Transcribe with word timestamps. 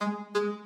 Thank 0.00 0.18
you. 0.36 0.65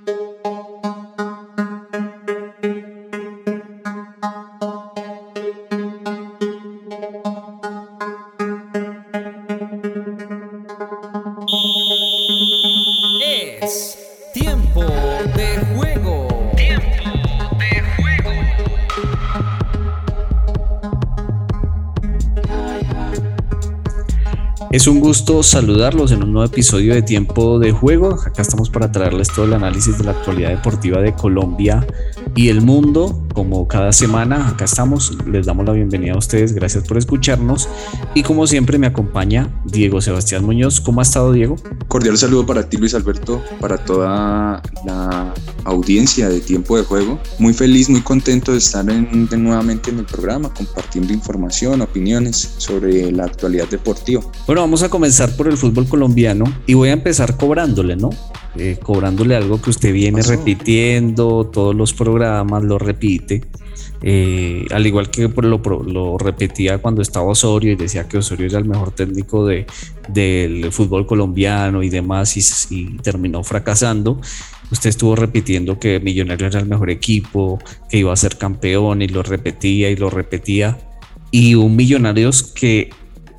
Es 24.72 24.86
un 24.86 25.00
gusto 25.00 25.42
saludarlos 25.42 26.12
en 26.12 26.22
un 26.22 26.32
nuevo 26.32 26.46
episodio 26.46 26.94
de 26.94 27.02
Tiempo 27.02 27.58
de 27.58 27.72
Juego. 27.72 28.14
Acá 28.24 28.42
estamos 28.42 28.70
para 28.70 28.92
traerles 28.92 29.26
todo 29.26 29.46
el 29.46 29.54
análisis 29.54 29.98
de 29.98 30.04
la 30.04 30.12
actualidad 30.12 30.50
deportiva 30.50 31.00
de 31.00 31.12
Colombia 31.12 31.84
y 32.36 32.50
el 32.50 32.60
mundo. 32.60 33.26
Como 33.34 33.66
cada 33.66 33.90
semana, 33.90 34.46
acá 34.46 34.66
estamos. 34.66 35.18
Les 35.26 35.46
damos 35.46 35.66
la 35.66 35.72
bienvenida 35.72 36.12
a 36.12 36.18
ustedes. 36.18 36.52
Gracias 36.52 36.86
por 36.86 36.98
escucharnos. 36.98 37.68
Y 38.14 38.22
como 38.22 38.46
siempre, 38.46 38.78
me 38.78 38.86
acompaña 38.86 39.59
Diego 39.70 40.00
Sebastián 40.00 40.44
Muñoz. 40.44 40.80
¿Cómo 40.80 41.00
ha 41.00 41.02
estado, 41.02 41.32
Diego? 41.32 41.56
Cordial 41.88 42.18
saludo 42.18 42.46
para 42.46 42.68
ti, 42.68 42.76
Luis 42.76 42.94
Alberto, 42.94 43.42
para 43.60 43.78
toda 43.78 44.62
la 44.84 45.34
audiencia 45.64 46.28
de 46.28 46.40
Tiempo 46.40 46.76
de 46.76 46.84
Juego. 46.84 47.20
Muy 47.38 47.52
feliz, 47.52 47.88
muy 47.88 48.00
contento 48.00 48.52
de 48.52 48.58
estar 48.58 48.84
nuevamente 48.84 49.90
en 49.90 49.98
el 49.98 50.04
programa, 50.04 50.52
compartiendo 50.52 51.12
información, 51.12 51.80
opiniones 51.80 52.54
sobre 52.58 53.10
la 53.12 53.24
actualidad 53.24 53.68
deportiva. 53.68 54.22
Bueno, 54.46 54.62
vamos 54.62 54.82
a 54.82 54.88
comenzar 54.88 55.36
por 55.36 55.48
el 55.48 55.56
fútbol 55.56 55.86
colombiano 55.88 56.44
y 56.66 56.74
voy 56.74 56.90
a 56.90 56.92
empezar 56.92 57.36
cobrándole, 57.36 57.96
¿no? 57.96 58.10
Eh, 58.56 58.78
cobrándole 58.82 59.36
algo 59.36 59.62
que 59.62 59.70
usted 59.70 59.92
viene 59.92 60.22
repitiendo, 60.22 61.46
todos 61.52 61.74
los 61.74 61.94
programas 61.94 62.64
lo 62.64 62.78
repite. 62.78 63.44
Eh, 64.02 64.66
al 64.70 64.86
igual 64.86 65.10
que 65.10 65.28
lo, 65.28 66.18
repetía 66.18 66.78
cuando 66.78 67.02
estaba 67.02 67.26
Osorio 67.26 67.72
y 67.72 67.76
decía 67.76 68.08
que 68.08 68.18
Osorio 68.18 68.46
era 68.46 68.58
el 68.58 68.64
mejor 68.64 68.92
técnico 68.92 69.46
de, 69.46 69.66
del 70.08 70.72
fútbol 70.72 71.06
colombiano 71.06 71.82
y 71.82 71.90
demás 71.90 72.34
y, 72.36 72.74
y 72.74 72.96
terminó 72.98 73.44
fracasando 73.44 74.18
usted 74.70 74.90
estuvo 74.90 75.16
repitiendo 75.16 75.78
que 75.78 76.00
Millonarios 76.00 76.54
era 76.54 76.62
el 76.62 76.68
mejor 76.68 76.90
equipo, 76.90 77.58
que 77.88 77.98
iba 77.98 78.12
a 78.12 78.16
ser 78.16 78.38
campeón 78.38 79.02
y 79.02 79.08
lo 79.08 79.22
repetía 79.22 79.90
y 79.90 79.96
lo 79.96 80.10
repetía. 80.10 80.78
Y 81.30 81.54
un 81.54 81.76
Millonarios 81.76 82.42
que 82.42 82.90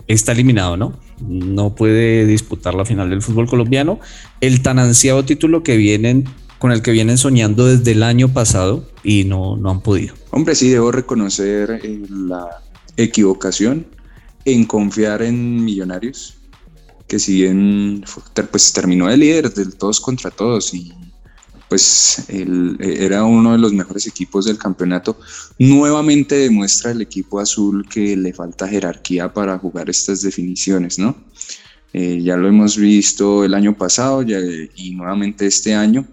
está 0.08 0.32
eliminado, 0.32 0.78
¿no? 0.78 1.00
No 1.20 1.76
puede 1.76 2.26
disputar 2.26 2.74
la 2.74 2.86
final 2.86 3.10
del 3.10 3.22
fútbol 3.22 3.48
colombiano. 3.48 4.00
El 4.40 4.62
tan 4.62 4.80
ansiado 4.80 5.24
título 5.24 5.64
que 5.64 5.78
vienen 5.78 6.26
con 6.62 6.72
el 6.72 6.84
que 6.84 6.92
vienen 6.92 7.18
soñando 7.18 7.66
desde 7.66 7.94
el 7.94 8.04
año 8.04 8.32
pasado 8.32 8.88
y 9.04 9.24
no, 9.24 9.58
no 9.58 9.72
han 9.72 9.82
podido. 9.82 10.14
Hombre, 10.30 10.54
sí 10.54 10.70
debo 10.70 10.92
reconocer 10.92 11.82
eh, 11.84 12.02
la 12.08 12.62
equivocación 12.98 13.88
en 14.46 14.66
confiar 14.66 15.24
en 15.24 15.66
Millonarios, 15.66 16.36
que 17.08 17.18
si 17.18 17.42
bien 17.42 18.06
pues 18.52 18.74
terminó 18.74 19.08
de 19.08 19.18
líder 19.18 19.52
del 19.52 19.76
todos 19.76 20.00
contra 20.00 20.30
todos 20.30 20.72
y 20.76 20.94
pues 21.68 22.26
era 22.30 23.24
uno 23.24 23.54
de 23.54 23.58
los 23.58 23.74
mejores 23.74 24.06
equipos 24.06 24.46
del 24.46 24.60
campeonato. 24.60 25.18
Nuevamente 25.58 26.36
demuestra 26.36 26.92
el 26.92 27.02
equipo 27.02 27.40
azul 27.40 27.90
que 27.90 28.16
le 28.16 28.34
falta 28.34 28.68
jerarquía 28.68 29.34
para 29.34 29.58
jugar 29.58 29.90
estas 29.90 30.22
definiciones, 30.22 31.00
¿no? 31.00 31.16
Eh, 31.94 32.22
ya 32.22 32.38
lo 32.38 32.48
hemos 32.48 32.78
visto 32.78 33.44
el 33.44 33.56
año 33.56 33.76
pasado 33.76 34.22
y 34.22 34.92
nuevamente 34.92 35.48
este 35.48 35.74
año. 35.74 36.06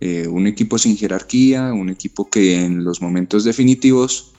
Eh, 0.00 0.28
un 0.28 0.46
equipo 0.46 0.76
sin 0.76 0.96
jerarquía, 0.96 1.72
un 1.72 1.88
equipo 1.88 2.28
que 2.28 2.62
en 2.62 2.84
los 2.84 3.00
momentos 3.00 3.44
definitivos, 3.44 4.32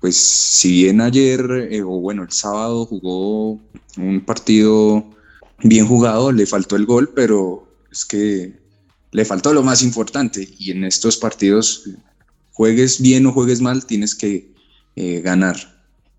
pues 0.00 0.16
si 0.16 0.82
bien 0.82 1.00
ayer 1.00 1.68
eh, 1.70 1.82
o 1.82 2.00
bueno 2.00 2.24
el 2.24 2.32
sábado 2.32 2.86
jugó 2.86 3.60
un 3.96 4.20
partido 4.26 5.08
bien 5.62 5.86
jugado, 5.86 6.32
le 6.32 6.44
faltó 6.44 6.74
el 6.74 6.86
gol, 6.86 7.12
pero 7.14 7.68
es 7.90 8.04
que 8.04 8.58
le 9.12 9.24
faltó 9.24 9.54
lo 9.54 9.62
más 9.62 9.84
importante 9.84 10.48
y 10.58 10.72
en 10.72 10.82
estos 10.82 11.16
partidos, 11.16 11.88
juegues 12.52 13.00
bien 13.00 13.26
o 13.26 13.32
juegues 13.32 13.60
mal, 13.60 13.86
tienes 13.86 14.14
que 14.14 14.52
eh, 14.96 15.20
ganar. 15.20 15.56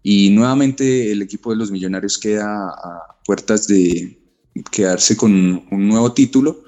Y 0.02 0.30
nuevamente 0.30 1.12
el 1.12 1.22
equipo 1.22 1.50
de 1.50 1.58
los 1.58 1.72
millonarios 1.72 2.18
queda 2.18 2.70
a 2.70 3.18
puertas 3.26 3.68
de 3.68 4.18
quedarse 4.72 5.18
con 5.18 5.66
un 5.70 5.88
nuevo 5.90 6.14
título 6.14 6.64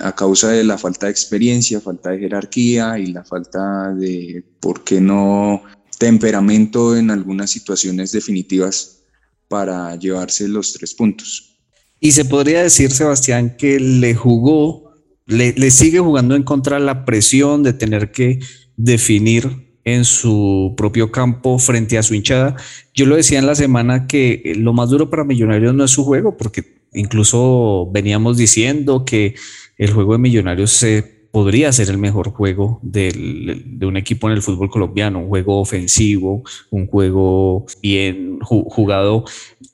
a 0.00 0.12
causa 0.14 0.50
de 0.50 0.64
la 0.64 0.78
falta 0.78 1.06
de 1.06 1.12
experiencia, 1.12 1.80
falta 1.80 2.10
de 2.10 2.18
jerarquía 2.18 2.98
y 2.98 3.06
la 3.06 3.24
falta 3.24 3.94
de, 3.94 4.44
¿por 4.60 4.84
qué 4.84 5.00
no?, 5.00 5.62
temperamento 5.98 6.96
en 6.96 7.10
algunas 7.10 7.50
situaciones 7.50 8.12
definitivas 8.12 9.04
para 9.48 9.94
llevarse 9.96 10.48
los 10.48 10.72
tres 10.72 10.94
puntos. 10.94 11.56
Y 12.00 12.12
se 12.12 12.24
podría 12.24 12.62
decir, 12.62 12.90
Sebastián, 12.90 13.56
que 13.56 13.78
le 13.78 14.14
jugó 14.14 14.92
le, 15.26 15.70
sigue 15.70 15.98
jugando 15.98 16.34
en 16.34 16.42
contra 16.42 16.78
la 16.78 17.04
presión 17.04 17.62
de 17.62 17.72
tener 17.72 18.12
que 18.12 18.40
definir 18.76 19.78
en 19.84 20.04
su 20.04 20.74
propio 20.76 21.10
campo 21.10 21.58
frente 21.58 21.98
a 21.98 22.02
su 22.02 22.14
hinchada. 22.14 22.56
Yo 22.94 23.06
lo 23.06 23.16
decía 23.16 23.38
en 23.38 23.46
la 23.46 23.54
semana 23.54 24.06
que 24.06 24.54
lo 24.56 24.72
más 24.72 24.90
duro 24.90 25.10
para 25.10 25.24
Millonarios 25.24 25.74
no 25.74 25.84
es 25.84 25.90
su 25.90 26.04
juego, 26.04 26.36
porque 26.36 26.81
incluso 26.94 27.90
veníamos 27.92 28.36
diciendo 28.36 29.04
que 29.04 29.34
el 29.78 29.92
juego 29.92 30.12
de 30.12 30.18
Millonarios 30.18 30.70
se 30.72 31.22
podría 31.32 31.72
ser 31.72 31.88
el 31.88 31.96
mejor 31.98 32.30
juego 32.30 32.78
de 32.82 33.78
un 33.80 33.96
equipo 33.96 34.28
en 34.28 34.34
el 34.34 34.42
fútbol 34.42 34.70
colombiano, 34.70 35.18
un 35.18 35.28
juego 35.28 35.60
ofensivo, 35.60 36.44
un 36.70 36.86
juego 36.86 37.64
bien 37.82 38.38
jugado, 38.40 39.24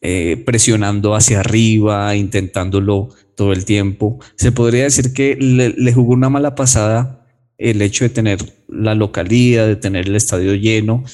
eh, 0.00 0.40
presionando 0.46 1.16
hacia 1.16 1.40
arriba, 1.40 2.14
intentándolo 2.14 3.08
todo 3.34 3.52
el 3.52 3.64
tiempo. 3.64 4.20
Se 4.36 4.52
podría 4.52 4.84
decir 4.84 5.12
que 5.12 5.36
le, 5.36 5.92
jugó 5.92 6.14
una 6.14 6.30
mala 6.30 6.54
pasada 6.54 7.26
el 7.58 7.82
hecho 7.82 8.04
de 8.04 8.10
tener 8.10 8.38
la 8.68 8.94
localidad, 8.94 9.66
de 9.66 9.76
tener 9.76 10.06
el 10.06 10.14
estadio 10.14 10.54
lleno 10.54 11.04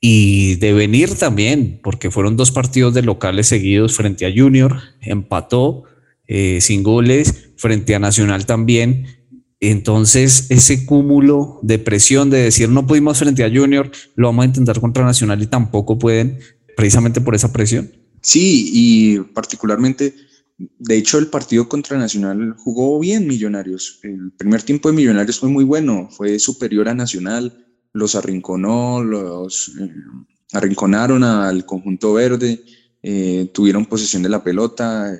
y 0.00 0.56
de 0.56 0.72
venir 0.72 1.14
también, 1.14 1.80
porque 1.82 2.10
fueron 2.10 2.36
dos 2.36 2.50
partidos 2.50 2.94
de 2.94 3.02
locales 3.02 3.48
seguidos 3.48 3.94
frente 3.94 4.26
a 4.26 4.32
Junior, 4.34 4.78
empató 5.00 5.84
eh, 6.26 6.58
sin 6.60 6.82
goles, 6.82 7.50
frente 7.56 7.94
a 7.94 7.98
Nacional 7.98 8.46
también. 8.46 9.06
Entonces, 9.60 10.46
ese 10.50 10.86
cúmulo 10.86 11.58
de 11.62 11.78
presión 11.78 12.30
de 12.30 12.38
decir 12.38 12.70
no 12.70 12.86
pudimos 12.86 13.18
frente 13.18 13.44
a 13.44 13.50
Junior, 13.50 13.90
lo 14.16 14.28
vamos 14.28 14.44
a 14.44 14.46
intentar 14.46 14.80
contra 14.80 15.04
Nacional 15.04 15.42
y 15.42 15.46
tampoco 15.46 15.98
pueden, 15.98 16.38
precisamente 16.76 17.20
por 17.20 17.34
esa 17.34 17.52
presión. 17.52 17.92
Sí, 18.22 18.70
y 18.72 19.18
particularmente 19.34 20.14
de 20.78 20.96
hecho, 20.96 21.18
el 21.18 21.28
partido 21.28 21.68
contra 21.68 21.96
Nacional 21.96 22.54
jugó 22.58 22.98
bien 22.98 23.26
Millonarios. 23.26 23.98
El 24.02 24.32
primer 24.32 24.62
tiempo 24.62 24.90
de 24.90 24.96
Millonarios 24.96 25.40
fue 25.40 25.48
muy 25.48 25.64
bueno, 25.64 26.08
fue 26.10 26.38
superior 26.38 26.88
a 26.88 26.94
Nacional, 26.94 27.66
los 27.92 28.14
arrinconó, 28.14 29.02
los 29.02 29.68
eh, 29.80 29.92
arrinconaron 30.52 31.24
al 31.24 31.64
conjunto 31.66 32.14
verde, 32.14 32.62
eh, 33.02 33.50
tuvieron 33.52 33.86
posesión 33.86 34.22
de 34.22 34.28
la 34.28 34.42
pelota. 34.42 35.16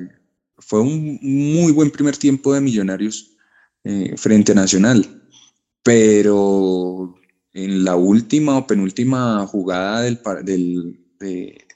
Fue 0.59 0.81
un 0.81 1.19
muy 1.23 1.73
buen 1.73 1.91
primer 1.91 2.17
tiempo 2.17 2.53
de 2.53 2.61
Millonarios 2.61 3.37
eh, 3.85 4.15
frente 4.17 4.53
a 4.53 4.57
Nacional. 4.57 5.23
Pero 5.83 7.17
en 7.53 7.85
la 7.85 7.97
última 7.97 8.59
o 8.59 8.67
penúltima 8.67 9.47
jugada 9.47 10.03
del, 10.03 10.21
de, 11.19 11.67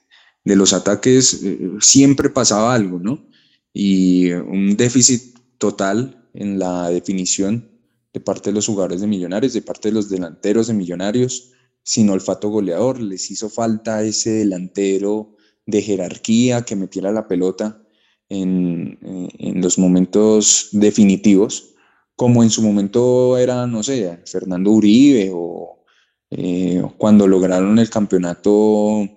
de, 0.44 0.56
los 0.56 0.72
ataques 0.72 1.40
siempre 1.80 2.28
pasaba 2.28 2.74
algo, 2.74 2.98
¿no? 2.98 3.26
y 3.74 4.30
un 4.30 4.76
déficit 4.76 5.36
total 5.58 6.28
en 6.32 6.58
la 6.58 6.88
definición 6.88 7.68
de 8.14 8.20
parte 8.20 8.50
de 8.50 8.54
los 8.54 8.66
jugadores 8.66 9.00
de 9.00 9.06
Millonarios, 9.06 9.52
de 9.52 9.60
parte 9.60 9.88
de 9.88 9.94
los 9.94 10.08
delanteros 10.08 10.68
de 10.68 10.74
Millonarios, 10.74 11.50
sin 11.82 12.08
olfato 12.08 12.48
goleador. 12.48 13.02
Les 13.02 13.30
hizo 13.30 13.50
falta 13.50 14.02
ese 14.02 14.30
delantero 14.30 15.36
de 15.66 15.82
jerarquía 15.82 16.62
que 16.62 16.76
metiera 16.76 17.12
la 17.12 17.28
pelota 17.28 17.82
en, 18.28 18.98
en 19.02 19.60
los 19.60 19.78
momentos 19.78 20.68
definitivos, 20.72 21.74
como 22.16 22.42
en 22.42 22.50
su 22.50 22.62
momento 22.62 23.36
era, 23.36 23.66
no 23.66 23.82
sé, 23.82 24.20
Fernando 24.24 24.70
Uribe 24.70 25.30
o 25.34 25.84
eh, 26.30 26.82
cuando 26.96 27.26
lograron 27.26 27.78
el 27.78 27.90
campeonato 27.90 29.08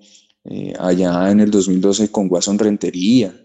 eh, 0.49 0.73
allá 0.79 1.29
en 1.29 1.41
el 1.41 1.51
2012 1.51 2.09
con 2.09 2.29
Guasón 2.29 2.57
Rentería, 2.57 3.35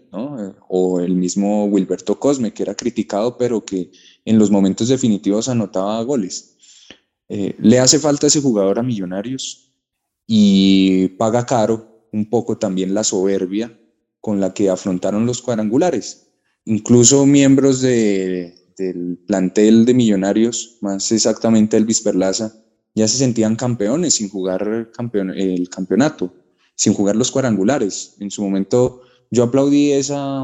o 0.67 0.99
el 0.99 1.15
mismo 1.15 1.65
Wilberto 1.65 2.19
Cosme, 2.19 2.53
que 2.53 2.63
era 2.63 2.75
criticado, 2.75 3.37
pero 3.37 3.65
que 3.65 3.91
en 4.25 4.37
los 4.37 4.51
momentos 4.51 4.87
definitivos 4.87 5.49
anotaba 5.49 6.01
goles. 6.03 6.55
Eh, 7.27 7.55
le 7.59 7.79
hace 7.79 7.99
falta 7.99 8.27
ese 8.27 8.41
jugador 8.41 8.79
a 8.79 8.83
Millonarios 8.83 9.73
y 10.27 11.09
paga 11.17 11.45
caro 11.45 12.07
un 12.13 12.29
poco 12.29 12.57
también 12.57 12.93
la 12.93 13.03
soberbia 13.03 13.77
con 14.21 14.39
la 14.39 14.53
que 14.53 14.69
afrontaron 14.69 15.25
los 15.25 15.41
cuadrangulares. 15.41 16.31
Incluso 16.65 17.25
miembros 17.25 17.81
de, 17.81 18.55
del 18.77 19.17
plantel 19.27 19.85
de 19.85 19.93
Millonarios, 19.93 20.77
más 20.79 21.11
exactamente 21.11 21.75
Elvis 21.75 22.01
Perlaza, 22.01 22.53
ya 22.95 23.07
se 23.07 23.17
sentían 23.17 23.55
campeones 23.55 24.13
sin 24.13 24.29
jugar 24.29 24.87
el 25.35 25.69
campeonato, 25.69 26.33
sin 26.75 26.93
jugar 26.93 27.15
los 27.15 27.31
cuadrangulares. 27.31 28.15
En 28.19 28.31
su 28.31 28.43
momento 28.43 29.01
yo 29.31 29.43
aplaudí 29.43 29.91
esa, 29.91 30.43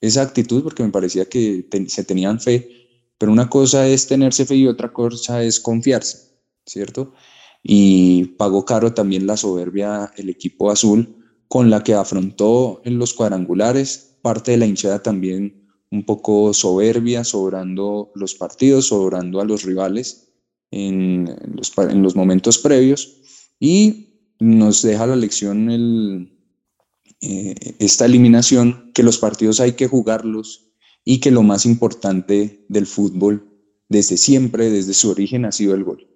esa 0.00 0.22
actitud 0.22 0.62
porque 0.62 0.82
me 0.82 0.90
parecía 0.90 1.26
que 1.26 1.68
se 1.88 2.04
tenían 2.04 2.40
fe, 2.40 2.68
pero 3.18 3.32
una 3.32 3.48
cosa 3.48 3.86
es 3.88 4.06
tenerse 4.06 4.46
fe 4.46 4.56
y 4.56 4.66
otra 4.66 4.92
cosa 4.92 5.42
es 5.42 5.60
confiarse, 5.60 6.38
¿cierto? 6.66 7.12
Y 7.62 8.36
pagó 8.38 8.64
caro 8.64 8.92
también 8.92 9.26
la 9.26 9.36
soberbia 9.36 10.12
el 10.16 10.28
equipo 10.28 10.70
azul 10.70 11.16
con 11.48 11.70
la 11.70 11.82
que 11.82 11.94
afrontó 11.94 12.80
en 12.84 12.98
los 12.98 13.14
cuadrangulares, 13.14 14.18
parte 14.22 14.52
de 14.52 14.56
la 14.58 14.66
hinchada 14.66 15.02
también 15.02 15.66
un 15.90 16.04
poco 16.04 16.52
soberbia, 16.52 17.24
sobrando 17.24 18.10
los 18.14 18.34
partidos, 18.34 18.88
sobrando 18.88 19.40
a 19.40 19.44
los 19.44 19.62
rivales 19.62 20.32
en 20.70 21.34
los, 21.54 21.72
en 21.78 22.02
los 22.02 22.16
momentos 22.16 22.58
previos 22.58 23.16
y 23.60 24.05
nos 24.38 24.82
deja 24.82 25.06
la 25.06 25.16
lección 25.16 26.30
eh, 27.20 27.54
esta 27.78 28.04
eliminación, 28.04 28.90
que 28.94 29.02
los 29.02 29.18
partidos 29.18 29.60
hay 29.60 29.72
que 29.72 29.88
jugarlos 29.88 30.68
y 31.04 31.20
que 31.20 31.30
lo 31.30 31.42
más 31.42 31.66
importante 31.66 32.64
del 32.68 32.86
fútbol 32.86 33.52
desde 33.88 34.16
siempre, 34.16 34.70
desde 34.70 34.94
su 34.94 35.10
origen, 35.10 35.44
ha 35.44 35.52
sido 35.52 35.74
el 35.74 35.84
gol. 35.84 36.08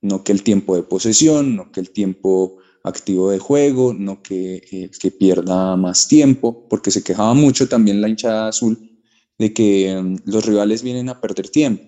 No 0.00 0.22
que 0.22 0.32
el 0.32 0.42
tiempo 0.42 0.76
de 0.76 0.82
posesión, 0.82 1.56
no 1.56 1.72
que 1.72 1.80
el 1.80 1.90
tiempo 1.90 2.58
activo 2.84 3.30
de 3.30 3.38
juego, 3.38 3.92
no 3.92 4.22
que, 4.22 4.90
que 4.98 5.10
pierda 5.10 5.76
más 5.76 6.06
tiempo, 6.06 6.68
porque 6.68 6.90
se 6.90 7.02
quejaba 7.02 7.34
mucho 7.34 7.68
también 7.68 8.00
la 8.00 8.08
hinchada 8.08 8.48
azul 8.48 9.00
de 9.38 9.52
que 9.52 10.00
mm, 10.00 10.16
los 10.26 10.46
rivales 10.46 10.82
vienen 10.82 11.08
a 11.08 11.20
perder 11.20 11.48
tiempo. 11.48 11.84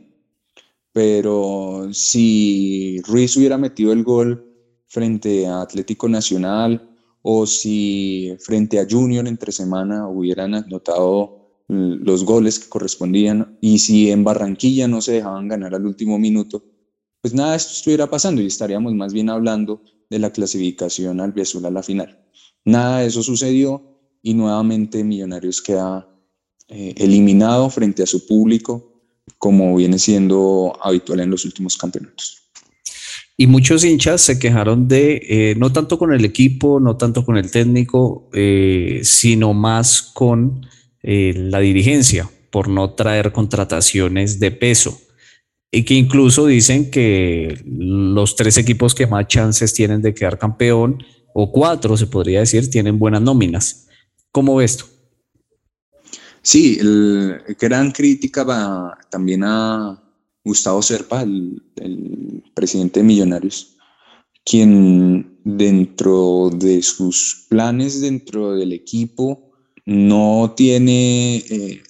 Pero 0.93 1.89
si 1.93 3.01
Ruiz 3.07 3.37
hubiera 3.37 3.59
metido 3.59 3.93
el 3.93 4.03
gol 4.03 4.48
frente 4.89 5.47
a 5.47 5.61
Atlético 5.61 6.09
Nacional 6.09 6.97
o 7.23 7.47
si 7.47 8.35
frente 8.41 8.81
a 8.81 8.87
Junior 8.89 9.27
entre 9.29 9.53
semana 9.53 10.09
hubieran 10.09 10.55
anotado 10.55 11.39
los 11.69 12.25
goles 12.25 12.59
que 12.59 12.69
correspondían 12.69 13.59
y 13.61 13.79
si 13.79 14.11
en 14.11 14.25
Barranquilla 14.25 14.89
no 14.89 15.03
se 15.03 15.13
dejaban 15.13 15.49
ganar 15.49 15.75
al 15.75 15.85
último 15.85 16.19
minuto, 16.19 16.65
pues 17.21 17.35
nada 17.35 17.51
de 17.51 17.59
esto 17.59 17.73
estuviera 17.75 18.09
pasando 18.09 18.41
y 18.41 18.47
estaríamos 18.47 18.95
más 18.95 19.13
bien 19.13 19.29
hablando 19.29 19.83
de 20.09 20.19
la 20.19 20.33
clasificación 20.33 21.21
al 21.21 21.33
Biazul 21.33 21.67
a 21.67 21.71
la 21.71 21.83
final. 21.83 22.25
Nada 22.65 23.01
de 23.01 23.09
eso 23.09 23.23
sucedió 23.23 23.83
y 24.23 24.33
nuevamente 24.33 25.05
Millonarios 25.05 25.61
queda 25.61 26.09
eh, 26.69 26.95
eliminado 26.97 27.69
frente 27.69 28.03
a 28.03 28.07
su 28.07 28.27
público 28.27 29.03
como 29.37 29.77
viene 29.77 29.99
siendo 29.99 30.77
habitual 30.83 31.21
en 31.21 31.31
los 31.31 31.45
últimos 31.45 31.77
campeonatos. 31.77 32.48
Y 33.41 33.47
muchos 33.47 33.85
hinchas 33.85 34.21
se 34.21 34.41
quejaron 34.41 34.89
de, 34.89 35.23
eh, 35.29 35.55
no 35.57 35.73
tanto 35.73 35.97
con 35.97 36.13
el 36.13 36.25
equipo, 36.25 36.81
no 36.81 36.97
tanto 36.97 37.25
con 37.25 37.37
el 37.37 37.53
técnico, 37.53 38.29
eh, 38.33 38.99
sino 39.05 39.55
más 39.55 40.03
con 40.03 40.67
eh, 41.05 41.33
la 41.37 41.61
dirigencia 41.61 42.29
por 42.51 42.69
no 42.69 42.95
traer 42.95 43.31
contrataciones 43.31 44.41
de 44.41 44.51
peso. 44.51 45.01
Y 45.71 45.85
que 45.85 45.95
incluso 45.95 46.47
dicen 46.47 46.91
que 46.91 47.63
los 47.65 48.35
tres 48.35 48.59
equipos 48.59 48.93
que 48.93 49.07
más 49.07 49.29
chances 49.29 49.73
tienen 49.73 50.03
de 50.03 50.15
quedar 50.15 50.37
campeón, 50.37 51.05
o 51.33 51.53
cuatro 51.53 51.97
se 51.97 52.09
podría 52.09 52.41
decir, 52.41 52.69
tienen 52.69 52.99
buenas 52.99 53.23
nóminas. 53.23 53.87
¿Cómo 54.33 54.57
ves 54.57 54.73
esto? 54.73 54.87
Sí, 56.43 56.79
el, 56.81 57.41
gran 57.57 57.93
crítica 57.93 58.43
va 58.43 58.99
también 59.11 59.45
a, 59.45 60.03
Gustavo 60.45 60.83
Serpa, 60.83 61.23
el, 61.23 61.63
presidente 62.55 63.01
de 63.01 63.05
Millonarios, 63.05 63.77
quien 64.45 65.39
dentro 65.45 66.51
de 66.51 66.83
sus 66.83 67.47
planes, 67.49 68.01
dentro 68.01 68.55
del 68.55 68.73
equipo, 68.73 69.53
no 69.87 70.55
tiene, 70.57 71.37
eh, 71.37 71.83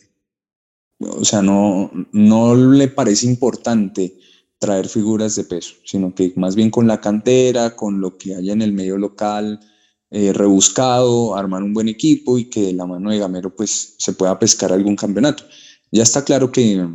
o 0.99 1.25
sea, 1.25 1.41
no, 1.41 1.91
no 2.13 2.55
le 2.55 2.89
parece 2.89 3.27
importante 3.27 4.19
traer 4.59 4.89
figuras 4.89 5.37
de 5.37 5.45
peso, 5.45 5.75
sino 5.85 6.15
que 6.15 6.33
más 6.37 6.55
bien 6.55 6.71
con 6.71 6.87
la 6.87 7.01
cantera, 7.01 7.77
con 7.77 8.01
lo 8.01 8.19
que 8.19 8.35
haya 8.35 8.53
en 8.53 8.63
el 8.63 8.73
medio 8.73 8.99
local, 8.99 9.61
eh, 10.11 10.33
rebuscado, 10.33 11.37
armar 11.37 11.63
un 11.63 11.75
buen 11.75 11.89
equipo 11.89 12.39
y 12.39 12.47
que 12.47 12.63
de 12.63 12.73
la 12.73 12.87
mano 12.87 13.11
de 13.11 13.19
Gamero 13.19 13.55
pues 13.55 13.95
se 13.99 14.13
pueda 14.15 14.39
pescar 14.39 14.73
algún 14.73 14.97
campeonato. 14.97 15.45
Ya 15.93 16.03
está 16.03 16.25
claro 16.25 16.51
que 16.51 16.89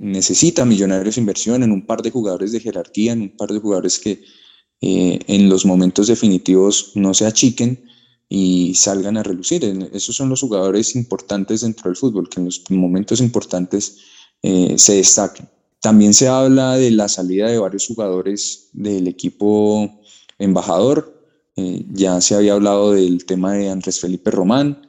necesita 0.00 0.64
Millonarios 0.64 1.18
inversión 1.18 1.62
en 1.62 1.72
un 1.72 1.86
par 1.86 2.02
de 2.02 2.10
jugadores 2.10 2.52
de 2.52 2.60
jerarquía, 2.60 3.12
en 3.12 3.20
un 3.22 3.36
par 3.36 3.50
de 3.50 3.60
jugadores 3.60 3.98
que 3.98 4.24
eh, 4.80 5.18
en 5.26 5.48
los 5.50 5.66
momentos 5.66 6.06
definitivos 6.06 6.92
no 6.94 7.12
se 7.12 7.26
achiquen 7.26 7.84
y 8.28 8.74
salgan 8.74 9.18
a 9.18 9.22
relucir. 9.22 9.62
Esos 9.92 10.16
son 10.16 10.30
los 10.30 10.40
jugadores 10.40 10.96
importantes 10.96 11.60
dentro 11.60 11.90
del 11.90 11.96
fútbol, 11.96 12.30
que 12.30 12.40
en 12.40 12.46
los 12.46 12.62
momentos 12.70 13.20
importantes 13.20 13.98
eh, 14.42 14.74
se 14.78 14.94
destaquen. 14.94 15.46
También 15.80 16.14
se 16.14 16.28
habla 16.28 16.76
de 16.76 16.90
la 16.90 17.08
salida 17.08 17.48
de 17.48 17.58
varios 17.58 17.86
jugadores 17.86 18.70
del 18.72 19.06
equipo 19.06 20.00
embajador. 20.38 21.14
Eh, 21.56 21.84
ya 21.92 22.22
se 22.22 22.34
había 22.34 22.54
hablado 22.54 22.92
del 22.92 23.26
tema 23.26 23.52
de 23.52 23.68
Andrés 23.68 24.00
Felipe 24.00 24.30
Román. 24.30 24.80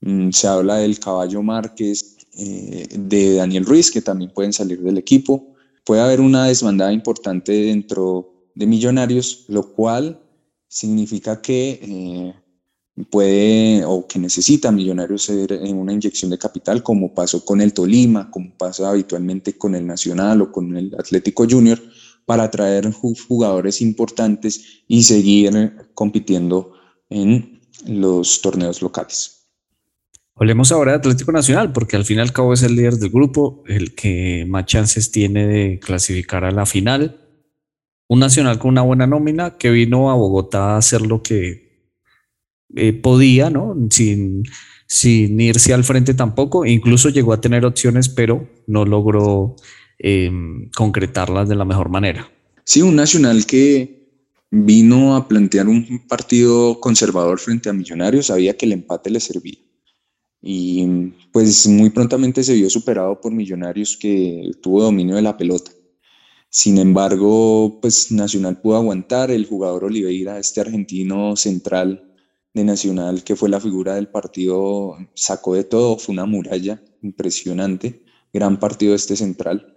Mm, 0.00 0.30
se 0.30 0.46
habla 0.46 0.76
del 0.76 1.00
Caballo 1.00 1.42
Márquez 1.42 2.21
eh, 2.34 2.88
de 2.90 3.34
Daniel 3.34 3.66
Ruiz, 3.66 3.90
que 3.90 4.00
también 4.00 4.30
pueden 4.32 4.52
salir 4.52 4.80
del 4.80 4.98
equipo. 4.98 5.54
Puede 5.84 6.00
haber 6.00 6.20
una 6.20 6.46
desbandada 6.46 6.92
importante 6.92 7.52
dentro 7.52 8.50
de 8.54 8.66
Millonarios, 8.66 9.44
lo 9.48 9.72
cual 9.72 10.20
significa 10.68 11.42
que 11.42 11.80
eh, 11.82 12.34
puede 13.10 13.84
o 13.84 14.06
que 14.06 14.18
necesita 14.18 14.72
Millonarios 14.72 15.24
ser 15.24 15.52
en 15.52 15.76
una 15.76 15.92
inyección 15.92 16.30
de 16.30 16.38
capital, 16.38 16.82
como 16.82 17.14
pasó 17.14 17.44
con 17.44 17.60
el 17.60 17.74
Tolima, 17.74 18.30
como 18.30 18.56
pasa 18.56 18.88
habitualmente 18.88 19.58
con 19.58 19.74
el 19.74 19.86
Nacional 19.86 20.42
o 20.42 20.52
con 20.52 20.76
el 20.76 20.94
Atlético 20.98 21.46
Junior, 21.48 21.80
para 22.24 22.44
atraer 22.44 22.90
jugadores 22.92 23.82
importantes 23.82 24.82
y 24.88 25.02
seguir 25.02 25.74
compitiendo 25.94 26.72
en 27.10 27.60
los 27.86 28.40
torneos 28.40 28.80
locales. 28.80 29.41
Hablemos 30.34 30.72
ahora 30.72 30.92
de 30.92 30.98
Atlético 30.98 31.30
Nacional, 31.30 31.72
porque 31.72 31.96
al 31.96 32.04
fin 32.04 32.16
y 32.18 32.20
al 32.20 32.32
cabo 32.32 32.54
es 32.54 32.62
el 32.62 32.74
líder 32.74 32.94
del 32.94 33.10
grupo, 33.10 33.62
el 33.66 33.94
que 33.94 34.46
más 34.48 34.64
chances 34.64 35.10
tiene 35.10 35.46
de 35.46 35.78
clasificar 35.78 36.44
a 36.44 36.50
la 36.50 36.64
final. 36.64 37.20
Un 38.08 38.20
Nacional 38.20 38.58
con 38.58 38.70
una 38.70 38.82
buena 38.82 39.06
nómina 39.06 39.58
que 39.58 39.70
vino 39.70 40.10
a 40.10 40.14
Bogotá 40.14 40.74
a 40.74 40.76
hacer 40.78 41.02
lo 41.02 41.22
que 41.22 41.90
eh, 42.74 42.92
podía, 42.94 43.50
¿no? 43.50 43.76
Sin, 43.90 44.44
sin 44.86 45.38
irse 45.38 45.74
al 45.74 45.84
frente 45.84 46.14
tampoco. 46.14 46.64
Incluso 46.64 47.10
llegó 47.10 47.34
a 47.34 47.40
tener 47.40 47.66
opciones, 47.66 48.08
pero 48.08 48.48
no 48.66 48.86
logró 48.86 49.56
em, 49.98 50.70
concretarlas 50.70 51.48
de 51.48 51.56
la 51.56 51.66
mejor 51.66 51.90
manera. 51.90 52.30
Sí, 52.64 52.80
un 52.80 52.96
Nacional 52.96 53.44
que 53.44 54.02
vino 54.50 55.14
a 55.14 55.28
plantear 55.28 55.68
un 55.68 56.06
partido 56.08 56.80
conservador 56.80 57.38
frente 57.38 57.68
a 57.68 57.74
Millonarios, 57.74 58.26
sabía 58.26 58.56
que 58.56 58.66
el 58.66 58.72
empate 58.72 59.10
le 59.10 59.20
servía 59.20 59.58
y 60.42 60.84
pues 61.32 61.68
muy 61.68 61.90
prontamente 61.90 62.42
se 62.42 62.54
vio 62.54 62.68
superado 62.68 63.20
por 63.20 63.32
Millonarios 63.32 63.96
que 63.96 64.50
tuvo 64.60 64.82
dominio 64.82 65.14
de 65.14 65.22
la 65.22 65.36
pelota. 65.36 65.70
Sin 66.50 66.78
embargo, 66.78 67.78
pues 67.80 68.10
Nacional 68.12 68.60
pudo 68.60 68.76
aguantar, 68.76 69.30
el 69.30 69.46
jugador 69.46 69.84
Oliveira, 69.84 70.38
este 70.38 70.60
argentino 70.60 71.36
central 71.36 72.12
de 72.52 72.64
Nacional, 72.64 73.24
que 73.24 73.36
fue 73.36 73.48
la 73.48 73.60
figura 73.60 73.94
del 73.94 74.08
partido, 74.08 74.96
sacó 75.14 75.54
de 75.54 75.64
todo, 75.64 75.96
fue 75.96 76.12
una 76.12 76.26
muralla 76.26 76.82
impresionante, 77.02 78.02
gran 78.32 78.58
partido 78.58 78.94
este 78.94 79.16
central. 79.16 79.76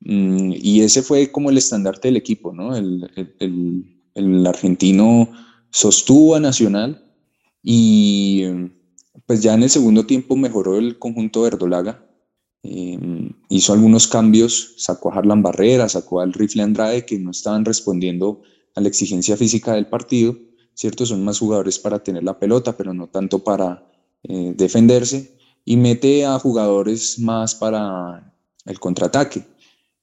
Mm, 0.00 0.52
y 0.54 0.80
ese 0.80 1.02
fue 1.02 1.30
como 1.32 1.50
el 1.50 1.58
estandarte 1.58 2.08
del 2.08 2.16
equipo, 2.16 2.52
¿no? 2.52 2.76
El, 2.76 3.10
el, 3.40 3.84
el 4.14 4.46
argentino 4.46 5.30
sostuvo 5.70 6.34
a 6.36 6.40
Nacional 6.40 7.04
y 7.62 8.44
pues 9.24 9.42
ya 9.42 9.54
en 9.54 9.62
el 9.62 9.70
segundo 9.70 10.06
tiempo 10.06 10.36
mejoró 10.36 10.76
el 10.78 10.98
conjunto 10.98 11.42
verdolaga, 11.42 12.06
em, 12.62 13.30
hizo 13.48 13.72
algunos 13.72 14.06
cambios, 14.06 14.74
sacó 14.76 15.12
a 15.12 15.16
Harlan 15.16 15.42
Barrera, 15.42 15.88
sacó 15.88 16.20
al 16.20 16.32
Rifle 16.32 16.62
Andrade 16.62 17.06
que 17.06 17.18
no 17.18 17.30
estaban 17.30 17.64
respondiendo 17.64 18.42
a 18.74 18.80
la 18.80 18.88
exigencia 18.88 19.36
física 19.36 19.74
del 19.74 19.86
partido, 19.86 20.36
¿cierto? 20.74 21.06
Son 21.06 21.24
más 21.24 21.38
jugadores 21.38 21.78
para 21.78 22.02
tener 22.02 22.22
la 22.24 22.38
pelota, 22.38 22.76
pero 22.76 22.92
no 22.92 23.08
tanto 23.08 23.42
para 23.42 23.90
eh, 24.24 24.52
defenderse, 24.56 25.36
y 25.64 25.76
mete 25.76 26.24
a 26.26 26.38
jugadores 26.38 27.18
más 27.18 27.54
para 27.54 28.34
el 28.66 28.78
contraataque. 28.78 29.44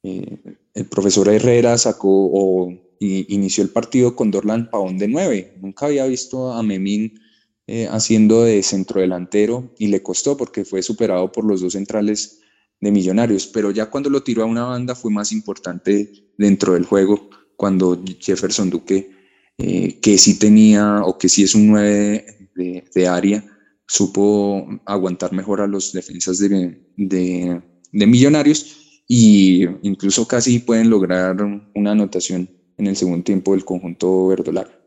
Eh, 0.03 0.57
el 0.73 0.85
profesor 0.87 1.29
Herrera 1.29 1.77
sacó 1.77 2.09
o 2.09 2.73
inició 2.99 3.63
el 3.63 3.69
partido 3.69 4.15
con 4.15 4.31
Dorlan 4.31 4.69
Pavón 4.69 4.97
de 4.97 5.07
9. 5.07 5.57
Nunca 5.61 5.87
había 5.87 6.05
visto 6.05 6.51
a 6.51 6.63
Memín 6.63 7.19
eh, 7.65 7.87
haciendo 7.89 8.43
de 8.43 8.61
centro 8.61 8.99
delantero 8.99 9.73
y 9.77 9.87
le 9.87 10.03
costó 10.03 10.35
porque 10.35 10.65
fue 10.65 10.81
superado 10.83 11.31
por 11.31 11.45
los 11.45 11.61
dos 11.61 11.73
centrales 11.73 12.41
de 12.81 12.91
Millonarios, 12.91 13.47
pero 13.47 13.71
ya 13.71 13.89
cuando 13.89 14.09
lo 14.09 14.23
tiró 14.23 14.43
a 14.43 14.47
una 14.47 14.65
banda 14.65 14.95
fue 14.95 15.11
más 15.11 15.31
importante 15.31 16.11
dentro 16.37 16.73
del 16.73 16.85
juego, 16.85 17.29
cuando 17.55 18.03
Jefferson 18.19 18.69
Duque, 18.69 19.11
eh, 19.57 19.99
que 20.01 20.17
sí 20.17 20.37
tenía 20.37 21.03
o 21.05 21.17
que 21.17 21.29
sí 21.29 21.43
es 21.43 21.55
un 21.55 21.67
9 21.67 22.49
de, 22.93 23.07
área, 23.07 23.45
supo 23.87 24.67
aguantar 24.85 25.31
mejor 25.31 25.61
a 25.61 25.67
los 25.67 25.93
defensas 25.93 26.39
de, 26.39 26.77
de, 26.97 27.61
Millonarios 28.07 29.03
y 29.07 29.63
incluso 29.83 30.27
casi 30.27 30.59
pueden 30.59 30.89
lograr 30.89 31.37
una 31.75 31.91
anotación 31.91 32.49
en 32.77 32.87
el 32.87 32.97
segundo 32.97 33.23
tiempo 33.23 33.53
del 33.53 33.63
conjunto 33.63 34.27
verdolaga. 34.27 34.82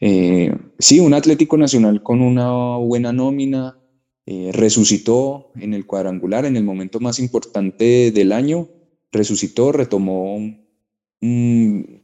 Eh, 0.00 0.54
sí, 0.78 1.00
un 1.00 1.14
Atlético 1.14 1.56
Nacional 1.56 2.02
con 2.02 2.20
una 2.20 2.76
buena 2.76 3.12
nómina, 3.12 3.78
eh, 4.26 4.50
resucitó 4.52 5.52
en 5.56 5.72
el 5.72 5.86
cuadrangular 5.86 6.44
en 6.44 6.56
el 6.56 6.64
momento 6.64 7.00
más 7.00 7.18
importante 7.18 8.10
del 8.10 8.32
año, 8.32 8.68
resucitó, 9.12 9.72
retomó 9.72 10.38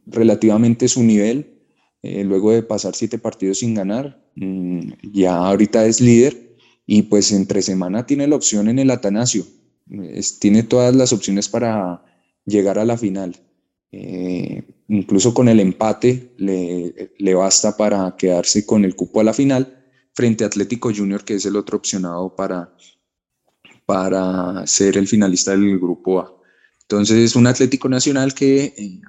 relativamente 0.07 0.87
su 0.87 1.03
nivel 1.03 1.61
eh, 2.01 2.23
luego 2.23 2.51
de 2.51 2.63
pasar 2.63 2.95
siete 2.95 3.17
partidos 3.17 3.59
sin 3.59 3.73
ganar, 3.73 4.25
mm, 4.35 4.79
ya 5.13 5.35
ahorita 5.35 5.85
es 5.85 6.01
líder 6.01 6.57
y 6.85 7.03
pues 7.03 7.31
entre 7.31 7.61
semana 7.61 8.05
tiene 8.05 8.27
la 8.27 8.35
opción 8.35 8.67
en 8.67 8.79
el 8.79 8.89
Atanasio, 8.91 9.45
tiene 10.39 10.63
todas 10.63 10.95
las 10.95 11.13
opciones 11.13 11.47
para 11.47 12.03
llegar 12.45 12.79
a 12.79 12.85
la 12.85 12.97
final. 12.97 13.35
Incluso 14.93 15.33
con 15.33 15.49
el 15.49 15.59
empate 15.59 16.33
le, 16.37 17.13
le 17.17 17.33
basta 17.33 17.75
para 17.75 18.15
quedarse 18.17 18.65
con 18.65 18.85
el 18.85 18.95
cupo 18.95 19.19
a 19.19 19.23
la 19.23 19.33
final 19.33 19.83
frente 20.13 20.43
a 20.43 20.47
Atlético 20.47 20.91
Junior, 20.95 21.23
que 21.23 21.35
es 21.35 21.45
el 21.45 21.55
otro 21.55 21.77
opcionado 21.77 22.35
para, 22.35 22.75
para 23.85 24.65
ser 24.67 24.97
el 24.97 25.07
finalista 25.07 25.51
del 25.51 25.79
grupo 25.79 26.19
A. 26.19 26.35
Entonces, 26.81 27.35
un 27.35 27.47
Atlético 27.47 27.89
Nacional 27.89 28.33
que 28.33 28.65
eh, 28.65 29.01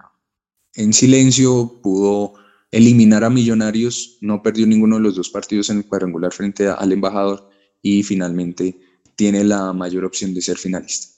en 0.74 0.92
silencio 0.92 1.80
pudo 1.82 2.34
eliminar 2.70 3.22
a 3.22 3.30
Millonarios, 3.30 4.18
no 4.20 4.42
perdió 4.42 4.66
ninguno 4.66 4.96
de 4.96 5.02
los 5.02 5.16
dos 5.16 5.28
partidos 5.28 5.70
en 5.70 5.78
el 5.78 5.86
cuadrangular 5.86 6.32
frente 6.32 6.66
al 6.66 6.92
embajador 6.92 7.50
y 7.82 8.02
finalmente 8.02 8.78
tiene 9.16 9.44
la 9.44 9.72
mayor 9.72 10.04
opción 10.04 10.34
de 10.34 10.40
ser 10.40 10.56
finalista. 10.56 11.08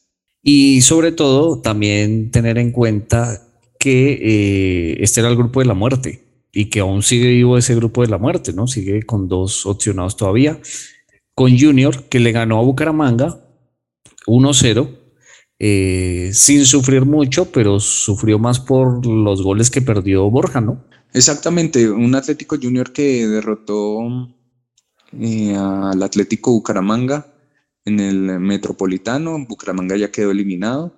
Y 0.42 0.80
sobre 0.82 1.12
todo, 1.12 1.60
también 1.60 2.30
tener 2.30 2.58
en 2.58 2.72
cuenta 2.72 3.45
que 3.86 4.18
eh, 4.20 4.96
este 4.98 5.20
era 5.20 5.28
el 5.28 5.36
grupo 5.36 5.60
de 5.60 5.66
la 5.66 5.74
muerte 5.74 6.48
y 6.50 6.70
que 6.70 6.80
aún 6.80 7.04
sigue 7.04 7.28
vivo 7.28 7.56
ese 7.56 7.76
grupo 7.76 8.02
de 8.02 8.08
la 8.08 8.18
muerte, 8.18 8.52
¿no? 8.52 8.66
Sigue 8.66 9.04
con 9.04 9.28
dos 9.28 9.64
opcionados 9.64 10.16
todavía. 10.16 10.60
Con 11.36 11.56
Junior, 11.56 12.08
que 12.08 12.18
le 12.18 12.32
ganó 12.32 12.58
a 12.58 12.62
Bucaramanga 12.62 13.46
1-0, 14.26 14.88
eh, 15.60 16.30
sin 16.32 16.66
sufrir 16.66 17.04
mucho, 17.04 17.52
pero 17.52 17.78
sufrió 17.78 18.40
más 18.40 18.58
por 18.58 19.06
los 19.06 19.40
goles 19.42 19.70
que 19.70 19.82
perdió 19.82 20.28
Borja, 20.30 20.60
¿no? 20.60 20.84
Exactamente, 21.12 21.88
un 21.88 22.16
Atlético 22.16 22.56
Junior 22.60 22.92
que 22.92 23.28
derrotó 23.28 24.00
eh, 25.12 25.54
al 25.54 26.02
Atlético 26.02 26.50
Bucaramanga 26.50 27.32
en 27.84 28.00
el 28.00 28.40
Metropolitano, 28.40 29.46
Bucaramanga 29.46 29.96
ya 29.96 30.10
quedó 30.10 30.32
eliminado. 30.32 30.92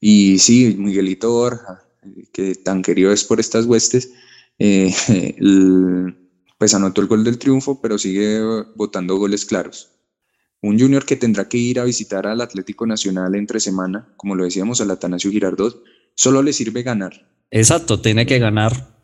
Y 0.00 0.40
sí, 0.40 0.74
Miguelito 0.76 1.30
Borja, 1.30 1.87
que 2.32 2.54
tan 2.54 2.82
querido 2.82 3.12
es 3.12 3.24
por 3.24 3.40
estas 3.40 3.66
huestes, 3.66 4.12
eh, 4.58 4.92
pues 6.58 6.74
anotó 6.74 7.00
el 7.00 7.06
gol 7.06 7.24
del 7.24 7.38
triunfo, 7.38 7.80
pero 7.80 7.98
sigue 7.98 8.40
votando 8.74 9.16
goles 9.16 9.44
claros. 9.44 9.90
Un 10.60 10.78
Junior 10.78 11.04
que 11.04 11.16
tendrá 11.16 11.48
que 11.48 11.56
ir 11.56 11.78
a 11.78 11.84
visitar 11.84 12.26
al 12.26 12.40
Atlético 12.40 12.84
Nacional 12.84 13.36
entre 13.36 13.60
semana, 13.60 14.12
como 14.16 14.34
lo 14.34 14.44
decíamos, 14.44 14.80
al 14.80 14.90
Atanasio 14.90 15.30
Girardot, 15.30 15.84
solo 16.14 16.42
le 16.42 16.52
sirve 16.52 16.82
ganar. 16.82 17.28
Exacto, 17.50 18.00
tiene 18.00 18.26
que 18.26 18.40
ganar. 18.40 18.98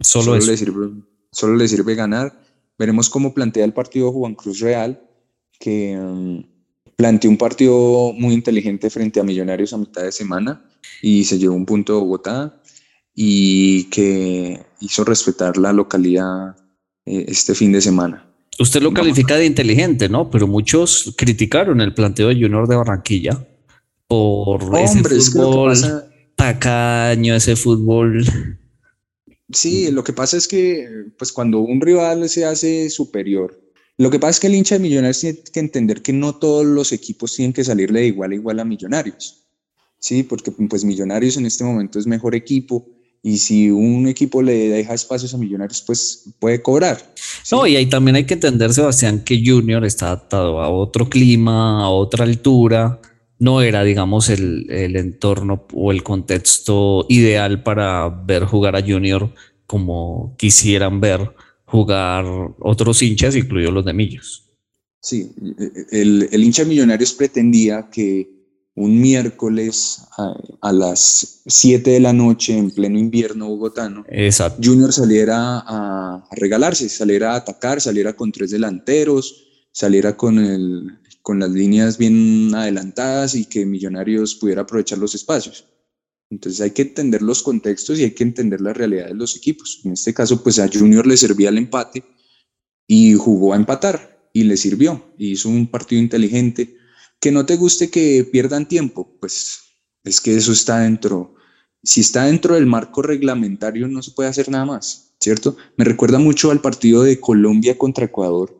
Solo, 0.00 0.36
Le 0.36 0.56
sirve, 0.56 0.90
solo 1.30 1.56
le 1.56 1.68
sirve 1.68 1.94
ganar. 1.94 2.40
Veremos 2.78 3.10
cómo 3.10 3.34
plantea 3.34 3.64
el 3.64 3.74
partido 3.74 4.12
Juan 4.12 4.34
Cruz 4.34 4.60
Real, 4.60 5.00
que 5.60 5.96
um, 5.96 6.42
planteó 6.96 7.30
un 7.30 7.36
partido 7.36 8.12
muy 8.14 8.34
inteligente 8.34 8.88
frente 8.90 9.20
a 9.20 9.24
Millonarios 9.24 9.72
a 9.72 9.78
mitad 9.78 10.02
de 10.02 10.10
semana 10.10 10.64
y 11.02 11.24
se 11.24 11.38
llevó 11.38 11.54
un 11.54 11.66
punto 11.66 11.94
de 11.94 12.00
Bogotá 12.00 12.60
y 13.14 13.84
que 13.84 14.60
hizo 14.80 15.04
respetar 15.04 15.56
la 15.56 15.72
localidad 15.72 16.56
eh, 17.06 17.26
este 17.28 17.54
fin 17.54 17.72
de 17.72 17.80
semana. 17.80 18.26
Usted 18.58 18.82
lo 18.82 18.92
califica 18.92 19.36
de 19.36 19.46
inteligente, 19.46 20.08
¿no? 20.08 20.30
Pero 20.30 20.46
muchos 20.46 21.14
criticaron 21.16 21.80
el 21.80 21.92
planteo 21.92 22.28
de 22.28 22.34
Junior 22.34 22.68
de 22.68 22.76
Barranquilla 22.76 23.46
por 24.06 24.62
ese 24.78 25.02
fútbol 25.02 25.74
tacaño, 26.36 27.34
ese 27.34 27.56
fútbol. 27.56 28.24
Sí, 29.52 29.90
lo 29.90 30.04
que 30.04 30.12
pasa 30.12 30.36
es 30.36 30.48
que, 30.48 30.88
pues 31.18 31.32
cuando 31.32 31.60
un 31.60 31.80
rival 31.80 32.28
se 32.28 32.44
hace 32.44 32.90
superior, 32.90 33.60
lo 33.96 34.10
que 34.10 34.18
pasa 34.18 34.30
es 34.30 34.40
que 34.40 34.46
el 34.48 34.54
hincha 34.54 34.76
de 34.76 34.80
Millonarios 34.80 35.20
tiene 35.20 35.38
que 35.52 35.60
entender 35.60 36.02
que 36.02 36.12
no 36.12 36.34
todos 36.34 36.64
los 36.66 36.92
equipos 36.92 37.34
tienen 37.34 37.52
que 37.52 37.62
salirle 37.62 38.00
de 38.00 38.06
igual 38.06 38.32
a 38.32 38.34
igual 38.34 38.60
a 38.60 38.64
Millonarios. 38.64 39.43
Sí, 40.04 40.22
porque 40.22 40.50
pues 40.50 40.84
Millonarios 40.84 41.38
en 41.38 41.46
este 41.46 41.64
momento 41.64 41.98
es 41.98 42.06
mejor 42.06 42.34
equipo 42.34 42.86
y 43.22 43.38
si 43.38 43.70
un 43.70 44.06
equipo 44.06 44.42
le 44.42 44.68
deja 44.68 44.92
espacios 44.92 45.32
a 45.32 45.38
Millonarios, 45.38 45.80
pues 45.80 46.34
puede 46.38 46.60
cobrar. 46.60 47.14
No, 47.50 47.66
y 47.66 47.76
ahí 47.76 47.86
también 47.86 48.16
hay 48.16 48.26
que 48.26 48.34
entender, 48.34 48.74
Sebastián, 48.74 49.24
que 49.24 49.42
Junior 49.42 49.82
está 49.82 50.08
adaptado 50.08 50.60
a 50.60 50.68
otro 50.68 51.08
clima, 51.08 51.82
a 51.82 51.88
otra 51.88 52.24
altura. 52.24 53.00
No 53.38 53.62
era, 53.62 53.82
digamos, 53.82 54.28
el, 54.28 54.70
el 54.70 54.96
entorno 54.96 55.66
o 55.72 55.90
el 55.90 56.02
contexto 56.02 57.06
ideal 57.08 57.62
para 57.62 58.10
ver 58.10 58.44
jugar 58.44 58.76
a 58.76 58.82
Junior 58.82 59.32
como 59.66 60.36
quisieran 60.36 61.00
ver 61.00 61.34
jugar 61.64 62.26
otros 62.58 63.00
hinchas, 63.00 63.36
incluidos 63.36 63.72
los 63.72 63.86
de 63.86 63.94
Millos. 63.94 64.50
Sí, 65.00 65.32
el, 65.92 66.28
el 66.30 66.44
hincha 66.44 66.66
Millonarios 66.66 67.14
pretendía 67.14 67.88
que 67.90 68.33
un 68.76 69.00
miércoles 69.00 70.02
a, 70.60 70.72
las 70.72 71.42
7 71.46 71.90
de 71.90 72.00
la 72.00 72.12
noche 72.12 72.56
en 72.56 72.70
pleno 72.70 72.98
invierno 72.98 73.48
bogotano, 73.48 74.04
Junior 74.62 74.92
saliera 74.92 75.62
a, 75.64 76.28
regalarse, 76.32 76.88
saliera 76.88 77.32
a 77.32 77.36
atacar, 77.36 77.80
saliera 77.80 78.14
con 78.14 78.32
tres 78.32 78.50
delanteros, 78.50 79.68
saliera 79.70 80.16
con, 80.16 80.38
el, 80.38 80.98
con 81.22 81.38
las 81.38 81.50
líneas 81.50 81.98
bien 81.98 82.52
adelantadas 82.54 83.36
y 83.36 83.44
que 83.44 83.64
Millonarios 83.64 84.34
pudiera 84.34 84.62
aprovechar 84.62 84.98
los 84.98 85.14
espacios. 85.14 85.66
Entonces 86.30 86.60
hay 86.60 86.72
que 86.72 86.82
entender 86.82 87.22
los 87.22 87.42
contextos 87.42 87.98
y 87.98 88.04
hay 88.04 88.10
que 88.10 88.24
entender 88.24 88.60
la 88.60 88.72
realidad 88.72 89.06
de 89.06 89.14
los 89.14 89.36
equipos. 89.36 89.82
En 89.84 89.92
este 89.92 90.12
caso, 90.12 90.42
pues 90.42 90.58
a 90.58 90.68
Junior 90.68 91.06
le 91.06 91.16
servía 91.16 91.50
el 91.50 91.58
empate 91.58 92.02
y 92.88 93.14
jugó 93.14 93.52
a 93.52 93.56
empatar 93.56 94.28
y 94.32 94.42
le 94.42 94.56
sirvió. 94.56 95.04
Hizo 95.16 95.48
un 95.48 95.68
partido 95.68 96.02
inteligente 96.02 96.76
que 97.24 97.32
no 97.32 97.46
te 97.46 97.56
guste 97.56 97.88
que 97.88 98.28
pierdan 98.30 98.68
tiempo, 98.68 99.16
pues 99.18 99.62
es 100.04 100.20
que 100.20 100.36
eso 100.36 100.52
está 100.52 100.80
dentro. 100.80 101.36
Si 101.82 102.02
está 102.02 102.26
dentro 102.26 102.54
del 102.54 102.66
marco 102.66 103.00
reglamentario, 103.00 103.88
no 103.88 104.02
se 104.02 104.10
puede 104.10 104.28
hacer 104.28 104.50
nada 104.50 104.66
más, 104.66 105.14
¿cierto? 105.18 105.56
Me 105.78 105.86
recuerda 105.86 106.18
mucho 106.18 106.50
al 106.50 106.60
partido 106.60 107.02
de 107.02 107.18
Colombia 107.20 107.78
contra 107.78 108.04
Ecuador, 108.04 108.54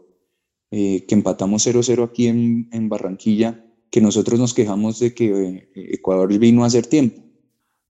eh, 0.70 1.04
que 1.06 1.14
empatamos 1.14 1.66
0-0 1.66 2.04
aquí 2.04 2.26
en, 2.26 2.88
Barranquilla, 2.88 3.62
que 3.90 4.00
nosotros 4.00 4.40
nos 4.40 4.54
quejamos 4.54 4.98
de 4.98 5.12
que 5.12 5.26
eh, 5.26 5.68
Ecuador 5.74 6.32
vino 6.38 6.64
a 6.64 6.68
hacer 6.68 6.86
tiempo. 6.86 7.20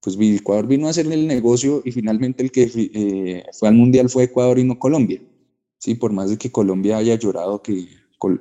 Pues 0.01 0.17
Ecuador 0.19 0.67
vino 0.67 0.89
a 0.89 0.91
hacer 0.91 1.07
el 1.07 1.29
negocio 1.29 1.83
y 1.85 1.93
finalmente 1.93 2.43
el 2.43 2.51
que 2.51 2.69
eh, 2.75 3.45
fue 3.53 3.69
al 3.69 3.77
Mundial 3.77 4.11
fue 4.11 4.25
Ecuador 4.25 4.59
y 4.59 4.65
no 4.65 4.77
Colombia. 4.77 5.23
Sí, 5.79 5.95
por 5.95 6.13
más 6.13 6.31
de 6.31 6.37
que 6.37 6.51
Colombia 6.51 6.97
haya 6.97 7.15
llorado 7.15 7.63
que 7.63 7.87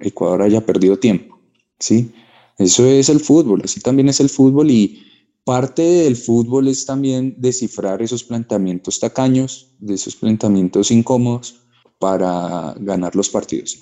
Ecuador 0.02 0.42
haya 0.42 0.66
perdido 0.66 0.98
tiempo. 0.98 1.33
¿Sí? 1.80 2.12
Eso 2.58 2.86
es 2.86 3.10
el 3.10 3.20
fútbol, 3.20 3.62
así 3.64 3.80
también 3.80 4.10
es 4.10 4.20
el 4.20 4.30
fútbol 4.30 4.70
y 4.70 5.04
parte 5.44 5.82
del 5.82 6.16
fútbol 6.16 6.68
es 6.68 6.86
también 6.86 7.36
descifrar 7.38 8.02
esos 8.02 8.24
planteamientos 8.24 9.00
tacaños, 9.00 9.72
de 9.80 9.96
esos 9.96 10.16
planteamientos 10.16 10.92
incómodos 10.92 11.56
para 12.00 12.76
ganar 12.80 13.16
los 13.16 13.30
partidos. 13.30 13.78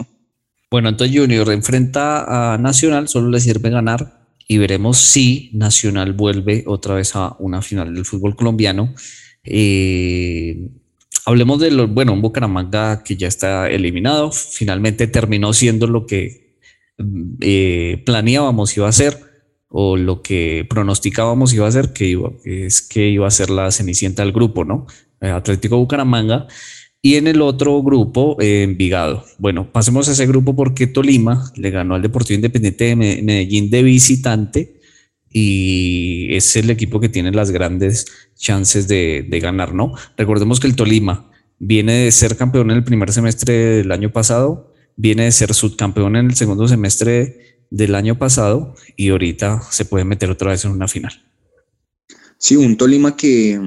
Bueno, 0.69 0.89
entonces 0.89 1.17
Junior 1.17 1.51
enfrenta 1.51 2.53
a 2.53 2.57
Nacional, 2.57 3.07
solo 3.07 3.29
le 3.29 3.39
sirve 3.39 3.69
ganar 3.69 4.21
y 4.47 4.57
veremos 4.57 4.97
si 4.97 5.49
Nacional 5.53 6.13
vuelve 6.13 6.63
otra 6.67 6.95
vez 6.95 7.15
a 7.15 7.35
una 7.39 7.61
final 7.61 7.93
del 7.93 8.05
fútbol 8.05 8.35
colombiano. 8.35 8.93
Eh, 9.43 10.69
hablemos 11.25 11.59
de 11.59 11.71
los, 11.71 11.93
bueno, 11.93 12.13
un 12.13 12.21
Bucaramanga 12.21 13.03
que 13.03 13.17
ya 13.17 13.27
está 13.27 13.69
eliminado, 13.69 14.31
finalmente 14.31 15.07
terminó 15.07 15.53
siendo 15.53 15.87
lo 15.87 16.05
que 16.05 16.50
eh, 17.41 18.01
planeábamos 18.05 18.75
iba 18.77 18.87
a 18.87 18.91
ser 18.91 19.17
o 19.67 19.95
lo 19.95 20.21
que 20.21 20.65
pronosticábamos 20.69 21.53
iba 21.53 21.67
a 21.67 21.71
ser, 21.71 21.93
que 21.93 22.07
iba, 22.07 22.31
es 22.43 22.81
que 22.81 23.07
iba 23.07 23.25
a 23.25 23.31
ser 23.31 23.49
la 23.49 23.71
cenicienta 23.71 24.21
del 24.21 24.33
grupo, 24.33 24.65
¿no? 24.65 24.85
Eh, 25.21 25.29
Atlético 25.29 25.77
Bucaramanga. 25.77 26.47
Y 27.01 27.15
en 27.15 27.27
el 27.27 27.41
otro 27.41 27.81
grupo, 27.81 28.37
eh. 28.39 28.77
Bueno, 29.39 29.71
pasemos 29.71 30.07
a 30.07 30.11
ese 30.11 30.27
grupo 30.27 30.55
porque 30.55 30.87
Tolima 30.87 31.51
le 31.55 31.71
ganó 31.71 31.95
al 31.95 32.01
Deportivo 32.01 32.35
Independiente 32.35 32.83
de 32.83 32.95
Medellín 32.95 33.71
de 33.71 33.81
visitante 33.81 34.81
y 35.31 36.27
es 36.35 36.55
el 36.57 36.69
equipo 36.69 36.99
que 36.99 37.09
tiene 37.09 37.31
las 37.31 37.51
grandes 37.51 38.05
chances 38.35 38.87
de, 38.87 39.25
de 39.27 39.39
ganar, 39.39 39.73
¿no? 39.73 39.93
Recordemos 40.17 40.59
que 40.59 40.67
el 40.67 40.75
Tolima 40.75 41.31
viene 41.57 41.93
de 41.93 42.11
ser 42.11 42.35
campeón 42.35 42.69
en 42.71 42.77
el 42.77 42.83
primer 42.83 43.11
semestre 43.11 43.53
del 43.53 43.91
año 43.91 44.11
pasado, 44.11 44.70
viene 44.95 45.25
de 45.25 45.31
ser 45.31 45.53
subcampeón 45.53 46.15
en 46.15 46.27
el 46.27 46.35
segundo 46.35 46.67
semestre 46.67 47.65
del 47.69 47.95
año 47.95 48.17
pasado 48.17 48.75
y 48.95 49.09
ahorita 49.09 49.61
se 49.71 49.85
puede 49.85 50.05
meter 50.05 50.29
otra 50.29 50.51
vez 50.51 50.65
en 50.65 50.71
una 50.71 50.87
final. 50.87 51.25
Sí, 52.37 52.55
un 52.55 52.75
Tolima 52.75 53.15
que 53.15 53.59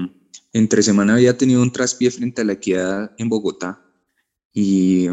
entre 0.52 0.82
semana 0.82 1.14
había 1.14 1.36
tenido 1.36 1.62
un 1.62 1.72
traspié 1.72 2.10
frente 2.10 2.42
a 2.42 2.44
la 2.44 2.54
equidad 2.54 3.12
en 3.18 3.28
Bogotá 3.28 3.82
y 4.52 5.06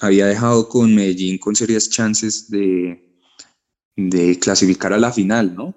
había 0.00 0.26
dejado 0.26 0.68
con 0.68 0.94
Medellín 0.94 1.38
con 1.38 1.54
serias 1.54 1.90
chances 1.90 2.50
de, 2.50 3.16
de 3.96 4.38
clasificar 4.38 4.92
a 4.92 4.98
la 4.98 5.12
final, 5.12 5.54
¿no? 5.54 5.74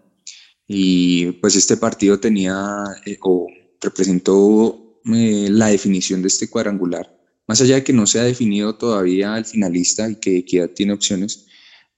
Y 0.68 1.34
pues 1.34 1.56
este 1.56 1.78
partido 1.78 2.20
tenía 2.20 2.84
eh, 3.06 3.18
o 3.22 3.48
representó 3.82 5.02
eh, 5.14 5.48
la 5.50 5.68
definición 5.68 6.22
de 6.22 6.30
este 6.30 6.50
cuadrangular. 6.50 7.23
Más 7.48 7.62
allá 7.62 7.76
de 7.76 7.84
que 7.84 7.94
no 7.94 8.08
se 8.08 8.20
ha 8.20 8.24
definido 8.24 8.76
todavía 8.76 9.38
el 9.38 9.46
finalista 9.46 10.10
y 10.10 10.16
que 10.16 10.38
Equidad 10.38 10.70
tiene 10.70 10.94
opciones, 10.94 11.48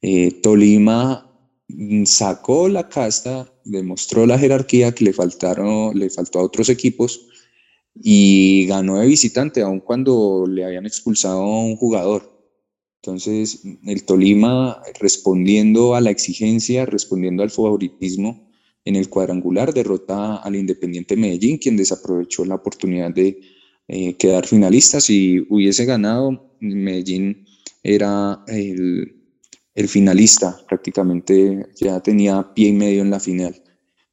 eh, 0.01 0.31
Tolima 0.41 1.31
sacó 2.05 2.69
la 2.69 2.89
casta, 2.89 3.51
demostró 3.63 4.25
la 4.25 4.39
jerarquía 4.39 4.93
que 4.93 5.05
le, 5.05 5.13
faltaron, 5.13 5.97
le 5.97 6.09
faltó 6.09 6.39
a 6.39 6.43
otros 6.43 6.69
equipos 6.69 7.27
y 7.95 8.65
ganó 8.67 8.99
de 8.99 9.07
visitante, 9.07 9.61
aun 9.61 9.79
cuando 9.79 10.45
le 10.47 10.65
habían 10.65 10.85
expulsado 10.85 11.41
a 11.41 11.63
un 11.63 11.75
jugador. 11.75 12.35
Entonces, 13.01 13.61
el 13.85 14.03
Tolima 14.03 14.81
respondiendo 14.99 15.95
a 15.95 16.01
la 16.01 16.09
exigencia, 16.09 16.85
respondiendo 16.85 17.43
al 17.43 17.51
favoritismo 17.51 18.49
en 18.83 18.95
el 18.95 19.09
cuadrangular, 19.09 19.73
derrota 19.73 20.37
al 20.37 20.55
Independiente 20.55 21.15
Medellín, 21.15 21.57
quien 21.57 21.77
desaprovechó 21.77 22.45
la 22.45 22.55
oportunidad 22.55 23.11
de 23.11 23.39
eh, 23.87 24.15
quedar 24.17 24.47
finalista. 24.47 24.99
Si 24.99 25.45
hubiese 25.49 25.85
ganado, 25.85 26.55
Medellín 26.59 27.45
era 27.83 28.43
el, 28.47 29.11
finalista, 29.87 30.57
prácticamente 30.67 31.67
ya 31.79 31.99
tenía 31.99 32.53
pie 32.53 32.69
y 32.69 32.73
medio 32.73 33.01
en 33.01 33.11
la 33.11 33.19
final. 33.19 33.61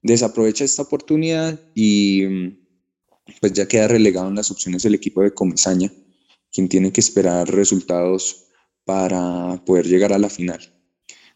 Desaprovecha 0.03 0.65
esta 0.65 0.83
oportunidad 0.83 1.59
y 1.75 2.25
mm, 2.29 2.59
pues 3.41 3.53
ya 3.53 3.67
queda 3.69 3.89
relegado 3.89 4.29
en 4.29 4.35
las 4.35 4.51
opciones 4.51 4.85
el 4.85 4.95
equipo 4.95 5.23
de 5.23 5.33
Comesaña, 5.33 5.91
quien 6.53 6.69
tiene 6.69 6.93
que 6.93 7.01
esperar 7.01 7.49
resultados 7.49 8.49
para 8.85 9.63
poder 9.65 9.87
llegar 9.87 10.13
a 10.13 10.19
la 10.19 10.29
final. 10.29 10.61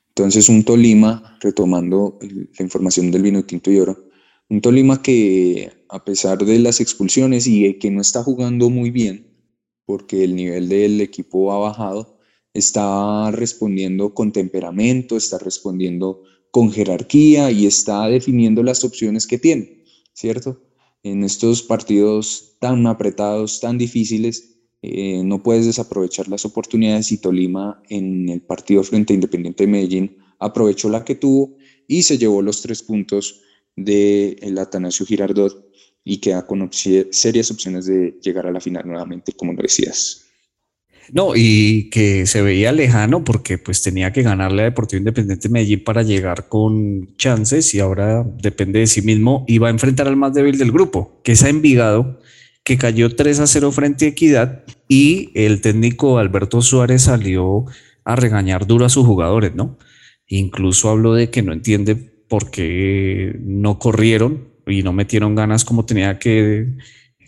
Entonces 0.08 0.48
un 0.48 0.64
Tolima, 0.64 1.38
retomando 1.40 2.18
la 2.20 2.64
información 2.64 3.10
del 3.10 3.22
vino 3.22 3.44
tinto 3.44 3.70
y 3.70 3.78
oro, 3.78 4.05
un 4.48 4.60
Tolima 4.60 5.02
que 5.02 5.72
a 5.88 6.04
pesar 6.04 6.38
de 6.38 6.58
las 6.58 6.80
expulsiones 6.80 7.46
y 7.46 7.78
que 7.78 7.90
no 7.90 8.00
está 8.00 8.22
jugando 8.22 8.70
muy 8.70 8.90
bien, 8.90 9.26
porque 9.84 10.24
el 10.24 10.34
nivel 10.36 10.68
del 10.68 11.00
equipo 11.00 11.52
ha 11.52 11.58
bajado, 11.58 12.18
está 12.54 13.30
respondiendo 13.30 14.14
con 14.14 14.32
temperamento, 14.32 15.16
está 15.16 15.38
respondiendo 15.38 16.22
con 16.50 16.72
jerarquía 16.72 17.50
y 17.50 17.66
está 17.66 18.08
definiendo 18.08 18.62
las 18.62 18.84
opciones 18.84 19.26
que 19.26 19.38
tiene, 19.38 19.84
¿cierto? 20.12 20.62
En 21.02 21.22
estos 21.22 21.62
partidos 21.62 22.56
tan 22.60 22.86
apretados, 22.86 23.60
tan 23.60 23.78
difíciles, 23.78 24.56
eh, 24.82 25.22
no 25.24 25.42
puedes 25.42 25.66
desaprovechar 25.66 26.28
las 26.28 26.44
oportunidades 26.44 27.12
y 27.12 27.18
Tolima 27.18 27.82
en 27.88 28.28
el 28.28 28.42
partido 28.42 28.82
frente 28.82 29.12
a 29.12 29.14
Independiente 29.14 29.64
de 29.64 29.70
Medellín 29.70 30.16
aprovechó 30.38 30.88
la 30.88 31.04
que 31.04 31.14
tuvo 31.14 31.56
y 31.88 32.02
se 32.02 32.18
llevó 32.18 32.42
los 32.42 32.62
tres 32.62 32.82
puntos 32.82 33.42
del 33.76 34.38
el 34.40 34.58
Atanasio 34.58 35.06
Girardot 35.06 35.66
y 36.02 36.18
queda 36.18 36.46
con 36.46 36.68
serias 36.72 37.50
opciones 37.50 37.86
de 37.86 38.18
llegar 38.22 38.46
a 38.46 38.52
la 38.52 38.60
final 38.60 38.86
nuevamente, 38.86 39.32
como 39.32 39.52
lo 39.52 39.62
decías. 39.62 40.22
No, 41.12 41.32
y 41.36 41.88
que 41.90 42.26
se 42.26 42.42
veía 42.42 42.72
lejano 42.72 43.22
porque 43.22 43.58
pues 43.58 43.82
tenía 43.82 44.12
que 44.12 44.22
ganarle 44.22 44.62
a 44.62 44.64
Deportivo 44.66 44.98
Independiente 44.98 45.48
Medellín 45.48 45.84
para 45.84 46.02
llegar 46.02 46.48
con 46.48 47.16
chances 47.16 47.74
y 47.74 47.80
ahora 47.80 48.24
depende 48.24 48.80
de 48.80 48.86
sí 48.86 49.02
mismo 49.02 49.44
y 49.46 49.58
va 49.58 49.68
a 49.68 49.70
enfrentar 49.70 50.08
al 50.08 50.16
más 50.16 50.34
débil 50.34 50.58
del 50.58 50.72
grupo, 50.72 51.20
que 51.22 51.32
es 51.32 51.42
a 51.44 51.48
Envigado, 51.48 52.20
que 52.64 52.76
cayó 52.76 53.14
3 53.14 53.40
a 53.40 53.46
0 53.46 53.70
frente 53.70 54.06
a 54.06 54.08
Equidad 54.08 54.64
y 54.88 55.30
el 55.34 55.60
técnico 55.60 56.18
Alberto 56.18 56.60
Suárez 56.60 57.02
salió 57.02 57.66
a 58.04 58.16
regañar 58.16 58.66
duro 58.66 58.84
a 58.84 58.88
sus 58.88 59.06
jugadores, 59.06 59.54
¿no? 59.54 59.78
Incluso 60.26 60.88
habló 60.88 61.14
de 61.14 61.30
que 61.30 61.42
no 61.42 61.52
entiende 61.52 62.15
por 62.28 62.50
qué 62.50 63.36
no 63.40 63.78
corrieron 63.78 64.48
y 64.66 64.82
no 64.82 64.92
metieron 64.92 65.34
ganas 65.34 65.64
como 65.64 65.86
tenía 65.86 66.18
que, 66.18 66.68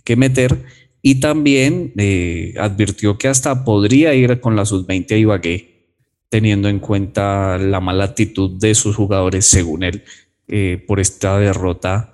que 0.04 0.16
meter 0.16 0.64
y 1.02 1.20
también 1.20 1.92
eh, 1.96 2.54
advirtió 2.58 3.18
que 3.18 3.28
hasta 3.28 3.64
podría 3.64 4.14
ir 4.14 4.40
con 4.40 4.56
la 4.56 4.64
sub-20 4.64 5.12
a 5.12 5.16
Ibagué, 5.16 5.86
teniendo 6.28 6.68
en 6.68 6.80
cuenta 6.80 7.56
la 7.58 7.80
mala 7.80 8.04
actitud 8.04 8.58
de 8.58 8.74
sus 8.74 8.96
jugadores, 8.96 9.46
según 9.46 9.84
él, 9.84 10.02
eh, 10.48 10.82
por 10.86 11.00
esta 11.00 11.38
derrota 11.38 12.12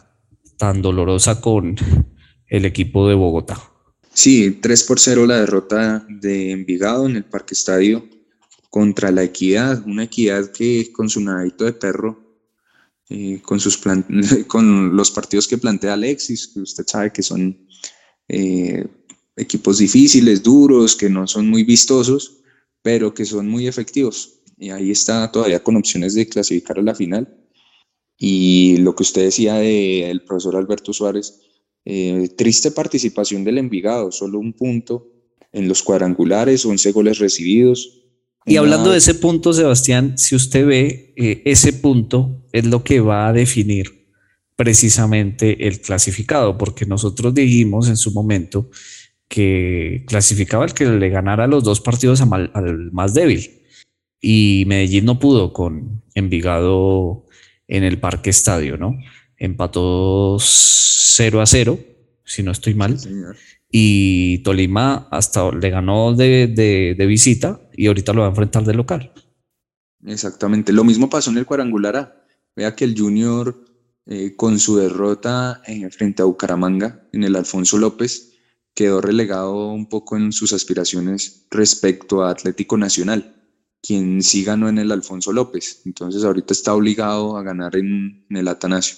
tan 0.59 0.83
dolorosa 0.83 1.41
con 1.41 1.77
el 2.49 2.65
equipo 2.65 3.09
de 3.09 3.15
Bogotá. 3.15 3.59
Sí, 4.13 4.59
3 4.61 4.83
por 4.85 5.01
0 5.01 5.27
la 5.27 5.41
derrota 5.41 6.07
de 6.09 6.53
Envigado 6.53 7.07
en 7.07 7.17
el 7.17 7.25
Parque 7.25 7.55
Estadio 7.55 8.07
contra 8.71 9.11
la 9.11 9.25
Equidad, 9.25 9.83
una 9.87 10.05
Equidad 10.05 10.53
que 10.53 10.93
con 10.93 11.09
su 11.09 11.21
nadito 11.21 11.65
de 11.65 11.73
perro, 11.73 12.24
eh, 13.11 13.41
con, 13.43 13.61
sus 13.61 13.79
con 14.47 14.97
los 14.97 15.11
partidos 15.11 15.47
que 15.47 15.59
plantea 15.59 15.95
Alexis, 15.95 16.49
que 16.49 16.61
usted 16.61 16.85
sabe 16.87 17.13
que 17.13 17.23
son 17.23 17.67
eh, 18.29 18.87
equipos 19.37 19.79
difíciles, 19.79 20.43
duros, 20.43 20.97
que 20.97 21.11
no 21.11 21.27
son 21.27 21.49
muy 21.49 21.65
vistosos, 21.65 22.39
pero 22.83 23.13
que 23.13 23.25
son 23.25 23.49
muy 23.49 23.67
efectivos. 23.67 24.41
Y 24.57 24.71
ahí 24.71 24.91
está 24.91 25.31
todavía 25.31 25.63
con 25.63 25.77
opciones 25.77 26.15
de 26.15 26.29
clasificar 26.29 26.79
a 26.79 26.83
la 26.83 26.95
final. 26.95 27.37
Y 28.17 28.77
lo 28.79 28.95
que 28.95 29.03
usted 29.03 29.25
decía 29.25 29.55
del 29.55 30.23
profesor 30.23 30.57
Alberto 30.57 30.93
Suárez, 30.93 31.41
eh, 31.85 32.29
triste 32.37 32.71
participación 32.71 33.45
del 33.45 33.59
Envigado, 33.59 34.13
solo 34.13 34.39
un 34.39 34.53
punto 34.53 35.11
en 35.53 35.69
los 35.69 35.83
cuadrangulares, 35.83 36.65
11 36.65 36.93
goles 36.93 37.19
recibidos. 37.19 38.01
Y 38.47 38.57
hablando 38.57 38.91
de 38.91 38.99
ese 38.99 39.15
punto, 39.15 39.53
Sebastián, 39.53 40.17
si 40.19 40.35
usted 40.35 40.67
ve, 40.67 41.15
eh, 41.17 41.43
ese 41.45 41.73
punto 41.73 42.44
es 42.55 42.65
lo 42.65 42.85
que 42.85 43.01
va 43.01 43.27
a 43.27 43.33
definir 43.33 44.07
precisamente 44.55 45.67
el 45.67 45.81
clasificado, 45.81 46.57
porque 46.57 46.87
nosotros 46.87 47.35
dijimos 47.35 47.89
en 47.89 47.97
su 47.97 48.13
momento 48.13 48.71
que 49.27 50.05
clasificaba 50.07 50.65
el 50.65 50.73
que 50.73 50.85
le 50.87 51.09
ganara 51.09 51.49
los 51.49 51.65
dos 51.65 51.81
partidos 51.81 52.21
al 52.21 52.93
más 52.93 53.13
débil. 53.13 53.63
Y 54.21 54.63
Medellín 54.69 55.05
no 55.05 55.19
pudo 55.19 55.53
con 55.53 56.03
Envigado 56.15 57.27
en 57.67 57.83
el 57.83 57.99
Parque 57.99 58.31
Estadio, 58.31 58.77
¿no? 58.77 59.01
Empató 59.37 60.37
0 60.39 61.41
a 61.41 61.47
0, 61.47 61.79
si 62.25 62.45
no 62.45 62.53
estoy 62.53 62.75
mal. 62.75 62.97
y 63.69 64.39
Tolima 64.45 65.09
hasta 65.11 65.51
le 65.51 65.71
ganó 65.71 66.15
de, 66.15 66.47
de, 66.97 67.07
visita 67.07 67.61
y 67.77 67.89
ahorita 67.89 68.13
lo 68.13 68.21
va 68.21 68.29
a 68.29 68.31
enfrentar 68.31 68.63
de 68.63 68.75
local. 68.75 69.13
Exactamente. 70.07 70.73
Lo 70.73 70.85
mismo 70.85 71.11
pasó 71.11 71.33
en 71.33 71.39
el 71.39 71.47
cuadrangular 71.47 71.97
A. 71.97 72.24
Vea 72.57 72.75
que 72.77 72.85
el 72.85 72.99
Junior 72.99 73.65
eh, 74.07 74.37
con 74.37 74.59
su 74.59 74.77
derrota 74.77 75.63
eh, 75.67 75.89
frente 75.91 76.21
a 76.21 76.27
Bucaramanga 76.27 77.09
en 77.13 77.25
el 77.25 77.37
Alfonso 77.37 77.79
López, 77.79 78.33
quedó 78.75 79.01
relegado 79.01 79.69
un 79.69 79.89
poco 79.89 80.17
en 80.17 80.31
sus 80.31 80.53
aspiraciones 80.53 81.47
respecto 81.51 82.23
a 82.23 82.31
Atlético 82.31 82.77
Nacional, 82.77 83.35
quien 83.81 84.23
sí 84.23 84.45
ganó 84.45 84.69
en 84.69 84.79
el 84.79 84.93
Alfonso 84.93 85.33
López. 85.33 85.81
Entonces 85.87 86.23
ahorita 86.23 86.53
está 86.53 86.75
obligado 86.75 87.39
a 87.39 87.43
ganar 87.43 87.77
en, 87.77 88.27
el 88.29 88.49
Atanasio. 88.49 88.97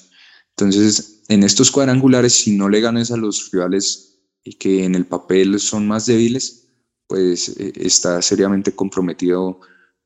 Entonces, 0.56 1.22
en 1.28 1.44
estos 1.44 1.70
cuadrangulares, 1.70 2.32
si 2.32 2.56
no 2.56 2.68
le 2.68 2.80
ganas 2.80 3.12
a 3.12 3.16
los 3.16 3.50
rivales 3.52 4.18
y 4.42 4.54
que 4.54 4.84
en 4.84 4.94
el 4.96 5.06
papel 5.06 5.60
son 5.60 5.86
más 5.86 6.06
débiles, 6.06 6.68
pues 7.06 7.50
eh, 7.60 7.72
está 7.76 8.20
seriamente 8.22 8.74
comprometido 8.74 9.60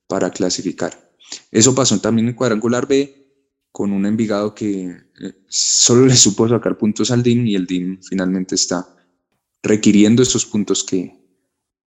para 0.06 0.30
clasificar. 0.30 1.14
Eso 1.50 1.74
pasó 1.74 1.98
también 2.00 2.28
en 2.28 2.34
cuadrangular 2.34 2.86
B, 2.86 3.19
con 3.72 3.92
un 3.92 4.06
Envigado 4.06 4.54
que 4.54 4.86
eh, 4.86 5.32
solo 5.48 6.06
le 6.06 6.16
supo 6.16 6.48
sacar 6.48 6.76
puntos 6.76 7.10
al 7.10 7.22
DIN 7.22 7.46
y 7.46 7.54
el 7.54 7.66
DIN 7.66 8.00
finalmente 8.02 8.54
está 8.54 8.86
requiriendo 9.62 10.22
esos 10.22 10.46
puntos 10.46 10.84
que, 10.84 11.20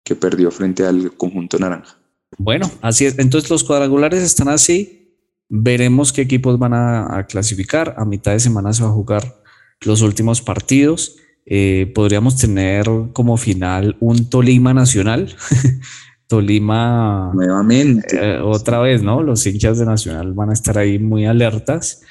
que 0.05 0.15
perdió 0.15 0.51
frente 0.51 0.87
al 0.87 1.17
conjunto 1.17 1.59
naranja. 1.59 1.99
Bueno, 2.39 2.71
así 2.81 3.07
es. 3.07 3.19
Entonces 3.19 3.51
los 3.51 3.65
cuadrangulares 3.65 4.23
están 4.23 4.49
así. 4.49 5.19
Veremos 5.49 6.13
qué 6.13 6.23
equipos 6.23 6.59
van 6.59 6.75
a, 6.75 7.27
clasificar. 7.29 7.95
A 7.97 8.05
mitad 8.05 8.33
de 8.33 8.41
semana 8.41 8.73
se 8.73 8.83
va 8.83 8.91
a 8.91 8.93
jugar 8.93 9.43
los 9.81 10.03
últimos 10.03 10.43
partidos. 10.43 11.17
Eh, 11.47 11.93
podríamos 11.95 12.37
tener 12.39 12.87
como 13.13 13.37
final 13.37 13.97
un 14.01 14.31
Tolima 14.31 14.73
Nacional 14.73 15.37
Tolima. 16.35 17.31
Nuevamente. 17.33 18.19
Eh, 18.21 18.41
otra 18.41 18.81
vez, 18.81 19.05
¿no? 19.05 19.23
Los 19.23 19.47
hinchas 19.47 19.79
de 19.79 19.87
Nacional 19.87 20.33
van 20.33 20.51
a 20.51 20.53
estar 20.53 20.77
ahí 20.77 20.99
muy 20.99 21.27
alertas. 21.27 22.03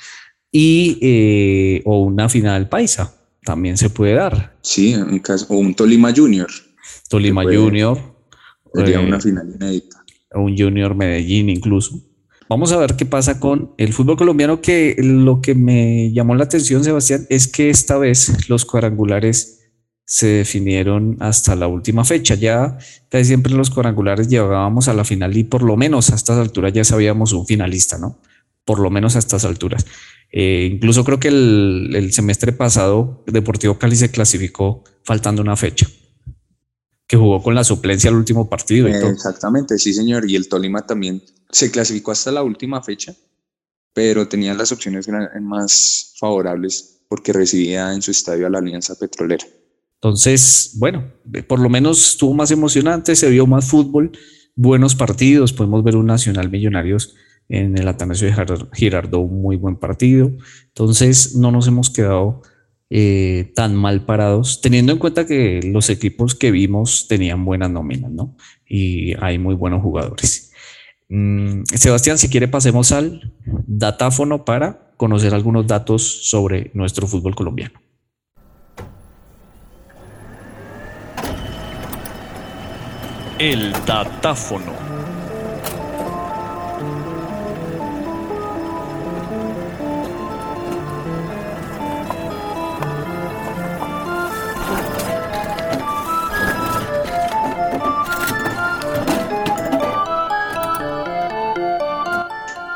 y 0.49 0.97
eh, 1.01 1.81
o 1.83 2.03
una 2.03 2.29
final 2.29 2.69
paisa 2.69 3.13
también 3.43 3.75
se 3.75 3.89
puede 3.89 4.13
dar. 4.13 4.55
Sí, 4.61 4.93
en 4.93 5.19
caso, 5.19 5.47
o 5.49 5.57
un 5.57 5.73
Tolima 5.73 6.13
Junior. 6.15 6.47
Tolima 7.09 7.43
Junior. 7.43 7.97
Sería 8.73 9.01
una 9.01 9.19
final 9.19 9.51
inédita. 9.53 10.05
O 10.33 10.41
un 10.41 10.57
Junior 10.57 10.95
Medellín 10.95 11.49
incluso. 11.49 11.99
Vamos 12.47 12.71
a 12.71 12.77
ver 12.77 12.95
qué 12.95 13.05
pasa 13.05 13.41
con 13.41 13.73
el 13.77 13.91
fútbol 13.91 14.15
colombiano, 14.15 14.61
que 14.61 14.95
lo 14.99 15.41
que 15.41 15.53
me 15.53 16.13
llamó 16.13 16.33
la 16.35 16.45
atención, 16.45 16.83
Sebastián, 16.83 17.25
es 17.29 17.47
que 17.47 17.69
esta 17.69 17.97
vez 17.97 18.47
los 18.47 18.63
cuadrangulares 18.63 19.62
se 20.05 20.27
definieron 20.27 21.17
hasta 21.19 21.55
la 21.55 21.67
última 21.67 22.05
fecha. 22.05 22.35
Ya 22.35 22.77
casi 23.09 23.25
siempre 23.25 23.53
los 23.53 23.69
cuadrangulares 23.69 24.27
llegábamos 24.27 24.87
a 24.87 24.93
la 24.93 25.05
final 25.05 25.35
y 25.37 25.43
por 25.43 25.63
lo 25.63 25.77
menos 25.77 26.11
a 26.11 26.15
estas 26.15 26.37
alturas 26.37 26.73
ya 26.73 26.83
sabíamos 26.83 27.33
un 27.33 27.45
finalista, 27.45 27.97
¿no? 27.97 28.19
Por 28.65 28.79
lo 28.79 28.89
menos 28.89 29.15
a 29.15 29.19
estas 29.19 29.45
alturas. 29.45 29.85
Eh, 30.31 30.69
incluso 30.71 31.03
creo 31.03 31.19
que 31.19 31.27
el, 31.27 31.91
el, 31.93 32.11
semestre 32.11 32.53
pasado 32.53 33.23
Deportivo 33.27 33.77
Cali 33.77 33.95
se 33.95 34.09
clasificó 34.09 34.83
faltando 35.03 35.43
una 35.43 35.55
fecha, 35.55 35.87
que 37.05 37.17
jugó 37.17 37.43
con 37.43 37.53
la 37.53 37.63
suplencia 37.63 38.09
al 38.09 38.15
último 38.15 38.49
partido. 38.49 38.87
Exactamente, 38.87 39.77
sí 39.77 39.93
señor. 39.93 40.29
Y 40.29 40.35
el 40.35 40.47
Tolima 40.49 40.85
también 40.85 41.21
se 41.51 41.69
clasificó 41.69 42.11
hasta 42.11 42.31
la 42.31 42.41
última 42.41 42.81
fecha, 42.81 43.15
pero 43.93 44.27
tenía 44.27 44.55
las 44.55 44.71
opciones 44.71 45.07
más 45.41 46.15
favorables 46.17 47.01
porque 47.07 47.31
recibía 47.31 47.93
en 47.93 48.01
su 48.01 48.09
estadio 48.09 48.47
a 48.47 48.49
la 48.49 48.57
Alianza 48.57 48.95
Petrolera. 48.95 49.45
Entonces, 50.03 50.75
bueno, 50.79 51.13
por 51.47 51.59
lo 51.61 51.69
menos 51.69 52.09
estuvo 52.09 52.33
más 52.33 52.51
emocionante, 52.51 53.15
se 53.15 53.29
vio 53.29 53.47
más 53.47 53.69
fútbol, 53.69 54.11
buenos 54.53 54.95
partidos, 54.95 55.53
podemos 55.53 55.81
ver 55.81 55.95
un 55.95 56.07
Nacional 56.07 56.49
Millonarios 56.49 57.15
en 57.47 57.77
el 57.77 57.87
Atanasio 57.87 58.27
de 58.27 58.33
Girardot, 58.73 59.21
un 59.21 59.41
muy 59.41 59.55
buen 59.55 59.77
partido. 59.77 60.29
Entonces, 60.67 61.37
no 61.37 61.53
nos 61.53 61.69
hemos 61.69 61.89
quedado 61.89 62.41
eh, 62.89 63.53
tan 63.55 63.77
mal 63.77 64.05
parados, 64.05 64.59
teniendo 64.59 64.91
en 64.91 64.97
cuenta 64.97 65.25
que 65.25 65.61
los 65.63 65.89
equipos 65.89 66.35
que 66.35 66.51
vimos 66.51 67.07
tenían 67.07 67.45
buenas 67.45 67.71
nóminas, 67.71 68.11
¿no? 68.11 68.35
Y 68.67 69.13
hay 69.23 69.39
muy 69.39 69.55
buenos 69.55 69.81
jugadores. 69.81 70.51
Mm, 71.07 71.63
Sebastián, 71.63 72.17
si 72.17 72.27
quiere, 72.27 72.49
pasemos 72.49 72.91
al 72.91 73.31
datáfono 73.45 74.43
para 74.43 74.91
conocer 74.97 75.33
algunos 75.33 75.65
datos 75.65 76.27
sobre 76.29 76.71
nuestro 76.73 77.07
fútbol 77.07 77.35
colombiano. 77.35 77.82
El 83.45 83.73
datáfono. 83.85 84.71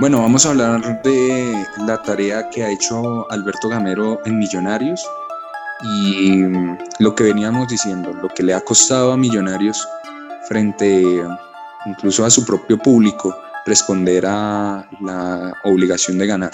Bueno, 0.02 0.22
vamos 0.22 0.46
a 0.46 0.50
hablar 0.50 1.02
de 1.02 1.66
la 1.86 2.02
tarea 2.02 2.50
que 2.50 2.66
ha 2.66 2.70
hecho 2.72 3.26
Alberto 3.32 3.70
Gamero 3.70 4.20
en 4.26 4.38
Millonarios 4.38 5.02
y 6.02 6.44
lo 7.00 7.16
que 7.16 7.24
veníamos 7.24 7.70
diciendo, 7.70 8.12
lo 8.12 8.28
que 8.28 8.44
le 8.44 8.54
ha 8.54 8.60
costado 8.60 9.14
a 9.14 9.18
Millonarios 9.18 9.88
frente 10.48 11.24
incluso 11.86 12.26
a 12.26 12.30
su 12.30 12.46
propio 12.46 12.78
público 12.78 13.36
responder 13.66 14.26
a 14.26 14.90
la 15.02 15.54
obligación 15.64 16.18
de 16.18 16.28
ganar. 16.28 16.52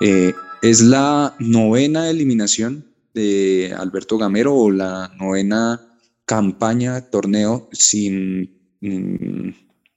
Eh, 0.00 0.32
es 0.62 0.80
la 0.80 1.34
novena 1.38 2.08
eliminación 2.08 2.86
de 3.12 3.74
Alberto 3.76 4.18
Gamero 4.18 4.54
o 4.54 4.70
la 4.70 5.12
novena 5.18 5.80
campaña, 6.24 7.10
torneo 7.10 7.68
sin, 7.72 8.76
mm, 8.80 9.50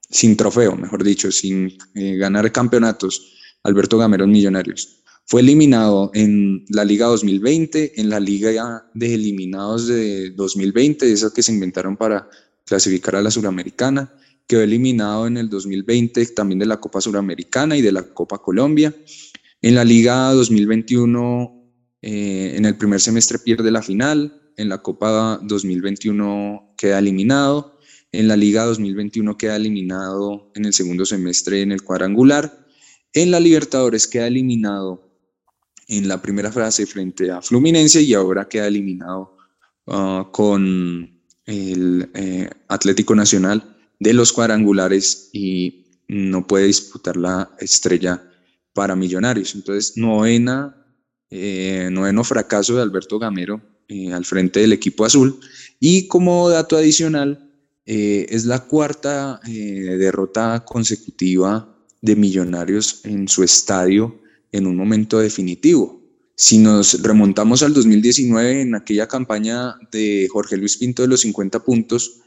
sin 0.09 0.37
trofeo, 0.37 0.75
mejor 0.75 1.03
dicho, 1.03 1.31
sin 1.31 1.77
eh, 1.95 2.17
ganar 2.17 2.51
campeonatos. 2.51 3.33
Alberto 3.63 3.97
Gamero 3.97 4.25
en 4.25 4.31
Millonarios. 4.31 5.03
Fue 5.25 5.41
eliminado 5.41 6.09
en 6.13 6.63
la 6.69 6.85
Liga 6.85 7.07
2020, 7.07 7.99
en 7.99 8.09
la 8.09 8.19
Liga 8.19 8.85
de 8.93 9.13
Eliminados 9.13 9.87
de 9.87 10.29
2020, 10.31 11.11
esa 11.11 11.33
que 11.33 11.43
se 11.43 11.51
inventaron 11.51 11.97
para 11.97 12.29
clasificar 12.67 13.15
a 13.15 13.21
la 13.21 13.32
Suramericana. 13.32 14.13
Quedó 14.45 14.62
eliminado 14.62 15.25
en 15.25 15.38
el 15.38 15.49
2020 15.49 16.25
también 16.27 16.60
de 16.60 16.65
la 16.65 16.80
Copa 16.80 17.01
Suramericana 17.01 17.75
y 17.75 17.82
de 17.82 17.91
la 17.91 18.03
Copa 18.03 18.38
Colombia. 18.38 18.93
En 19.62 19.73
la 19.73 19.84
Liga 19.84 20.32
2021, 20.34 21.73
eh, 22.01 22.53
en 22.56 22.65
el 22.65 22.77
primer 22.77 22.99
semestre 22.99 23.39
pierde 23.39 23.71
la 23.71 23.82
final. 23.82 24.51
En 24.58 24.69
la 24.69 24.82
Copa 24.82 25.39
2021 25.41 26.75
queda 26.77 26.99
eliminado. 26.99 27.80
En 28.12 28.27
la 28.27 28.36
Liga 28.36 28.65
2021 28.65 29.38
queda 29.38 29.56
eliminado 29.56 30.51
en 30.56 30.65
el 30.65 30.73
segundo 30.73 31.06
semestre 31.06 31.62
en 31.62 31.71
el 31.71 31.84
cuadrangular. 31.84 32.65
En 33.13 33.32
la 33.32 33.39
Libertadores 33.39 34.08
queda 34.08 34.27
eliminado 34.27 35.08
en 35.88 36.08
la 36.08 36.21
primera 36.21 36.51
fase 36.51 36.86
frente 36.86 37.32
a 37.32 37.41
Fluminense 37.41 38.01
y 38.01 38.13
ahora 38.13 38.47
queda 38.47 38.67
eliminado 38.67 39.38
ah, 39.88 40.30
con 40.32 41.16
el 41.47 42.10
eh, 42.13 42.49
Atlético 42.67 43.15
Nacional 43.15 43.75
de 43.99 44.13
los 44.13 44.31
cuadrangulares 44.31 45.29
y 45.33 45.86
no 46.07 46.45
puede 46.45 46.67
disputar 46.67 47.17
la 47.17 47.49
estrella 47.60 48.21
para 48.73 48.95
Millonarios. 48.95 49.55
Entonces, 49.55 49.97
novena, 49.97 50.86
eh, 51.31 51.89
noveno 51.91 52.23
fracaso 52.23 52.75
de 52.75 52.83
Alberto 52.83 53.17
Gamero 53.17 53.62
eh, 53.88 54.13
al 54.13 54.25
frente 54.25 54.60
del 54.60 54.73
equipo 54.73 55.05
azul. 55.05 55.39
Y 55.79 56.07
como 56.07 56.49
dato 56.49 56.77
adicional, 56.77 57.43
es 57.89 58.43
la 58.43 58.65
cuarta 58.65 59.39
derrota 59.45 60.65
consecutiva 60.65 61.73
de 62.01 62.17
Millonarios 62.17 62.99
en 63.05 63.29
su 63.29 63.43
estadio 63.43 64.19
en 64.51 64.67
un 64.67 64.75
momento 64.75 65.19
definitivo. 65.19 65.96
Si 66.39 66.60
nos 66.60 67.02
remontamos 67.02 67.63
al 67.63 67.73
2019, 67.73 68.62
en 68.62 68.76
aquella 68.76 69.08
campaña 69.08 69.73
de 69.91 70.28
Jorge 70.32 70.56
Luis 70.56 70.78
Pinto 70.78 71.02
de 71.02 71.08
los 71.08 71.21
50 71.21 71.63
puntos, 71.63 72.19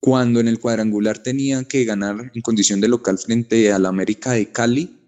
cuando 0.00 0.40
en 0.40 0.48
el 0.48 0.58
cuadrangular 0.58 1.18
tenían 1.18 1.66
que 1.66 1.84
ganar 1.84 2.32
en 2.34 2.40
condición 2.40 2.80
de 2.80 2.88
local 2.88 3.18
frente 3.18 3.70
al 3.70 3.84
América 3.84 4.32
de 4.32 4.50
Cali, 4.50 4.98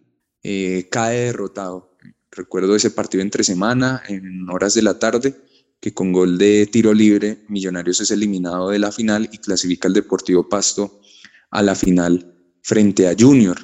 eh, 0.43 0.89
cae 0.91 1.21
derrotado. 1.21 1.97
Recuerdo 2.31 2.77
ese 2.77 2.91
partido 2.91 3.23
entre 3.23 3.45
semana, 3.45 4.03
en 4.09 4.47
horas 4.51 4.75
de 4.75 4.83
la 4.83 4.99
tarde, 4.99 5.35
que 5.81 5.95
con 5.95 6.13
gol 6.13 6.37
de 6.37 6.67
tiro 6.67 6.93
libre, 6.93 7.47
Millonarios 7.49 8.03
es 8.03 8.11
eliminado 8.11 8.69
de 8.69 8.79
la 8.79 8.93
final 8.93 9.27
y 9.33 9.39
clasifica 9.39 9.89
el 9.89 9.95
Deportivo 9.95 10.51
Pasto 10.51 11.01
a 11.51 11.63
la 11.63 11.75
final 11.75 12.37
frente 12.61 13.09
a 13.09 13.17
Junior. 13.19 13.57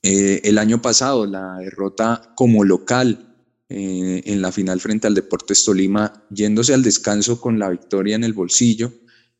Eh, 0.00 0.42
el 0.44 0.58
año 0.58 0.80
pasado, 0.80 1.26
la 1.26 1.56
derrota 1.56 2.34
como 2.36 2.62
local 2.62 3.33
eh, 3.70 4.22
en 4.26 4.42
la 4.42 4.52
final 4.52 4.78
frente 4.78 5.06
al 5.06 5.14
Deportes 5.14 5.64
Tolima, 5.64 6.26
yéndose 6.28 6.74
al 6.74 6.82
descanso 6.82 7.40
con 7.40 7.58
la 7.58 7.70
victoria 7.70 8.14
en 8.14 8.22
el 8.22 8.34
bolsillo, 8.34 8.92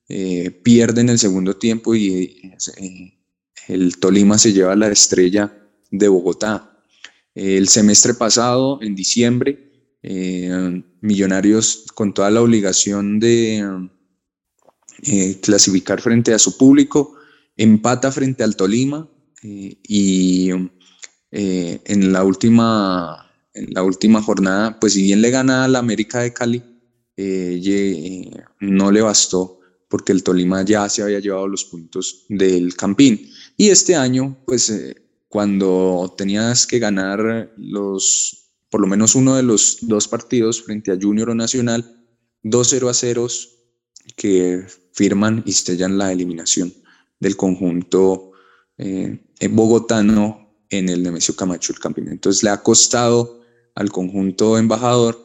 eh, 0.08 0.50
pierde 0.50 1.02
en 1.02 1.10
el 1.10 1.18
segundo 1.18 1.56
tiempo 1.58 1.94
y 1.94 2.40
eh, 2.78 3.18
el 3.68 3.98
Tolima 3.98 4.38
se 4.38 4.54
lleva 4.54 4.76
la 4.76 4.88
estrella 4.88 5.52
de 5.90 6.08
Bogotá. 6.08 6.82
El 7.34 7.68
semestre 7.68 8.14
pasado, 8.14 8.80
en 8.80 8.94
diciembre, 8.94 9.60
Millonarios 11.00 11.86
con 11.94 12.12
toda 12.12 12.30
la 12.30 12.42
obligación 12.42 13.18
de 13.18 13.88
clasificar 15.40 16.02
frente 16.02 16.34
a 16.34 16.38
su 16.38 16.58
público, 16.58 17.16
empata 17.56 18.12
frente 18.12 18.44
al 18.44 18.54
Tolima 18.54 19.08
y 19.42 20.50
en 21.30 22.12
la 22.12 22.22
última 22.22 23.23
en 23.54 23.72
la 23.72 23.82
última 23.82 24.20
jornada, 24.20 24.78
pues 24.78 24.94
si 24.94 25.02
bien 25.02 25.22
le 25.22 25.30
gana 25.30 25.64
a 25.64 25.68
la 25.68 25.78
América 25.78 26.20
de 26.20 26.32
Cali, 26.32 26.62
eh, 27.16 28.30
no 28.60 28.90
le 28.90 29.00
bastó 29.00 29.60
porque 29.88 30.10
el 30.10 30.24
Tolima 30.24 30.62
ya 30.62 30.88
se 30.88 31.02
había 31.02 31.20
llevado 31.20 31.46
los 31.46 31.64
puntos 31.64 32.26
del 32.28 32.74
Campín. 32.74 33.30
Y 33.56 33.68
este 33.68 33.94
año, 33.94 34.36
pues 34.44 34.68
eh, 34.70 34.96
cuando 35.28 36.12
tenías 36.18 36.66
que 36.66 36.80
ganar 36.80 37.52
los, 37.56 38.50
por 38.70 38.80
lo 38.80 38.88
menos 38.88 39.14
uno 39.14 39.36
de 39.36 39.44
los 39.44 39.78
dos 39.82 40.08
partidos 40.08 40.62
frente 40.62 40.90
a 40.90 40.98
Junior 41.00 41.30
o 41.30 41.34
Nacional, 41.36 42.04
2-0 42.42 42.90
a 42.90 42.94
0 42.94 43.28
que 44.16 44.66
firman 44.92 45.44
y 45.46 45.52
sellan 45.52 45.96
la 45.96 46.12
eliminación 46.12 46.74
del 47.20 47.36
conjunto 47.36 48.32
eh, 48.78 49.20
bogotano 49.48 50.56
en 50.70 50.88
el 50.88 51.04
Nemesio 51.04 51.36
Camacho 51.36 51.72
el 51.72 51.78
Campín. 51.78 52.08
Entonces 52.08 52.42
le 52.42 52.50
ha 52.50 52.62
costado 52.62 53.43
al 53.74 53.90
conjunto 53.90 54.58
embajador, 54.58 55.18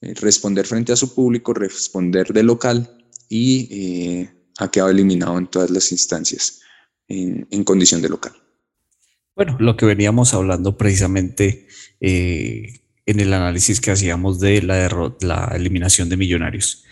eh, 0.00 0.14
responder 0.20 0.66
frente 0.66 0.92
a 0.92 0.96
su 0.96 1.14
público, 1.14 1.52
responder 1.54 2.32
de 2.32 2.42
local 2.42 3.04
y 3.28 3.68
eh, 3.70 4.30
ha 4.58 4.70
quedado 4.70 4.90
eliminado 4.90 5.38
en 5.38 5.46
todas 5.46 5.70
las 5.70 5.92
instancias 5.92 6.60
en, 7.08 7.64
condición 7.64 8.00
de 8.02 8.08
local. 8.08 8.32
Bueno, 9.34 9.56
lo 9.58 9.76
que 9.76 9.84
veníamos 9.84 10.32
hablando 10.32 10.76
precisamente 10.76 11.66
eh, 12.00 12.82
en 13.04 13.20
el 13.20 13.32
análisis 13.32 13.80
que 13.80 13.90
hacíamos 13.90 14.38
de 14.38 14.62
la, 14.62 15.14
la 15.20 15.52
eliminación 15.54 16.08
de 16.08 16.16
millonarios. 16.16 16.84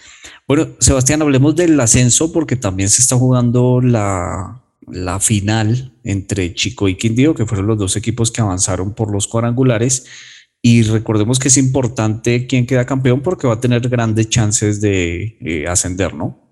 Bueno, 0.47 0.77
Sebastián, 0.81 1.23
hablemos 1.23 1.55
del 1.55 1.79
ascenso 1.79 2.33
porque 2.33 2.57
también 2.57 2.88
se 2.88 3.01
está 3.01 3.16
jugando 3.16 3.81
la, 3.81 4.64
la 4.90 5.21
final 5.21 5.92
entre 6.05 6.55
Chico 6.55 6.88
y 6.88 6.97
Quindío, 6.97 7.35
que 7.35 7.47
fueron 7.47 7.66
los 7.66 7.79
dos 7.79 7.97
equipos 7.97 8.31
que 8.31 8.40
avanzaron 8.40 8.94
por 8.94 9.12
los 9.12 9.27
cuadrangulares. 9.27 10.07
Y 10.61 10.83
recordemos 10.83 11.38
que 11.38 11.49
es 11.49 11.57
importante 11.57 12.47
quién 12.47 12.66
queda 12.66 12.85
campeón 12.85 13.23
porque 13.23 13.47
va 13.47 13.55
a 13.55 13.61
tener 13.61 13.88
grandes 13.88 14.29
chances 14.29 14.81
de 14.81 15.38
eh, 15.40 15.66
ascender, 15.68 16.14
¿no? 16.14 16.49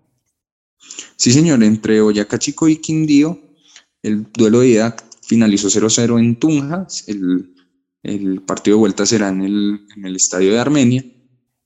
Sí, 1.16 1.32
señor, 1.32 1.62
entre 1.64 2.00
Boyacá 2.00 2.38
Chico 2.38 2.68
y 2.68 2.76
Quindío, 2.76 3.40
el 4.02 4.26
duelo 4.32 4.60
de 4.60 4.68
ida 4.68 4.96
finalizó 5.22 5.68
0-0 5.68 6.20
en 6.20 6.36
Tunja, 6.36 6.86
el, 7.08 7.54
el, 8.02 8.42
partido 8.42 8.76
de 8.76 8.80
vuelta 8.80 9.04
será 9.04 9.28
en 9.30 9.42
el, 9.42 9.80
en 9.96 10.06
el, 10.06 10.14
estadio 10.14 10.52
de 10.52 10.60
Armenia. 10.60 11.04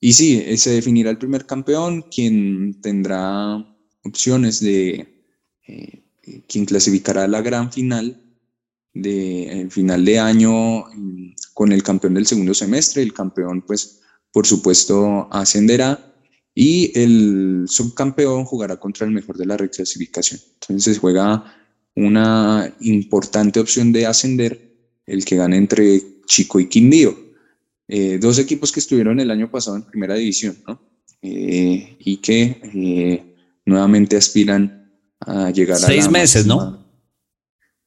Y 0.00 0.14
sí, 0.14 0.56
se 0.56 0.70
definirá 0.70 1.10
el 1.10 1.18
primer 1.18 1.44
campeón, 1.44 2.06
quien 2.10 2.80
tendrá 2.80 3.56
opciones 4.02 4.60
de 4.60 5.26
eh, 5.66 6.02
quien 6.46 6.64
clasificará 6.64 7.24
a 7.24 7.28
la 7.28 7.42
gran 7.42 7.70
final 7.70 8.20
de 8.94 9.60
el 9.60 9.70
final 9.70 10.04
de 10.04 10.18
año 10.18 10.84
con 11.60 11.72
el 11.72 11.82
campeón 11.82 12.14
del 12.14 12.24
segundo 12.24 12.54
semestre. 12.54 13.02
El 13.02 13.12
campeón, 13.12 13.60
pues, 13.60 14.00
por 14.32 14.46
supuesto, 14.46 15.28
ascenderá 15.30 16.14
y 16.54 16.90
el 16.98 17.66
subcampeón 17.68 18.46
jugará 18.46 18.80
contra 18.80 19.06
el 19.06 19.12
mejor 19.12 19.36
de 19.36 19.44
la 19.44 19.58
reclasificación. 19.58 20.40
Entonces 20.54 20.98
juega 20.98 21.54
una 21.94 22.74
importante 22.80 23.60
opción 23.60 23.92
de 23.92 24.06
ascender, 24.06 24.74
el 25.04 25.22
que 25.26 25.36
gane 25.36 25.58
entre 25.58 26.22
Chico 26.24 26.60
y 26.60 26.66
Quindío. 26.66 27.14
Eh, 27.88 28.16
dos 28.18 28.38
equipos 28.38 28.72
que 28.72 28.80
estuvieron 28.80 29.20
el 29.20 29.30
año 29.30 29.50
pasado 29.50 29.76
en 29.76 29.82
primera 29.82 30.14
división, 30.14 30.56
¿no? 30.66 30.80
Eh, 31.20 31.94
y 31.98 32.16
que 32.22 32.58
eh, 32.74 33.34
nuevamente 33.66 34.16
aspiran 34.16 34.90
a 35.20 35.50
llegar 35.50 35.76
a... 35.76 35.80
Seis 35.80 36.10
meses, 36.10 36.46
¿no? 36.46 36.86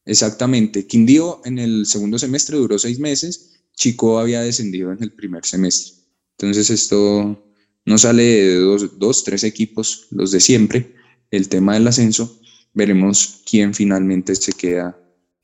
Exactamente. 0.06 0.86
Quindío 0.86 1.42
en 1.44 1.58
el 1.58 1.88
segundo 1.88 2.20
semestre 2.20 2.56
duró 2.58 2.78
seis 2.78 3.00
meses, 3.00 3.53
Chico 3.76 4.20
había 4.20 4.42
descendido 4.42 4.92
en 4.92 5.02
el 5.02 5.12
primer 5.12 5.46
semestre. 5.46 5.96
Entonces 6.38 6.70
esto 6.70 7.44
no 7.86 7.98
sale 7.98 8.24
de 8.24 8.56
dos, 8.56 8.98
dos, 8.98 9.24
tres 9.24 9.44
equipos, 9.44 10.08
los 10.12 10.32
de 10.32 10.40
siempre, 10.40 10.96
el 11.32 11.50
tema 11.50 11.74
del 11.74 11.88
ascenso, 11.88 12.40
veremos 12.74 13.42
quién 13.50 13.74
finalmente 13.74 14.36
se 14.36 14.54
queda 14.54 14.98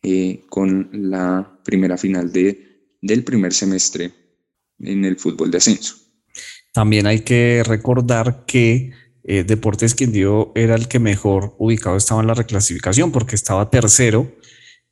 eh, 0.04 0.42
con 0.50 0.90
la 0.94 1.60
primera 1.64 1.98
final 1.98 2.32
de, 2.32 2.96
del 3.02 3.24
primer 3.24 3.54
semestre 3.54 4.12
en 4.80 5.06
el 5.06 5.18
fútbol 5.18 5.52
de 5.52 5.58
ascenso. 5.58 5.96
También 6.74 7.08
hay 7.08 7.22
que 7.22 7.64
recordar 7.66 8.46
que 8.46 8.92
eh, 9.24 9.44
Deportes 9.44 9.96
Quindío 9.96 10.52
era 10.56 10.76
el 10.76 10.88
que 10.88 11.00
mejor 11.00 11.56
ubicado 11.58 11.98
estaba 11.98 12.22
en 12.22 12.28
la 12.28 12.34
reclasificación 12.34 13.12
porque 13.12 13.36
estaba 13.36 13.70
tercero 13.70 14.32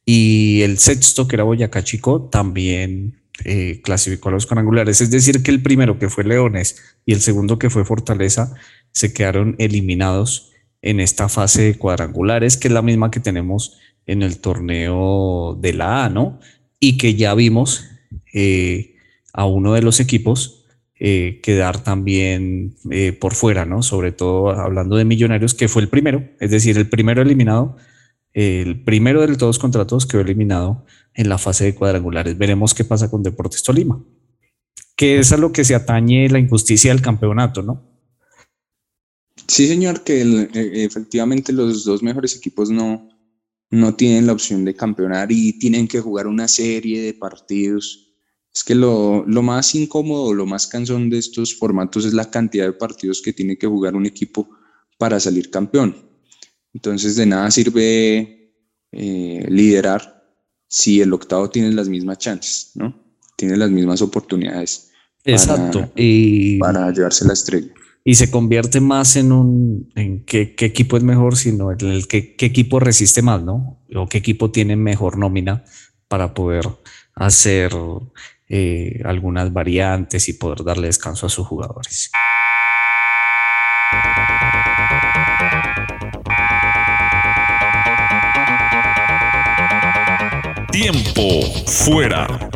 y 0.04 0.62
el 0.62 0.78
sexto, 0.78 1.28
que 1.28 1.36
era 1.36 1.44
Boyacá 1.44 1.84
Chico, 1.84 2.30
también 2.30 3.22
eh, 3.46 3.82
clasificó 3.84 4.30
a 4.30 4.32
los 4.32 4.46
cuadrangulares. 4.46 5.02
Es 5.02 5.12
decir, 5.12 5.44
que 5.44 5.52
el 5.52 5.62
primero 5.62 6.00
que 6.00 6.10
fue 6.10 6.24
Leones 6.24 6.98
y 7.06 7.14
el 7.14 7.22
segundo 7.22 7.60
que 7.60 7.70
fue 7.70 7.86
Fortaleza 7.86 8.56
se 8.92 9.14
quedaron 9.14 9.56
eliminados 9.60 10.52
en 10.82 11.00
esta 11.00 11.30
fase 11.30 11.64
de 11.64 11.78
cuadrangulares, 11.78 12.58
que 12.58 12.68
es 12.68 12.74
la 12.74 12.82
misma 12.82 13.12
que 13.12 13.20
tenemos 13.20 13.78
en 14.06 14.24
el 14.24 14.40
torneo 14.40 15.58
de 15.60 15.74
la 15.74 16.06
A, 16.06 16.10
¿no? 16.10 16.40
Y 16.80 16.98
que 16.98 17.16
ya 17.16 17.34
vimos 17.34 17.86
eh, 18.34 18.96
a 19.34 19.46
uno 19.46 19.74
de 19.74 19.82
los 19.82 20.00
equipos 20.00 20.66
eh, 21.00 21.40
quedar 21.44 21.84
también 21.84 22.76
por 23.20 23.36
fuera, 23.36 23.66
¿no? 23.66 23.84
Sobre 23.84 24.12
todo 24.12 24.50
hablando 24.50 24.96
de 24.96 25.06
Millonarios, 25.06 25.54
que 25.54 25.68
fue 25.68 25.84
el 25.84 25.90
primero, 25.90 26.28
es 26.40 26.50
decir, 26.52 26.78
el 26.78 26.90
primero 26.90 27.22
eliminado, 27.22 27.78
el 28.38 28.84
primero 28.84 29.26
de 29.26 29.36
todos 29.36 29.58
contra 29.58 29.88
todos 29.88 30.06
quedó 30.06 30.22
eliminado 30.22 30.86
en 31.16 31.28
la 31.28 31.40
fase 31.40 31.64
de 31.64 31.74
cuadrangulares. 31.74 32.38
Veremos 32.38 32.76
qué 32.76 32.84
pasa 32.84 33.10
con 33.10 33.24
Deportes 33.24 33.64
Tolima, 33.64 34.00
que 34.96 35.18
es 35.18 35.32
a 35.32 35.38
lo 35.38 35.52
que 35.52 35.66
se 35.66 35.74
atañe 35.74 36.30
la 36.30 36.38
injusticia 36.38 36.92
del 36.92 37.02
campeonato, 37.02 37.64
¿no? 37.64 37.84
Sí, 39.48 39.68
señor, 39.68 40.04
que 40.04 40.22
e, 40.22 40.84
efectivamente 40.84 41.52
los 41.52 41.84
dos 41.84 42.04
mejores 42.04 42.36
equipos 42.36 42.70
no, 42.70 43.10
no 43.72 43.96
tienen 43.96 44.28
la 44.28 44.34
opción 44.34 44.66
de 44.66 44.76
campeonar 44.76 45.32
y 45.32 45.58
tienen 45.58 45.88
que 45.88 46.00
jugar 46.00 46.28
una 46.28 46.48
serie 46.48 47.02
de 47.02 47.16
partidos. 47.16 48.14
Es 48.54 48.64
que 48.64 48.76
lo, 48.76 49.26
lo 49.26 49.42
más 49.42 49.74
incómodo, 49.74 50.32
lo 50.36 50.46
más 50.46 50.68
cansón 50.68 51.10
de 51.10 51.18
estos 51.18 51.56
formatos 51.58 52.06
es 52.06 52.14
la 52.14 52.30
cantidad 52.30 52.66
de 52.66 52.74
partidos 52.74 53.20
que 53.20 53.34
tiene 53.34 53.58
que 53.58 53.66
jugar 53.66 53.96
un 53.96 54.06
equipo 54.06 54.48
para 55.00 55.20
salir 55.20 55.50
campeón. 55.50 56.07
Entonces 56.78 57.16
de 57.16 57.26
nada 57.26 57.50
sirve 57.50 58.54
eh, 58.92 59.46
liderar 59.50 60.24
si 60.68 61.02
el 61.02 61.12
octavo 61.12 61.50
tiene 61.50 61.72
las 61.72 61.90
mismas 61.90 62.20
chances, 62.20 62.74
¿no? 62.76 62.94
Tiene 63.36 63.58
las 63.58 63.72
mismas 63.72 64.04
oportunidades. 64.04 64.92
Exacto. 65.24 65.80
Para, 65.80 65.92
y, 65.96 66.60
para 66.60 66.92
llevarse 66.92 67.26
la 67.26 67.34
estrella. 67.34 67.70
Y 68.04 68.14
se 68.14 68.30
convierte 68.30 68.80
más 68.80 69.16
en 69.16 69.32
un, 69.32 69.92
en 69.96 70.24
qué, 70.24 70.54
equipo 70.60 70.98
es 70.98 71.04
mejor, 71.04 71.36
sino 71.36 71.72
en 71.72 71.82
el 71.82 72.08
qué, 72.08 72.36
equipo 72.38 72.80
resiste 72.80 73.24
más, 73.24 73.42
¿no? 73.42 73.80
O 73.96 74.08
qué 74.08 74.20
equipo 74.20 74.52
tiene 74.52 74.76
mejor 74.76 75.18
nómina 75.18 75.64
para 76.08 76.36
poder 76.36 76.70
hacer 77.16 77.72
eh, 78.50 79.02
algunas 79.04 79.52
variantes 79.52 80.30
y 80.30 80.34
poder 80.34 80.64
darle 80.64 80.86
descanso 80.86 81.26
a 81.26 81.30
sus 81.30 81.48
jugadores. 81.48 82.12
Tiempo 90.80 91.42
fuera. 91.66 92.52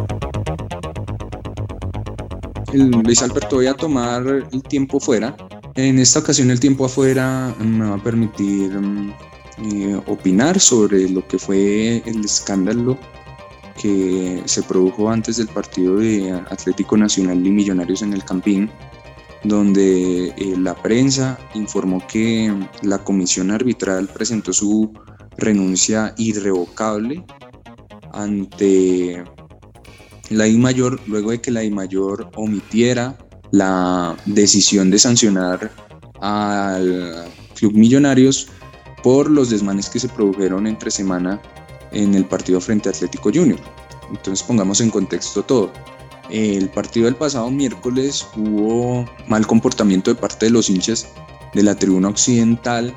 Luis 2.72 3.24
Alberto, 3.24 3.56
voy 3.56 3.66
a 3.66 3.74
tomar 3.74 4.24
el 4.28 4.62
tiempo 4.62 5.00
fuera. 5.00 5.36
En 5.74 5.98
esta 5.98 6.20
ocasión 6.20 6.52
el 6.52 6.60
tiempo 6.60 6.86
afuera 6.86 7.52
me 7.58 7.90
va 7.90 7.96
a 7.96 8.04
permitir 8.04 8.80
mm, 8.80 9.14
eh, 9.64 10.02
opinar 10.06 10.60
sobre 10.60 11.10
lo 11.10 11.28
que 11.28 11.40
fue 11.40 12.04
el 12.06 12.24
escándalo 12.24 12.96
que 13.82 14.44
se 14.46 14.62
produjo 14.62 15.10
antes 15.10 15.38
del 15.38 15.48
partido 15.48 15.96
de 15.96 16.32
Atlético 16.52 16.98
Nacional 16.98 17.44
y 17.44 17.50
Millonarios 17.50 18.04
en 18.04 18.14
el 18.14 18.24
Campín, 18.24 18.70
donde 19.44 20.28
eh, 20.28 20.56
la 20.60 20.76
prensa 20.76 21.40
informó 21.56 22.06
que 22.08 22.54
la 22.84 23.00
comisión 23.00 23.50
arbitral 23.50 24.08
presentó 24.10 24.54
su 24.54 24.94
renuncia 25.38 26.14
irrevocable 26.18 27.26
ante 28.13 29.24
la 30.30 30.47
I 30.47 30.58
mayor, 30.58 31.00
luego 31.08 31.32
de 31.32 31.41
que 31.41 31.52
la 31.52 31.63
I 31.63 31.71
mayor 31.71 32.30
omitiera 32.36 33.17
la 33.52 34.15
decisión 34.26 34.89
de 34.89 35.00
sancionar 35.00 35.71
al 36.21 37.26
Club 37.56 37.74
Millonarios 37.74 38.47
por 39.04 39.30
los 39.30 39.50
desmanes 39.50 39.89
que 39.89 40.00
se 40.00 40.08
produjeron 40.10 40.67
entre 40.67 40.91
semana 40.91 41.41
en 41.91 42.15
el 42.15 42.26
partido 42.26 42.62
frente 42.62 42.89
a 42.89 42.91
Atlético 42.91 43.32
Junior. 43.34 43.60
Entonces 44.10 44.43
pongamos 44.43 44.80
en 44.82 44.89
contexto 44.89 45.43
todo. 45.43 45.71
El 46.30 46.69
partido 46.69 47.06
del 47.06 47.15
pasado 47.15 47.52
miércoles 47.52 48.26
hubo 48.38 49.06
mal 49.28 49.45
comportamiento 49.45 50.13
de 50.13 50.19
parte 50.19 50.45
de 50.45 50.52
los 50.52 50.69
hinchas 50.69 51.08
de 51.54 51.63
la 51.63 51.76
tribuna 51.76 52.08
occidental 52.08 52.95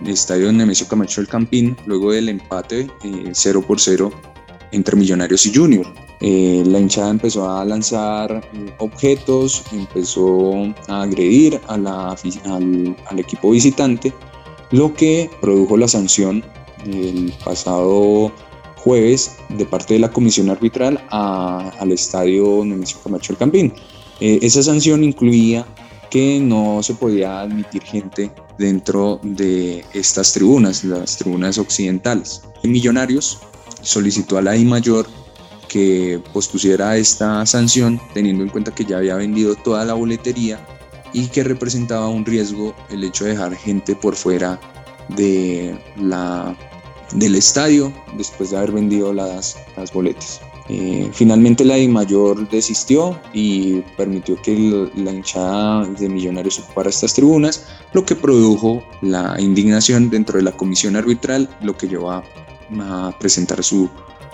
del 0.00 0.14
estadio 0.14 0.52
Nemesio 0.52 0.86
Camacho 0.86 1.20
del 1.20 1.28
Campín, 1.28 1.76
luego 1.86 2.12
del 2.12 2.28
empate 2.28 2.88
0 3.32 3.60
eh, 3.60 3.66
por 3.66 3.80
0 3.80 4.12
entre 4.72 4.96
Millonarios 4.96 5.46
y 5.46 5.54
Junior. 5.54 5.86
Eh, 6.20 6.62
la 6.66 6.78
hinchada 6.78 7.10
empezó 7.10 7.50
a 7.50 7.64
lanzar 7.64 8.48
objetos, 8.78 9.64
empezó 9.72 10.52
a 10.88 11.02
agredir 11.02 11.60
al, 11.68 12.16
equipo 13.16 13.50
visitante, 13.50 14.12
lo 14.70 14.94
que 14.94 15.30
produjo 15.40 15.76
la 15.76 15.88
sanción 15.88 16.44
el 16.86 17.32
pasado 17.44 18.32
jueves 18.76 19.36
de 19.50 19.64
parte 19.64 19.94
de 19.94 20.00
la 20.00 20.10
comisión 20.10 20.50
arbitral 20.50 21.00
al 21.10 21.92
estadio 21.92 22.64
Nemesio 22.64 22.98
Camacho 23.02 23.32
del 23.32 23.38
Campín. 23.38 23.72
Eh, 24.20 24.38
esa 24.42 24.62
sanción 24.62 25.04
incluía 25.04 25.66
que 26.10 26.38
no 26.40 26.82
se 26.82 26.94
podía 26.94 27.40
admitir 27.40 27.82
gente 27.82 28.30
dentro 28.58 29.18
de 29.22 29.84
estas 29.92 30.32
tribunas, 30.32 30.84
las 30.84 31.16
tribunas 31.16 31.58
occidentales. 31.58 32.42
Millonarios 32.62 33.40
solicitó 33.82 34.38
a 34.38 34.42
la 34.42 34.56
I 34.56 34.64
mayor 34.64 35.06
que 35.68 36.20
pospusiera 36.32 36.96
esta 36.96 37.44
sanción 37.46 38.00
teniendo 38.12 38.44
en 38.44 38.50
cuenta 38.50 38.74
que 38.74 38.84
ya 38.84 38.98
había 38.98 39.16
vendido 39.16 39.54
toda 39.56 39.84
la 39.84 39.94
boletería 39.94 40.64
y 41.12 41.28
que 41.28 41.44
representaba 41.44 42.08
un 42.08 42.24
riesgo 42.24 42.74
el 42.90 43.04
hecho 43.04 43.24
de 43.24 43.30
dejar 43.30 43.54
gente 43.56 43.94
por 43.96 44.16
fuera 44.16 44.60
de 45.08 45.76
la 45.96 46.56
del 47.14 47.34
estadio 47.34 47.92
después 48.16 48.50
de 48.50 48.56
haber 48.56 48.72
vendido 48.72 49.12
las, 49.12 49.56
las 49.76 49.92
boletas. 49.92 50.40
Eh, 50.68 51.10
finalmente 51.12 51.64
la 51.64 51.76
mayor 51.88 52.48
desistió 52.48 53.18
y 53.32 53.80
permitió 53.96 54.40
que 54.40 54.88
la 54.94 55.12
hinchada 55.12 55.84
de 55.86 56.08
Millonarios 56.08 56.60
ocupara 56.60 56.88
estas 56.88 57.14
tribunas, 57.14 57.66
lo 57.92 58.04
que 58.04 58.14
produjo 58.14 58.82
la 59.02 59.36
indignación 59.40 60.08
dentro 60.08 60.38
de 60.38 60.44
la 60.44 60.52
comisión 60.52 60.96
arbitral, 60.96 61.48
lo 61.62 61.76
que 61.76 61.88
llevó 61.88 62.12
a, 62.12 62.24
presentar 63.18 63.62
su, 63.62 63.88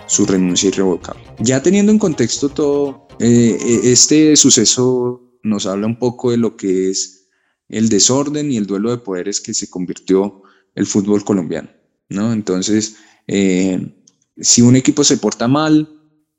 su, 0.07 0.25
renuncia 0.25 0.69
irrevocable. 0.69 1.23
Ya 1.39 1.61
teniendo 1.61 1.91
en 1.91 1.99
contexto 1.99 2.49
todo, 2.49 3.07
eh, 3.19 3.57
e, 3.59 3.91
este 3.91 4.35
suceso 4.35 5.21
nos 5.43 5.65
habla 5.65 5.87
un 5.87 5.97
poco 5.97 6.31
de 6.31 6.37
lo 6.37 6.55
que 6.55 6.89
es 6.89 7.27
el 7.67 7.89
desorden 7.89 8.51
y 8.51 8.57
el 8.57 8.65
duelo 8.65 8.91
de 8.91 8.97
poderes 8.97 9.39
que 9.39 9.53
se 9.53 9.69
convirtió 9.69 10.41
el 10.75 10.85
fútbol 10.85 11.23
colombiano. 11.23 11.69
¿no? 12.09 12.33
Entonces, 12.33 12.95
eh, 13.27 13.95
si 14.37 14.61
un 14.61 14.75
equipo 14.75 15.03
se 15.03 15.17
porta 15.17 15.47
mal, 15.47 15.87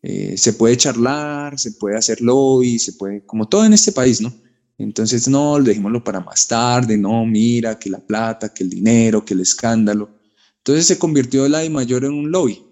eh, 0.02 0.34
se 0.36 0.54
puede 0.54 0.76
charlar, 0.76 1.58
se 1.58 1.72
puede 1.72 1.96
hacer 1.96 2.20
lobby, 2.20 2.78
se 2.78 2.94
puede, 2.94 3.24
como 3.24 3.48
todo 3.48 3.64
en 3.64 3.74
este 3.74 3.92
país, 3.92 4.20
¿no? 4.20 4.32
Entonces, 4.78 5.28
no, 5.28 5.60
dejémoslo 5.60 6.02
para 6.02 6.20
más 6.20 6.48
tarde, 6.48 6.96
no, 6.96 7.26
mira, 7.26 7.78
que 7.78 7.90
la 7.90 7.98
plata, 7.98 8.52
que 8.52 8.64
el 8.64 8.70
dinero, 8.70 9.24
que 9.24 9.34
el 9.34 9.40
escándalo. 9.40 10.08
Entonces 10.60 10.86
se 10.86 10.98
convirtió 10.98 11.48
la 11.48 11.60
de 11.60 11.70
mayor 11.70 12.04
en 12.04 12.12
un 12.12 12.30
lobby. 12.30 12.62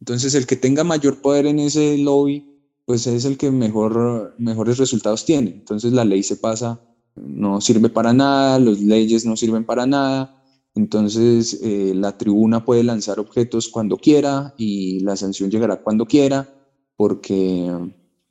Entonces, 0.00 0.34
el 0.34 0.46
que 0.46 0.56
tenga 0.56 0.84
mayor 0.84 1.20
poder 1.20 1.46
en 1.46 1.58
ese 1.58 1.98
lobby, 1.98 2.44
pues 2.84 3.06
es 3.06 3.24
el 3.24 3.36
que 3.36 3.50
mejor, 3.50 4.34
mejores 4.38 4.78
resultados 4.78 5.24
tiene. 5.24 5.50
Entonces, 5.50 5.92
la 5.92 6.04
ley 6.04 6.22
se 6.22 6.36
pasa, 6.36 6.80
no 7.16 7.60
sirve 7.60 7.90
para 7.90 8.12
nada, 8.12 8.58
las 8.58 8.80
leyes 8.80 9.24
no 9.24 9.36
sirven 9.36 9.64
para 9.64 9.86
nada, 9.86 10.38
entonces, 10.78 11.58
eh, 11.62 11.92
la 11.94 12.16
tribuna 12.16 12.64
puede 12.64 12.84
lanzar 12.84 13.18
objetos 13.18 13.68
cuando 13.68 13.96
quiera 13.96 14.54
y 14.56 15.00
la 15.00 15.16
sanción 15.16 15.50
llegará 15.50 15.76
cuando 15.82 16.06
quiera, 16.06 16.48
porque 16.96 17.68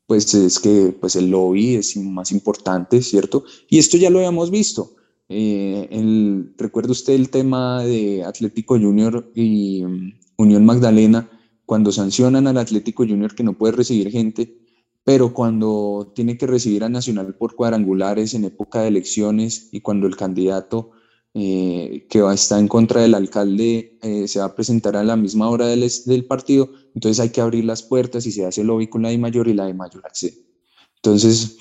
pues 0.06 0.34
es 0.34 0.58
que 0.60 0.96
pues 0.98 1.18
el 1.18 1.30
lobby 1.30 1.76
es 1.76 1.98
más 1.98 2.32
importante, 2.32 3.02
¿cierto? 3.02 3.44
Y 3.70 3.80
esto 3.80 3.98
ya 3.98 4.10
lo 4.10 4.20
habíamos 4.20 4.50
visto. 4.50 4.94
Eh, 5.30 5.88
el, 5.92 6.54
¿Recuerda 6.58 6.92
usted 6.92 7.14
el 7.14 7.30
tema 7.30 7.84
de 7.84 8.24
Atlético 8.24 8.80
Junior 8.80 9.30
y 9.36 9.84
um, 9.84 10.14
Unión 10.38 10.66
Magdalena? 10.66 11.30
Cuando 11.66 11.92
sancionan 11.92 12.48
al 12.48 12.58
Atlético 12.58 13.06
Junior 13.06 13.36
que 13.36 13.44
no 13.44 13.58
puede 13.58 13.74
recibir 13.74 14.10
gente, 14.10 14.58
pero 15.04 15.34
cuando 15.34 16.12
tiene 16.16 16.38
que 16.38 16.48
recibir 16.48 16.84
a 16.84 16.90
Nacional 16.90 17.36
por 17.36 17.56
cuadrangulares 17.56 18.34
en 18.34 18.46
época 18.46 18.82
de 18.82 18.90
elecciones 18.90 19.70
y 19.72 19.82
cuando 19.82 20.08
el 20.08 20.16
candidato 20.16 20.92
eh, 21.34 22.08
que 22.10 22.22
va, 22.22 22.34
está 22.34 22.58
en 22.58 22.68
contra 22.68 23.02
del 23.02 23.14
alcalde 23.14 24.00
eh, 24.02 24.28
se 24.28 24.40
va 24.40 24.46
a 24.46 24.56
presentar 24.56 24.96
a 24.96 25.04
la 25.04 25.16
misma 25.16 25.50
hora 25.50 25.68
del, 25.68 26.26
partido, 26.26 26.72
entonces 26.96 27.20
hay 27.20 27.30
que 27.30 27.42
abrir 27.42 27.64
las 27.64 27.84
puertas 27.84 28.26
y 28.26 28.32
se 28.32 28.46
hace 28.46 28.64
lobby 28.64 28.88
con 28.88 29.04
la 29.04 29.10
de 29.10 29.18
mayor 29.18 29.48
y 29.48 29.54
la 29.54 29.66
de 29.66 29.74
mayor 29.74 30.06
accede. 30.06 30.34
Entonces, 30.96 31.58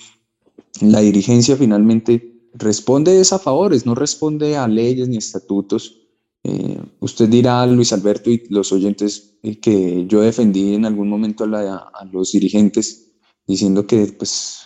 la 0.81 1.01
dirigencia 1.01 1.57
finalmente 1.57 2.36
responde 2.59 3.21
a 3.21 3.39
favores, 3.39 3.87
no 3.87 3.95
responde 3.95 4.57
a 4.57 4.67
leyes 4.69 5.09
ni 5.09 5.17
estatutos. 5.17 6.01
Eh, 6.45 6.81
usted 7.01 7.29
dirá, 7.29 7.67
Luis 7.67 7.93
Alberto 7.93 8.31
y 8.31 8.43
los 8.51 8.73
oyentes, 8.73 9.39
que 9.63 10.07
yo 10.09 10.21
defendí 10.21 10.75
en 10.75 10.85
algún 10.85 11.09
momento 11.09 11.45
a, 11.45 12.05
los 12.13 12.33
dirigentes 12.33 13.13
diciendo 13.47 13.87
que 13.87 14.07
pues 14.19 14.63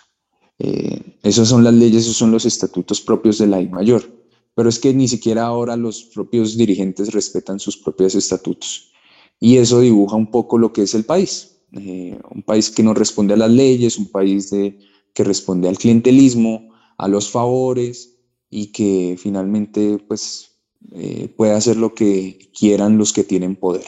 esas 1.22 1.48
son 1.48 1.64
las 1.64 1.74
leyes, 1.74 2.04
esos 2.04 2.16
son 2.16 2.30
los 2.30 2.44
estatutos 2.44 3.00
propios 3.00 3.38
de 3.38 3.46
la 3.46 3.60
I 3.60 3.68
mayor 3.68 4.20
pero 4.54 4.68
es 4.68 4.78
que 4.78 4.92
ni 4.92 5.08
siquiera 5.08 5.46
ahora 5.46 5.76
los 5.76 6.02
propios 6.02 6.56
dirigentes 6.56 7.12
respetan 7.12 7.58
sus 7.58 7.76
propios 7.76 8.14
estatutos. 8.14 8.92
Y 9.38 9.56
eso 9.56 9.80
dibuja 9.80 10.16
un 10.16 10.30
poco 10.30 10.58
lo 10.58 10.72
que 10.72 10.82
es 10.82 10.94
el 10.94 11.04
país. 11.04 11.62
Eh, 11.72 12.18
un 12.30 12.42
país 12.42 12.70
que 12.70 12.82
no 12.82 12.92
responde 12.94 13.34
a 13.34 13.36
las 13.38 13.50
leyes, 13.50 13.96
un 13.96 14.10
país 14.10 14.50
de, 14.50 14.78
que 15.14 15.24
responde 15.24 15.68
al 15.68 15.78
clientelismo, 15.78 16.69
a 17.00 17.08
los 17.08 17.30
favores 17.30 18.18
y 18.50 18.72
que 18.72 19.16
finalmente 19.18 19.98
pues, 20.06 20.50
eh, 20.92 21.32
puede 21.36 21.52
hacer 21.52 21.76
lo 21.76 21.94
que 21.94 22.50
quieran 22.58 22.98
los 22.98 23.12
que 23.12 23.24
tienen 23.24 23.56
poder. 23.56 23.86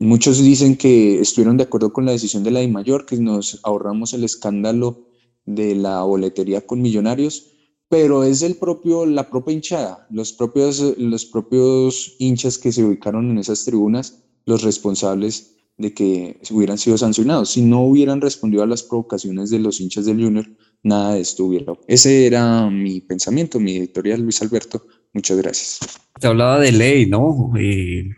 Muchos 0.00 0.42
dicen 0.42 0.76
que 0.76 1.20
estuvieron 1.20 1.56
de 1.56 1.64
acuerdo 1.64 1.92
con 1.92 2.04
la 2.04 2.12
decisión 2.12 2.42
de 2.44 2.50
la 2.50 2.60
DIMAYOR, 2.60 3.06
que 3.06 3.16
nos 3.16 3.60
ahorramos 3.62 4.12
el 4.12 4.24
escándalo 4.24 5.08
de 5.44 5.74
la 5.74 6.02
boletería 6.02 6.66
con 6.66 6.82
millonarios, 6.82 7.46
pero 7.88 8.24
es 8.24 8.42
el 8.42 8.56
propio, 8.56 9.06
la 9.06 9.30
propia 9.30 9.54
hinchada, 9.54 10.06
los 10.10 10.32
propios, 10.32 10.80
los 10.98 11.24
propios 11.24 12.16
hinchas 12.18 12.58
que 12.58 12.72
se 12.72 12.84
ubicaron 12.84 13.30
en 13.30 13.38
esas 13.38 13.64
tribunas, 13.64 14.24
los 14.46 14.62
responsables 14.62 15.56
de 15.78 15.94
que 15.94 16.40
hubieran 16.50 16.78
sido 16.78 16.98
sancionados. 16.98 17.50
Si 17.50 17.62
no 17.62 17.84
hubieran 17.84 18.20
respondido 18.20 18.62
a 18.62 18.66
las 18.66 18.82
provocaciones 18.82 19.50
de 19.50 19.60
los 19.60 19.80
hinchas 19.80 20.04
del 20.04 20.22
Junior, 20.22 20.46
nada 20.82 21.14
de 21.14 21.20
esto 21.20 21.44
hubiera. 21.44 21.72
Ese 21.86 22.26
era 22.26 22.68
mi 22.70 23.00
pensamiento, 23.00 23.60
mi 23.60 23.76
editorial, 23.76 24.22
Luis 24.22 24.42
Alberto. 24.42 24.86
Muchas 25.12 25.38
gracias. 25.38 25.78
Te 26.20 26.26
hablaba 26.26 26.60
de 26.60 26.72
ley, 26.72 27.06
¿no? 27.06 27.52
Y 27.58 28.10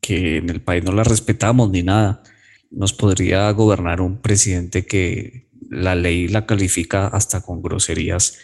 que 0.00 0.38
en 0.38 0.50
el 0.50 0.60
país 0.60 0.84
no 0.84 0.92
la 0.92 1.04
respetamos 1.04 1.70
ni 1.70 1.82
nada. 1.82 2.22
Nos 2.70 2.92
podría 2.92 3.50
gobernar 3.52 4.00
un 4.00 4.20
presidente 4.20 4.86
que 4.86 5.48
la 5.70 5.94
ley 5.94 6.28
la 6.28 6.46
califica 6.46 7.06
hasta 7.08 7.42
con 7.42 7.62
groserías 7.62 8.38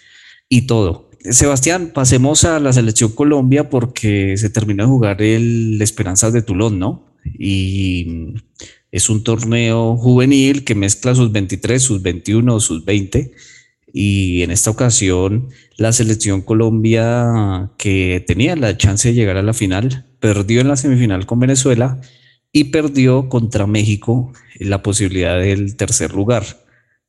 y 0.48 0.62
todo. 0.66 1.10
Sebastián, 1.30 1.92
pasemos 1.94 2.44
a 2.44 2.60
la 2.60 2.72
selección 2.72 3.12
Colombia 3.12 3.70
porque 3.70 4.36
se 4.36 4.50
terminó 4.50 4.84
de 4.84 4.90
jugar 4.90 5.22
el 5.22 5.80
Esperanzas 5.80 6.34
de 6.34 6.42
Tulón, 6.42 6.78
¿no? 6.78 7.06
Y 7.24 8.34
es 8.92 9.08
un 9.08 9.24
torneo 9.24 9.96
juvenil 9.96 10.64
que 10.64 10.74
mezcla 10.74 11.14
sus 11.14 11.32
23, 11.32 11.82
sus 11.82 12.02
21, 12.02 12.60
sus 12.60 12.84
20. 12.84 13.32
Y 13.96 14.42
en 14.42 14.50
esta 14.50 14.72
ocasión 14.72 15.50
la 15.76 15.92
selección 15.92 16.42
Colombia 16.42 17.70
que 17.78 18.24
tenía 18.26 18.56
la 18.56 18.76
chance 18.76 19.06
de 19.06 19.14
llegar 19.14 19.36
a 19.36 19.42
la 19.42 19.54
final, 19.54 20.04
perdió 20.18 20.60
en 20.60 20.66
la 20.66 20.76
semifinal 20.76 21.26
con 21.26 21.38
Venezuela 21.38 22.00
y 22.50 22.64
perdió 22.64 23.28
contra 23.28 23.68
México 23.68 24.32
la 24.58 24.82
posibilidad 24.82 25.38
del 25.38 25.76
tercer 25.76 26.12
lugar 26.12 26.44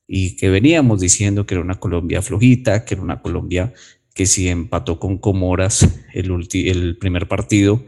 y 0.06 0.36
que 0.36 0.48
veníamos 0.48 1.00
diciendo 1.00 1.44
que 1.44 1.54
era 1.54 1.64
una 1.64 1.80
Colombia 1.80 2.22
flojita, 2.22 2.84
que 2.84 2.94
era 2.94 3.02
una 3.02 3.20
Colombia 3.20 3.72
que 4.14 4.26
si 4.26 4.48
empató 4.48 5.00
con 5.00 5.18
Comoras 5.18 5.88
el, 6.14 6.30
el 6.52 6.98
primer 6.98 7.26
partido, 7.26 7.84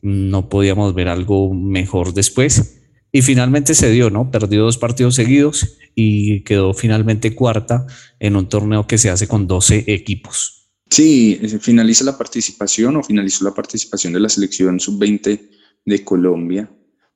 no 0.00 0.48
podíamos 0.48 0.94
ver 0.94 1.08
algo 1.08 1.52
mejor 1.52 2.14
después. 2.14 2.79
Y 3.12 3.22
finalmente 3.22 3.74
se 3.74 3.90
dio, 3.90 4.10
¿no? 4.10 4.30
Perdió 4.30 4.62
dos 4.62 4.78
partidos 4.78 5.16
seguidos 5.16 5.78
y 5.94 6.42
quedó 6.42 6.74
finalmente 6.74 7.34
cuarta 7.34 7.86
en 8.18 8.36
un 8.36 8.48
torneo 8.48 8.86
que 8.86 8.98
se 8.98 9.10
hace 9.10 9.26
con 9.26 9.46
12 9.46 9.84
equipos. 9.88 10.70
Sí, 10.88 11.40
finaliza 11.60 12.04
la 12.04 12.18
participación 12.18 12.96
o 12.96 13.02
finalizó 13.02 13.44
la 13.44 13.54
participación 13.54 14.12
de 14.12 14.20
la 14.20 14.28
selección 14.28 14.80
sub-20 14.80 15.48
de 15.84 16.04
Colombia 16.04 16.70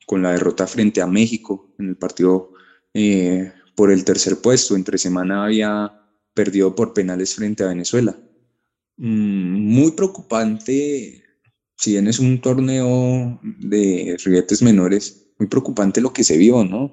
con 0.07 0.23
la 0.23 0.33
derrota 0.33 0.67
frente 0.67 1.01
a 1.01 1.07
México 1.07 1.75
en 1.79 1.89
el 1.91 1.97
partido 1.97 2.53
eh, 2.93 3.53
por 3.75 3.91
el 3.91 4.05
tercer 4.05 4.41
puesto. 4.41 4.77
Entre 4.77 4.99
semana 4.99 5.45
había 5.45 5.93
perdido 6.35 6.75
por 6.75 6.93
penales 6.93 7.35
frente 7.35 7.65
a 7.65 7.69
Venezuela. 7.69 8.17
Mm, 8.97 9.75
muy 9.75 9.93
preocupante, 9.93 11.25
si 11.77 11.93
bien 11.93 12.07
es 12.07 12.19
un 12.19 12.41
torneo 12.41 13.41
de 13.43 14.17
rietes 14.25 14.63
menores, 14.63 15.24
muy 15.39 15.49
preocupante 15.49 16.01
lo 16.01 16.13
que 16.13 16.25
se 16.25 16.37
vio, 16.37 16.65
¿no? 16.65 16.93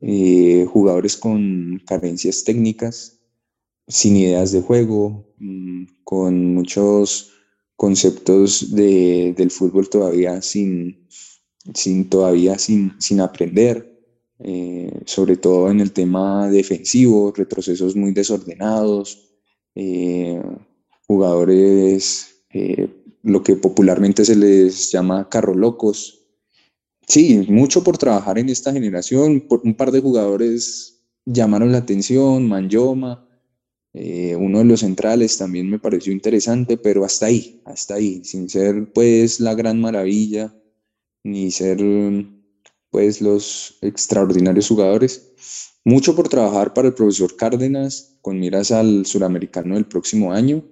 Eh, 0.00 0.66
jugadores 0.70 1.16
con 1.16 1.82
carencias 1.84 2.44
técnicas, 2.44 3.20
sin 3.86 4.16
ideas 4.16 4.52
de 4.52 4.62
juego, 4.62 5.34
mm, 5.38 5.84
con 6.04 6.54
muchos 6.54 7.32
conceptos 7.76 8.74
de, 8.74 9.34
del 9.36 9.50
fútbol 9.50 9.88
todavía 9.88 10.40
sin, 10.42 11.08
sin, 11.74 12.08
todavía 12.08 12.58
sin, 12.58 12.92
sin 13.00 13.20
aprender. 13.20 13.86
Eh, 14.40 15.00
sobre 15.04 15.36
todo 15.36 15.68
en 15.68 15.80
el 15.80 15.90
tema 15.90 16.48
defensivo, 16.48 17.32
retrocesos 17.36 17.96
muy 17.96 18.12
desordenados, 18.12 19.32
eh, 19.74 20.40
jugadores, 21.08 22.44
lo 23.22 23.42
que 23.42 23.56
popularmente 23.56 24.24
se 24.24 24.36
les 24.36 24.92
llama 24.92 25.28
carro 25.28 25.54
locos. 25.54 26.17
Sí, 27.08 27.46
mucho 27.48 27.82
por 27.82 27.98
trabajar 27.98 28.38
en 28.38 28.48
esta 28.50 28.72
generación, 28.72 29.40
por 29.40 29.62
un 29.64 29.74
par 29.74 29.90
de 29.90 30.00
jugadores 30.00 31.02
llamaron 31.24 31.72
la 31.72 31.78
atención, 31.78 32.46
Manjoma, 32.46 33.28
uno 33.94 34.58
de 34.58 34.64
los 34.64 34.80
centrales 34.80 35.36
también 35.38 35.68
me 35.68 35.78
pareció 35.78 36.12
interesante, 36.12 36.76
pero 36.76 37.04
hasta 37.04 37.26
ahí, 37.26 37.62
hasta 37.64 37.94
ahí, 37.94 38.22
sin 38.24 38.48
ser 38.48 38.92
pues 38.92 39.40
la 39.40 39.54
gran 39.54 39.80
maravilla, 39.80 40.54
ni 41.24 41.50
ser 41.50 41.78
pues 42.90 43.20
los 43.20 43.78
extraordinarios 43.82 44.68
jugadores. 44.68 45.32
Mucho 45.84 46.14
por 46.14 46.28
trabajar 46.28 46.74
para 46.74 46.88
el 46.88 46.94
profesor 46.94 47.36
Cárdenas 47.36 48.18
con 48.20 48.38
miras 48.38 48.70
al 48.70 49.06
suramericano 49.06 49.74
del 49.74 49.86
próximo 49.86 50.32
año. 50.32 50.64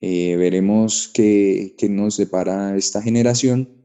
Eh, 0.00 0.36
veremos 0.36 1.10
qué, 1.12 1.74
qué, 1.76 1.88
nos 1.88 2.16
depara 2.16 2.76
esta 2.76 3.02
generación, 3.02 3.77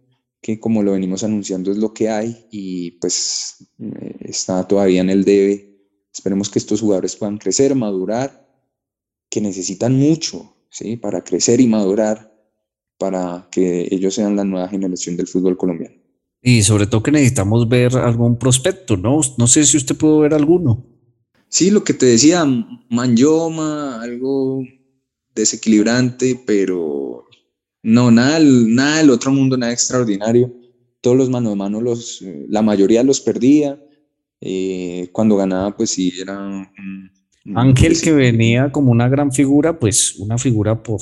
que 0.44 0.60
como 0.60 0.84
lo 0.84 0.92
venimos 0.92 1.24
anunciando 1.24 1.72
es 1.72 1.78
lo 1.78 1.94
que 1.94 2.10
hay 2.10 2.46
y 2.52 2.92
pues 3.00 3.66
eh, 3.80 4.18
está 4.20 4.68
todavía 4.68 5.00
en 5.00 5.10
el 5.10 5.24
debe. 5.24 5.80
Esperemos 6.14 6.50
que 6.50 6.60
estos 6.60 6.82
jugadores 6.82 7.16
puedan 7.16 7.38
crecer, 7.38 7.74
madurar, 7.76 8.46
que 9.30 9.40
necesitan 9.40 9.96
mucho 9.96 10.54
¿sí? 10.70 10.98
para 10.98 11.24
crecer 11.24 11.62
y 11.62 11.68
madurar 11.68 12.30
para 12.98 13.48
que 13.52 13.88
ellos 13.90 14.16
sean 14.16 14.36
la 14.36 14.44
nueva 14.44 14.68
generación 14.68 15.16
del 15.16 15.28
fútbol 15.28 15.58
colombiano. 15.58 15.96
Y 16.42 16.62
sobre 16.64 16.88
todo 16.88 17.02
que 17.02 17.12
necesitamos 17.12 17.70
ver 17.70 17.96
algún 17.96 18.38
prospecto, 18.38 18.98
¿no? 18.98 19.22
No 19.38 19.48
sé 19.48 19.64
si 19.64 19.78
usted 19.78 19.96
pudo 19.96 20.20
ver 20.20 20.34
alguno. 20.34 20.86
Sí, 21.48 21.72
lo 21.72 21.86
que 21.86 21.94
te 21.94 22.06
decía, 22.06 22.46
Manyoma, 22.90 24.02
algo 24.02 24.62
desequilibrante, 25.34 26.44
pero 26.46 27.26
no, 27.84 28.10
nada, 28.10 28.40
nada 28.40 28.98
del 28.98 29.10
otro 29.10 29.32
mundo, 29.32 29.58
nada 29.58 29.74
extraordinario. 29.74 30.54
Todos 31.02 31.18
los 31.18 31.30
mano 31.30 31.52
a 31.52 31.56
mano, 31.56 31.82
los, 31.82 32.24
la 32.48 32.62
mayoría 32.62 33.04
los 33.04 33.20
perdía. 33.20 33.78
Eh, 34.40 35.10
cuando 35.12 35.36
ganaba, 35.36 35.76
pues 35.76 35.92
sí, 35.92 36.14
era... 36.20 36.72
Ángel 37.56 38.02
que 38.02 38.14
venía 38.14 38.72
como 38.72 38.92
una 38.92 39.10
gran 39.10 39.32
figura, 39.32 39.78
pues 39.78 40.16
una 40.16 40.38
figura 40.38 40.82
por, 40.82 41.02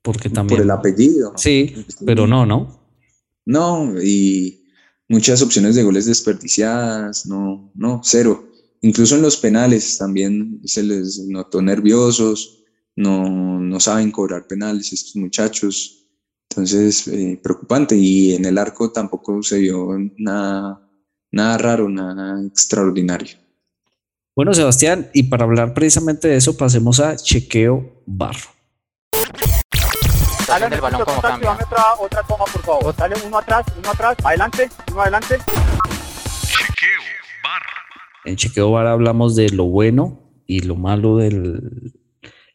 porque 0.00 0.30
también... 0.30 0.58
Por 0.58 0.64
el 0.64 0.70
apellido. 0.70 1.34
Sí, 1.36 1.74
pero 2.06 2.26
no, 2.26 2.46
¿no? 2.46 2.80
No, 3.44 3.94
y 4.02 4.64
muchas 5.08 5.42
opciones 5.42 5.74
de 5.74 5.82
goles 5.82 6.06
desperdiciadas, 6.06 7.26
no, 7.26 7.70
no, 7.74 8.00
cero. 8.02 8.48
Incluso 8.80 9.16
en 9.16 9.22
los 9.22 9.36
penales 9.36 9.98
también 9.98 10.60
se 10.64 10.82
les 10.82 11.18
notó 11.26 11.60
nerviosos, 11.60 12.64
no, 12.96 13.60
no 13.60 13.80
saben 13.80 14.10
cobrar 14.10 14.46
penales 14.46 14.92
estos 14.92 15.16
muchachos. 15.16 16.03
Entonces, 16.54 17.08
eh, 17.08 17.40
preocupante. 17.42 17.96
Y 17.96 18.34
en 18.34 18.44
el 18.44 18.58
arco 18.58 18.92
tampoco 18.92 19.42
se 19.42 19.58
vio 19.58 19.88
nada, 20.16 20.80
nada 21.32 21.58
raro, 21.58 21.88
nada 21.88 22.40
extraordinario. 22.46 23.36
Bueno, 24.36 24.54
Sebastián, 24.54 25.10
y 25.12 25.24
para 25.24 25.44
hablar 25.44 25.74
precisamente 25.74 26.28
de 26.28 26.36
eso, 26.36 26.56
pasemos 26.56 27.00
a 27.00 27.16
chequeo 27.16 28.02
barro. 28.06 28.50
Dale 30.46 30.74
el 30.74 30.80
balón 30.80 31.04
como 31.04 31.20
cambia. 31.20 31.52
Otra, 31.52 31.84
otra 32.00 32.22
toma, 32.22 32.44
por 32.44 32.62
favor. 32.62 32.96
Dale 32.96 33.16
uno 33.26 33.38
atrás, 33.38 33.66
uno 33.76 33.90
atrás, 33.90 34.16
adelante, 34.22 34.70
uno 34.92 35.02
adelante. 35.02 35.38
Chequeo 35.38 37.02
barro. 37.42 37.66
En 38.24 38.36
chequeo 38.36 38.70
barro 38.70 38.90
hablamos 38.90 39.34
de 39.34 39.48
lo 39.48 39.64
bueno 39.64 40.20
y 40.46 40.60
lo 40.60 40.76
malo 40.76 41.16
del, 41.16 41.92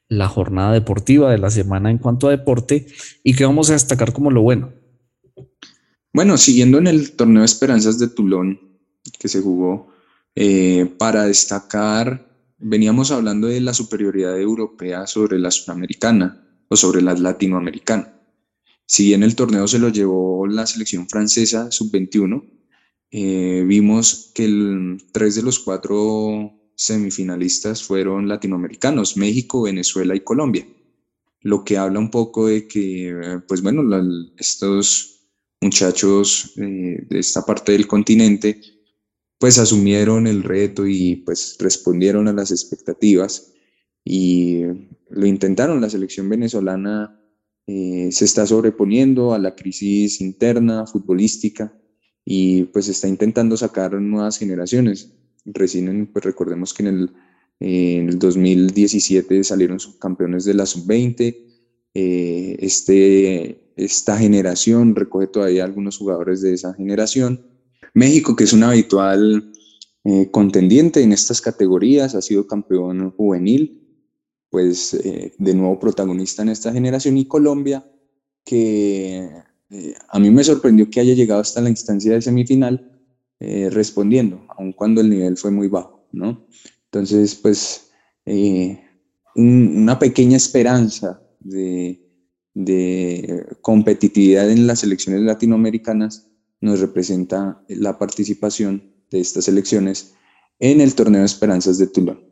la 0.10 0.28
jornada 0.28 0.74
deportiva 0.74 1.32
de 1.32 1.38
la 1.38 1.52
semana 1.52 1.92
en 1.92 2.00
cuanto 2.00 2.28
a 2.28 2.32
deporte 2.32 2.88
y 3.24 3.36
que 3.36 3.46
vamos 3.46 3.70
a 3.70 3.74
destacar 3.74 4.12
como 4.12 4.32
lo 4.32 4.42
bueno. 4.42 4.74
Bueno, 6.12 6.38
siguiendo 6.38 6.80
en 6.80 6.88
el 6.88 7.12
torneo 7.12 7.42
de 7.42 7.46
Esperanzas 7.46 8.00
de 8.00 8.08
Tulón 8.08 8.60
que 9.20 9.28
se 9.28 9.42
jugó, 9.42 9.94
eh, 10.36 10.92
para 10.98 11.26
destacar, 11.26 12.28
veníamos 12.58 13.12
hablando 13.12 13.48
de 13.48 13.62
la 13.62 13.74
superioridad 13.74 14.40
europea 14.40 15.08
sobre 15.08 15.40
la 15.40 15.52
sudamericana 15.52 16.44
o 16.68 16.76
sobre 16.76 17.02
la 17.02 17.14
latinoamericana. 17.14 18.16
Si 18.86 19.06
bien 19.06 19.22
el 19.24 19.36
torneo 19.36 19.68
se 19.68 19.80
lo 19.80 19.90
llevó 19.90 20.48
la 20.48 20.66
selección 20.66 21.08
francesa 21.08 21.72
sub-21, 21.72 22.44
eh, 23.12 23.64
vimos 23.68 24.32
que 24.34 24.46
el, 24.46 25.04
tres 25.12 25.36
de 25.36 25.44
los 25.44 25.60
cuatro 25.60 26.59
semifinalistas 26.80 27.84
fueron 27.84 28.30
latinoamericanos, 28.30 29.18
México, 29.18 29.64
Venezuela 29.64 30.16
y 30.16 30.22
Colombia, 30.22 30.66
lo 31.42 31.66
que 31.66 31.78
habla 31.78 32.00
un 32.00 32.10
poco 32.10 32.48
de 32.48 32.70
que, 32.70 33.42
pues 33.50 33.62
bueno, 33.62 33.84
estos 34.38 35.28
muchachos 35.60 36.54
eh, 36.56 37.06
de 37.10 37.20
esta 37.20 37.46
parte 37.46 37.74
del 37.74 37.86
continente, 37.86 38.62
pues 39.38 39.58
asumieron 39.58 40.26
el 40.26 40.42
reto 40.42 40.88
y 40.88 41.18
pues 41.18 41.58
respondieron 41.60 42.30
a 42.30 42.34
las 42.34 42.52
expectativas 42.52 43.52
y 44.06 44.62
lo 45.10 45.26
intentaron. 45.26 45.82
La 45.82 45.90
selección 45.90 46.30
venezolana 46.30 47.22
eh, 47.68 48.10
se 48.14 48.24
está 48.24 48.48
sobreponiendo 48.48 49.34
a 49.34 49.40
la 49.40 49.54
crisis 49.54 50.22
interna 50.22 50.88
futbolística 50.88 51.78
y 52.24 52.64
pues 52.64 52.88
está 52.88 53.10
intentando 53.10 53.58
sacar 53.58 53.94
nuevas 53.96 54.38
generaciones 54.38 55.19
recién, 55.46 56.08
pues 56.08 56.26
recordemos 56.26 56.74
que 56.74 56.84
en 56.84 56.88
el, 56.88 57.12
en 57.60 58.10
el 58.10 58.20
2017 58.20 59.44
salieron 59.44 59.80
subcampeones 59.80 60.46
de 60.46 60.54
la 60.54 60.66
sub-20. 60.66 61.36
Eh, 61.94 62.58
este, 62.60 63.74
esta 63.76 64.18
generación 64.18 64.96
recoge 64.96 65.28
todavía 65.28 65.64
algunos 65.64 65.98
jugadores 65.98 66.42
de 66.42 66.54
esa 66.54 66.74
generación. 66.74 67.46
México, 67.94 68.36
que 68.36 68.44
es 68.44 68.54
un 68.54 68.64
habitual 68.64 69.52
eh, 70.06 70.30
contendiente 70.32 71.02
en 71.02 71.12
estas 71.12 71.42
categorías, 71.42 72.16
ha 72.16 72.22
sido 72.22 72.48
campeón 72.48 73.12
juvenil, 73.12 73.88
pues 74.50 74.94
eh, 74.94 75.34
de 75.38 75.54
nuevo 75.54 75.80
protagonista 75.80 76.44
en 76.44 76.50
esta 76.50 76.72
generación. 76.72 77.18
Y 77.18 77.26
Colombia, 77.26 77.86
que 78.46 79.30
a 80.08 80.20
mí 80.20 80.32
me 80.32 80.44
sorprendió 80.44 80.90
que 80.90 81.00
haya 81.00 81.14
llegado 81.14 81.42
hasta 81.42 81.62
la 81.62 81.70
instancia 81.70 82.14
de 82.14 82.22
semifinal, 82.22 82.99
eh, 83.40 83.70
respondiendo, 83.72 84.46
aun 84.58 84.74
cuando 84.74 85.02
el 85.02 85.10
nivel 85.10 85.38
fue 85.38 85.52
muy 85.52 85.68
bajo, 85.68 86.08
¿no? 86.12 86.46
Entonces, 86.86 87.36
pues, 87.36 87.92
eh, 88.26 88.82
una 89.36 89.98
pequeña 89.98 90.38
esperanza 90.38 91.22
de, 91.40 92.06
de 92.54 93.46
competitividad 93.62 94.50
en 94.50 94.68
las 94.68 94.84
elecciones 94.84 95.22
latinoamericanas 95.22 96.30
nos 96.62 96.80
representa 96.80 97.64
la 97.70 97.98
participación 97.98 98.94
de 99.12 99.22
estas 99.22 99.48
elecciones 99.48 100.16
en 100.60 100.82
el 100.82 100.94
torneo 100.94 101.24
esperanzas 101.24 101.78
de 101.78 101.88
Tulón. 101.88 102.30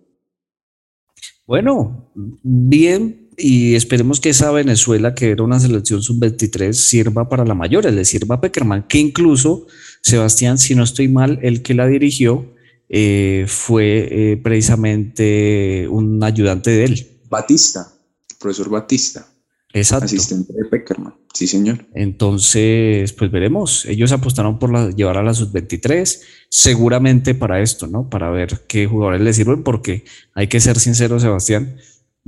Bueno, 1.46 2.12
bien, 2.44 3.27
y 3.38 3.76
esperemos 3.76 4.20
que 4.20 4.30
esa 4.30 4.52
Venezuela, 4.52 5.14
que 5.14 5.30
era 5.30 5.44
una 5.44 5.60
selección 5.60 6.02
sub-23, 6.02 6.74
sirva 6.74 7.30
para 7.30 7.46
la 7.46 7.54
mayor, 7.54 7.86
le 7.86 8.04
sirva 8.04 8.36
a 8.36 8.42
Peckerman, 8.42 8.88
que 8.88 8.98
incluso 8.98 9.68
Sebastián, 10.02 10.58
si 10.58 10.74
no 10.74 10.84
estoy 10.84 11.08
mal, 11.08 11.38
el 11.44 11.62
que 11.62 11.76
la 11.76 11.86
dirigió 11.86 12.52
eh, 12.90 13.46
fue 13.48 14.08
eh, 14.10 14.38
precisamente 14.38 15.88
un 15.88 16.24
ayudante 16.24 16.72
de 16.72 16.86
él. 16.86 17.08
Batista, 17.30 17.94
profesor 18.40 18.70
Batista. 18.70 19.28
Exacto. 19.74 20.06
Asistente 20.06 20.54
de 20.54 20.66
Peckerman, 20.66 21.14
sí 21.32 21.46
señor. 21.46 21.86
Entonces, 21.94 23.14
pues 23.14 23.30
veremos. 23.30 23.86
Ellos 23.86 24.12
apostaron 24.14 24.58
por 24.58 24.96
llevar 24.96 25.18
a 25.18 25.24
la 25.24 25.36
sub-23, 25.36 26.22
seguramente 26.50 27.36
para 27.36 27.62
esto, 27.62 27.86
¿no? 27.86 28.10
Para 28.10 28.32
ver 28.32 28.62
qué 28.68 28.88
jugadores 28.88 29.22
le 29.22 29.34
sirven, 29.34 29.62
porque 29.62 30.06
hay 30.34 30.48
que 30.48 30.60
ser 30.60 30.80
sincero, 30.80 31.20
Sebastián, 31.20 31.78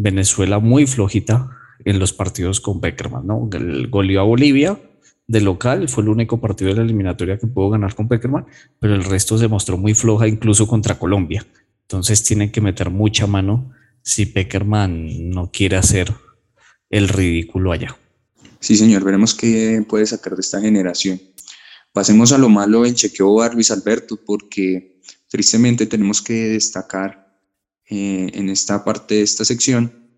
Venezuela 0.01 0.59
muy 0.59 0.87
flojita 0.87 1.49
en 1.83 1.99
los 1.99 2.13
partidos 2.13 2.61
con 2.61 2.79
Peckerman, 2.79 3.27
¿no? 3.27 3.49
El 3.51 3.89
goleó 3.89 4.21
a 4.21 4.23
Bolivia, 4.23 4.79
de 5.27 5.41
local, 5.41 5.89
fue 5.89 6.03
el 6.03 6.09
único 6.09 6.39
partido 6.39 6.69
de 6.69 6.77
la 6.77 6.83
eliminatoria 6.83 7.37
que 7.37 7.47
pudo 7.47 7.69
ganar 7.69 7.93
con 7.95 8.07
Peckerman, 8.07 8.45
pero 8.79 8.95
el 8.95 9.03
resto 9.03 9.37
se 9.37 9.49
mostró 9.49 9.77
muy 9.77 9.93
floja 9.93 10.27
incluso 10.27 10.67
contra 10.67 10.97
Colombia. 10.97 11.45
Entonces 11.81 12.23
tienen 12.23 12.49
que 12.49 12.61
meter 12.61 12.89
mucha 12.89 13.27
mano 13.27 13.71
si 14.01 14.25
Peckerman 14.25 15.29
no 15.29 15.51
quiere 15.51 15.75
hacer 15.75 16.13
el 16.89 17.09
ridículo 17.09 17.73
allá. 17.73 17.95
Sí, 18.61 18.77
señor, 18.77 19.03
veremos 19.03 19.35
qué 19.35 19.83
puede 19.87 20.05
sacar 20.05 20.33
de 20.33 20.41
esta 20.41 20.61
generación. 20.61 21.19
Pasemos 21.91 22.31
a 22.31 22.37
lo 22.37 22.47
malo 22.47 22.85
en 22.85 22.95
chequeo 22.95 23.47
Luis 23.53 23.69
Alberto, 23.69 24.17
porque 24.25 25.01
tristemente 25.27 25.85
tenemos 25.85 26.21
que 26.21 26.33
destacar 26.33 27.28
eh, 27.89 28.29
en 28.33 28.49
esta 28.49 28.83
parte 28.85 29.15
de 29.15 29.21
esta 29.23 29.43
sección 29.43 30.09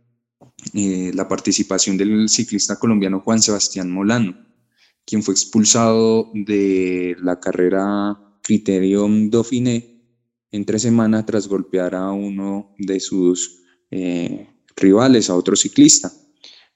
eh, 0.74 1.12
la 1.14 1.28
participación 1.28 1.98
del 1.98 2.30
ciclista 2.30 2.78
colombiano 2.78 3.22
Juan 3.22 3.42
Sebastián 3.42 3.90
Molano 3.90 4.52
quien 5.06 5.24
fue 5.24 5.34
expulsado 5.34 6.32
de 6.34 7.16
la 7.22 7.40
carrera 7.40 8.18
Criterium 8.42 9.30
Dauphiné 9.30 9.92
en 10.52 10.66
tres 10.66 10.82
semanas 10.82 11.26
tras 11.26 11.48
golpear 11.48 11.96
a 11.96 12.12
uno 12.12 12.76
de 12.78 13.00
sus 13.00 13.62
eh, 13.90 14.48
rivales, 14.76 15.30
a 15.30 15.36
otro 15.36 15.56
ciclista. 15.56 16.12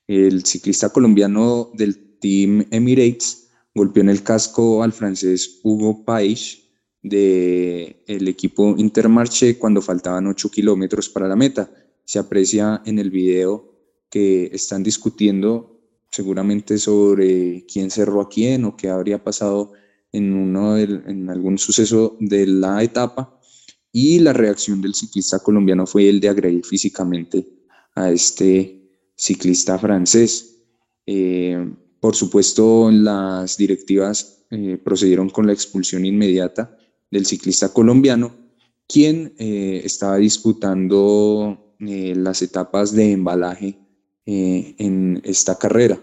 El 0.08 0.46
ciclista 0.46 0.90
colombiano 0.90 1.72
del 1.74 2.18
Team 2.20 2.66
Emirates 2.72 3.50
golpeó 3.74 4.02
en 4.02 4.10
el 4.10 4.24
casco 4.24 4.84
al 4.84 4.94
francés 4.94 5.60
Hugo 5.64 6.06
Paich 6.06 6.65
del 7.06 7.98
el 8.08 8.28
equipo 8.28 8.76
Intermarché 8.78 9.60
cuando 9.60 9.82
faltaban 9.82 10.26
8 10.26 10.50
kilómetros 10.50 11.08
para 11.08 11.28
la 11.28 11.36
meta. 11.36 11.70
Se 12.04 12.18
aprecia 12.18 12.82
en 12.86 12.98
el 12.98 13.12
video 13.12 13.74
que 14.10 14.50
están 14.52 14.82
discutiendo 14.82 15.80
seguramente 16.10 16.78
sobre 16.80 17.66
quién 17.72 17.92
cerró 17.92 18.22
a 18.22 18.30
quién 18.30 18.66
o 18.66 18.76
qué 18.76 18.90
habría 18.90 19.24
pasado 19.24 19.74
en, 20.12 20.34
uno 20.34 20.78
en 20.78 21.30
algún 21.30 21.58
suceso 21.58 22.18
de 22.20 22.48
la 22.48 22.82
etapa. 22.82 23.40
Y 23.92 24.20
la 24.20 24.34
reacción 24.34 24.82
del 24.82 24.96
ciclista 24.96 25.40
colombiano 25.40 25.86
fue 25.86 26.10
el 26.10 26.20
de 26.20 26.30
agredir 26.30 26.66
físicamente 26.66 27.48
a 27.94 28.12
este 28.12 28.82
ciclista 29.16 29.78
francés. 29.78 30.64
Eh, 31.06 31.72
por 32.00 32.16
supuesto, 32.16 32.90
las 32.92 33.58
directivas 33.58 34.46
eh, 34.50 34.78
procedieron 34.84 35.30
con 35.30 35.46
la 35.48 35.54
expulsión 35.54 36.06
inmediata 36.06 36.78
del 37.12 37.26
ciclista 37.26 37.70
colombiano, 37.74 38.36
quien 38.88 39.34
eh, 39.38 39.82
estaba 39.84 40.18
disputando 40.18 41.62
las 41.78 42.42
etapas 42.42 42.94
de 42.94 43.12
embalaje 43.12 43.78
en 44.26 45.22
esta 45.24 45.58
carrera. 45.60 46.02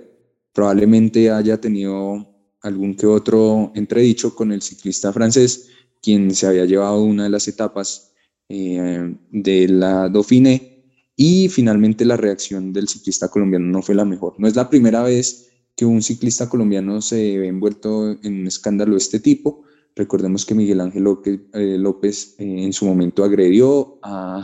Probablemente 0.53 1.31
haya 1.31 1.61
tenido 1.61 2.29
algún 2.61 2.95
que 2.95 3.07
otro 3.07 3.73
entredicho 3.75 4.35
con 4.35 4.53
el 4.53 4.63
ciclista 4.63 5.13
francés, 5.13 5.71
quien 6.01 6.33
se 6.35 6.47
había 6.47 6.67
llevado 6.67 7.03
una 7.03 7.25
de 7.25 7.31
las 7.31 7.49
etapas 7.49 8.13
de 8.49 9.67
la 9.69 10.09
Dauphiné 10.09 10.73
y 11.17 11.49
finalmente 11.49 12.05
la 12.05 12.17
reacción 12.17 12.73
del 12.73 12.89
ciclista 12.89 13.29
colombiano 13.29 13.67
no 13.67 13.83
fue 13.83 13.95
la 13.95 14.05
mejor. 14.05 14.35
No 14.39 14.49
es 14.49 14.57
la 14.57 14.69
primera 14.69 15.03
vez 15.03 15.51
que 15.77 15.85
un 15.85 16.03
ciclista 16.03 16.49
colombiano 16.49 17.01
se 17.01 17.39
ve 17.39 17.49
envuelto 17.49 18.19
en 18.23 18.41
un 18.41 18.47
escándalo 18.47 18.93
de 18.93 18.99
este 18.99 19.21
tipo. 19.21 19.63
Recordemos 19.95 20.47
que 20.47 20.55
Miguel 20.55 20.81
Ángel 20.81 21.05
López, 21.05 22.35
eh, 22.39 22.45
eh, 22.45 22.65
en 22.65 22.73
su 22.73 22.87
momento 22.87 23.25
agredió 23.25 23.99
a 24.03 24.43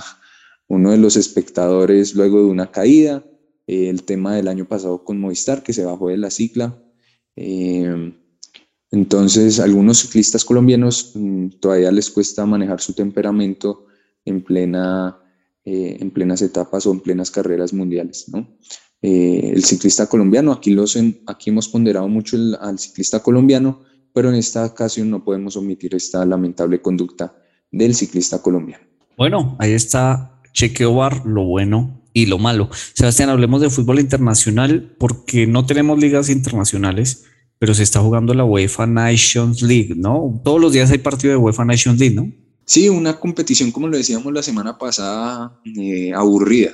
uno 0.68 0.90
de 0.90 0.98
los 0.98 1.16
espectadores 1.16 2.14
luego 2.14 2.38
de 2.38 2.46
una 2.46 2.70
caída. 2.70 3.24
Eh, 3.66 3.88
el 3.88 4.04
tema 4.04 4.34
del 4.34 4.48
año 4.48 4.66
pasado 4.66 5.04
con 5.04 5.18
Movistar, 5.20 5.62
que 5.62 5.72
se 5.72 5.84
bajó 5.84 6.08
de 6.08 6.18
la 6.18 6.30
cicla. 6.30 6.82
entonces, 8.90 9.60
algunos 9.60 9.98
ciclistas 9.98 10.44
colombianos 10.44 11.12
mm, 11.14 11.48
todavía 11.60 11.92
les 11.92 12.10
cuesta 12.10 12.46
manejar 12.46 12.80
su 12.80 12.94
temperamento 12.94 13.86
en, 14.24 14.42
plena, 14.42 15.18
en 15.64 16.10
plenas 16.10 16.42
etapas 16.42 16.86
o 16.86 16.92
en 16.92 17.00
plenas 17.00 17.30
carreras 17.30 17.72
mundiales. 17.72 18.28
¿no? 18.28 18.58
Eh, 19.00 19.52
el 19.54 19.64
ciclista 19.64 20.06
colombiano. 20.06 20.52
Aquí, 20.52 20.72
los, 20.72 20.98
aquí 21.26 21.50
hemos 21.50 21.68
ponderado 21.68 22.08
mucho 22.08 22.36
al 22.60 22.78
ciclista 22.78 23.22
colombiano, 23.22 23.82
pero 24.12 24.28
en 24.28 24.36
esta 24.36 24.64
ocasión 24.64 25.10
no 25.10 25.24
podemos 25.24 25.56
omitir 25.56 25.94
esta 25.94 26.24
lamentable 26.24 26.80
conducta 26.80 27.34
del 27.70 27.94
ciclista 27.94 28.42
colombiano. 28.42 28.84
Bueno, 29.16 29.56
ahí 29.58 29.72
está 29.72 30.40
chequeo 30.52 30.94
bar, 30.94 31.26
lo 31.26 31.44
bueno 31.44 32.02
y 32.12 32.26
lo 32.26 32.38
malo. 32.38 32.70
Sebastián, 32.94 33.30
hablemos 33.30 33.60
de 33.60 33.70
fútbol 33.70 34.00
internacional 34.00 34.94
porque 34.98 35.46
no 35.46 35.66
tenemos 35.66 35.98
ligas 35.98 36.30
internacionales, 36.30 37.24
pero 37.58 37.74
se 37.74 37.82
está 37.82 38.00
jugando 38.00 38.34
la 38.34 38.44
UEFA 38.44 38.86
Nations 38.86 39.62
League, 39.62 39.94
¿no? 39.96 40.40
Todos 40.44 40.60
los 40.60 40.72
días 40.72 40.90
hay 40.90 40.98
partido 40.98 41.32
de 41.32 41.38
UEFA 41.38 41.64
Nations 41.64 41.98
League, 41.98 42.14
¿no? 42.14 42.32
Sí, 42.64 42.88
una 42.88 43.18
competición, 43.18 43.70
como 43.72 43.88
lo 43.88 43.96
decíamos 43.96 44.32
la 44.32 44.42
semana 44.42 44.78
pasada, 44.78 45.60
eh, 45.76 46.12
aburrida 46.14 46.72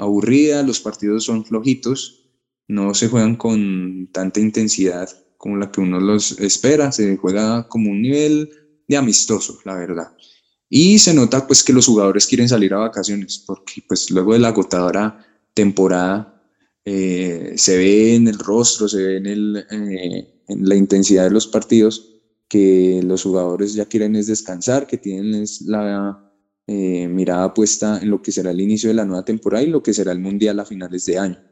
aburrida, 0.00 0.62
los 0.62 0.80
partidos 0.80 1.24
son 1.24 1.44
flojitos, 1.44 2.30
no 2.68 2.94
se 2.94 3.08
juegan 3.08 3.36
con 3.36 4.08
tanta 4.12 4.40
intensidad 4.40 5.08
como 5.40 5.56
la 5.56 5.70
que 5.70 5.80
uno 5.80 5.98
los 5.98 6.38
espera, 6.38 6.92
se 6.92 7.16
juega 7.16 7.66
como 7.66 7.90
un 7.90 8.02
nivel 8.02 8.50
de 8.86 8.98
amistoso, 8.98 9.58
la 9.64 9.74
verdad. 9.74 10.08
Y 10.68 10.98
se 10.98 11.14
nota 11.14 11.46
pues 11.46 11.64
que 11.64 11.72
los 11.72 11.86
jugadores 11.86 12.26
quieren 12.26 12.46
salir 12.46 12.74
a 12.74 12.80
vacaciones, 12.80 13.42
porque 13.46 13.82
pues 13.88 14.10
luego 14.10 14.34
de 14.34 14.38
la 14.38 14.48
agotadora 14.48 15.26
temporada 15.54 16.44
eh, 16.84 17.54
se 17.56 17.78
ve 17.78 18.16
en 18.16 18.28
el 18.28 18.38
rostro, 18.38 18.86
se 18.86 19.02
ve 19.02 19.16
en, 19.16 19.26
el, 19.26 19.66
eh, 19.70 20.42
en 20.46 20.68
la 20.68 20.74
intensidad 20.74 21.24
de 21.24 21.30
los 21.30 21.46
partidos 21.46 22.20
que 22.46 23.00
los 23.02 23.22
jugadores 23.22 23.72
ya 23.72 23.86
quieren 23.86 24.16
es 24.16 24.26
descansar, 24.26 24.86
que 24.86 24.98
tienen 24.98 25.42
es 25.42 25.62
la 25.62 26.30
eh, 26.66 27.08
mirada 27.08 27.54
puesta 27.54 27.98
en 27.98 28.10
lo 28.10 28.20
que 28.20 28.30
será 28.30 28.50
el 28.50 28.60
inicio 28.60 28.90
de 28.90 28.94
la 28.94 29.06
nueva 29.06 29.24
temporada 29.24 29.64
y 29.64 29.68
lo 29.68 29.82
que 29.82 29.94
será 29.94 30.12
el 30.12 30.20
Mundial 30.20 30.60
a 30.60 30.66
finales 30.66 31.06
de 31.06 31.18
año. 31.18 31.49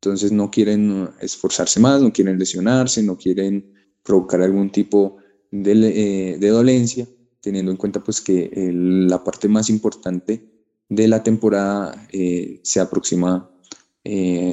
Entonces 0.00 0.32
no 0.32 0.50
quieren 0.50 1.02
uh, 1.02 1.08
esforzarse 1.20 1.80
más, 1.80 2.00
no 2.00 2.12
quieren 2.12 2.38
lesionarse, 2.38 3.02
no 3.02 3.16
quieren 3.16 3.72
provocar 4.02 4.42
algún 4.42 4.70
tipo 4.70 5.16
de, 5.50 5.72
eh, 5.72 6.38
de 6.38 6.48
dolencia, 6.48 7.08
teniendo 7.40 7.70
en 7.70 7.76
cuenta 7.76 8.02
pues 8.02 8.20
que 8.20 8.50
la 8.72 9.22
parte 9.24 9.48
más 9.48 9.68
importante 9.70 10.48
de 10.88 11.08
la 11.08 11.22
temporada 11.22 12.08
eh, 12.12 12.60
se 12.62 12.80
aproxima 12.80 13.50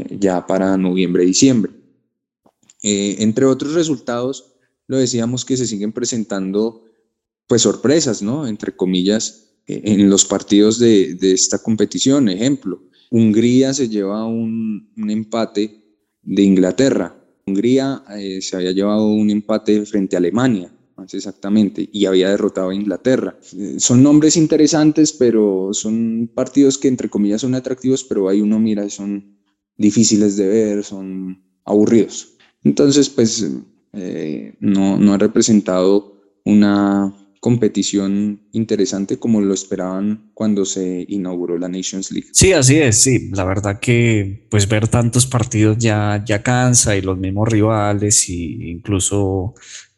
ya 0.09 0.47
para 0.47 0.75
noviembre-diciembre. 0.77 1.71
entre 2.81 3.45
otros 3.45 3.75
resultados, 3.75 4.55
lo 4.87 4.97
decíamos 4.97 5.45
que 5.45 5.57
se 5.57 5.67
siguen 5.67 5.91
presentando 5.91 6.85
pues 7.45 7.61
sorpresas, 7.61 8.23
¿no? 8.23 8.47
Entre 8.47 8.75
comillas, 8.75 9.43
en 9.67 10.09
los 10.09 10.25
partidos 10.25 10.79
de, 10.79 11.17
esta 11.21 11.59
competición. 11.59 12.29
Ejemplo, 12.29 12.83
Hungría 13.13 13.75
se 13.75 13.89
lleva 13.89 14.25
un, 14.25 14.91
empate 15.07 15.83
de 16.23 16.41
Inglaterra. 16.41 17.15
Hungría 17.45 18.03
eh, 18.17 18.41
se 18.41 18.55
había 18.55 18.71
llevado 18.71 19.05
un 19.05 19.29
empate 19.29 19.85
frente 19.85 20.15
a 20.15 20.19
Alemania, 20.19 20.73
más 20.97 21.13
exactamente, 21.13 21.87
y 21.93 22.07
había 22.07 22.29
derrotado 22.29 22.71
a 22.71 22.75
Inglaterra. 22.75 23.37
Eh, 23.55 23.75
son 23.77 24.01
nombres 24.01 24.35
interesantes, 24.35 25.13
pero 25.13 25.69
son 25.73 26.31
partidos 26.33 26.79
que 26.79 26.87
entre 26.87 27.07
comillas 27.07 27.41
son 27.41 27.53
atractivos, 27.53 28.03
pero 28.03 28.29
ahí 28.29 28.41
uno 28.41 28.57
mira, 28.57 28.89
son 28.89 29.37
difíciles 29.77 30.35
de 30.35 30.47
ver, 30.47 30.83
son 30.83 31.39
aburridos. 31.65 32.33
Entonces, 32.63 33.09
pues 33.09 33.47
eh, 33.93 34.55
no, 34.59 34.97
no 34.97 35.13
ha 35.13 35.19
representado 35.19 36.19
una 36.45 37.13
competición 37.43 38.47
interesante 38.53 39.19
como 39.19 39.41
lo 39.41 39.53
esperaban 39.53 40.31
cuando 40.33 40.63
se 40.63 41.05
inauguró 41.09 41.57
la 41.57 41.67
Nations 41.67 42.09
League. 42.09 42.29
Sí, 42.31 42.53
así 42.53 42.77
es, 42.77 43.01
sí, 43.01 43.31
la 43.33 43.43
verdad 43.43 43.81
que 43.81 44.47
pues 44.49 44.69
ver 44.69 44.87
tantos 44.87 45.25
partidos 45.25 45.77
ya, 45.77 46.23
ya 46.25 46.41
cansa 46.41 46.95
y 46.95 47.01
los 47.01 47.17
mismos 47.17 47.49
rivales 47.49 48.29
y 48.29 48.69
incluso 48.69 49.55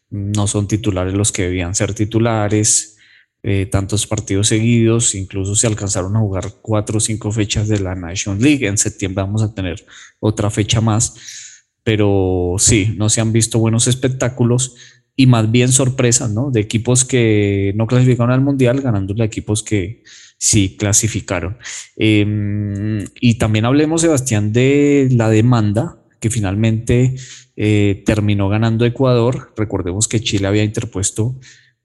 no 0.09 0.47
son 0.47 0.67
titulares 0.67 1.13
los 1.13 1.31
que 1.31 1.43
debían 1.43 1.75
ser 1.75 1.93
titulares, 1.93 2.97
eh, 3.43 3.67
tantos 3.67 4.07
partidos 4.07 4.47
seguidos, 4.47 5.13
incluso 5.13 5.53
se 5.53 5.67
alcanzaron 5.67 6.15
a 6.15 6.21
jugar 6.21 6.51
cuatro 6.63 6.97
o 6.97 6.99
cinco 6.99 7.31
fechas 7.31 7.67
de 7.67 7.79
la 7.79 7.93
Nations 7.93 8.41
League, 8.41 8.65
en 8.65 8.79
septiembre 8.79 9.21
vamos 9.21 9.43
a 9.43 9.53
tener 9.53 9.85
otra 10.19 10.49
fecha 10.49 10.81
más, 10.81 11.13
pero 11.83 12.55
sí, 12.57 12.95
no 12.97 13.07
se 13.07 13.21
han 13.21 13.31
visto 13.31 13.59
buenos 13.59 13.85
espectáculos 13.85 14.73
y 15.15 15.27
más 15.27 15.51
bien 15.51 15.71
sorpresas, 15.71 16.31
¿no? 16.31 16.51
De 16.51 16.59
equipos 16.59 17.05
que 17.05 17.73
no 17.75 17.87
clasificaron 17.87 18.31
al 18.31 18.41
Mundial, 18.41 18.81
ganándole 18.81 19.23
a 19.23 19.27
equipos 19.27 19.63
que 19.63 20.03
sí 20.37 20.75
clasificaron. 20.77 21.57
Em, 21.95 23.05
y 23.21 23.35
también 23.35 23.65
hablemos, 23.65 24.01
Sebastián, 24.01 24.51
de 24.51 25.07
la 25.11 25.29
demanda 25.29 25.97
que 26.19 26.29
finalmente 26.29 27.15
eh, 27.55 28.03
terminó 28.05 28.49
ganando 28.49 28.85
Ecuador. 28.85 29.53
Recordemos 29.55 30.07
que 30.07 30.21
Chile 30.21 30.47
había 30.47 30.63
interpuesto 30.63 31.35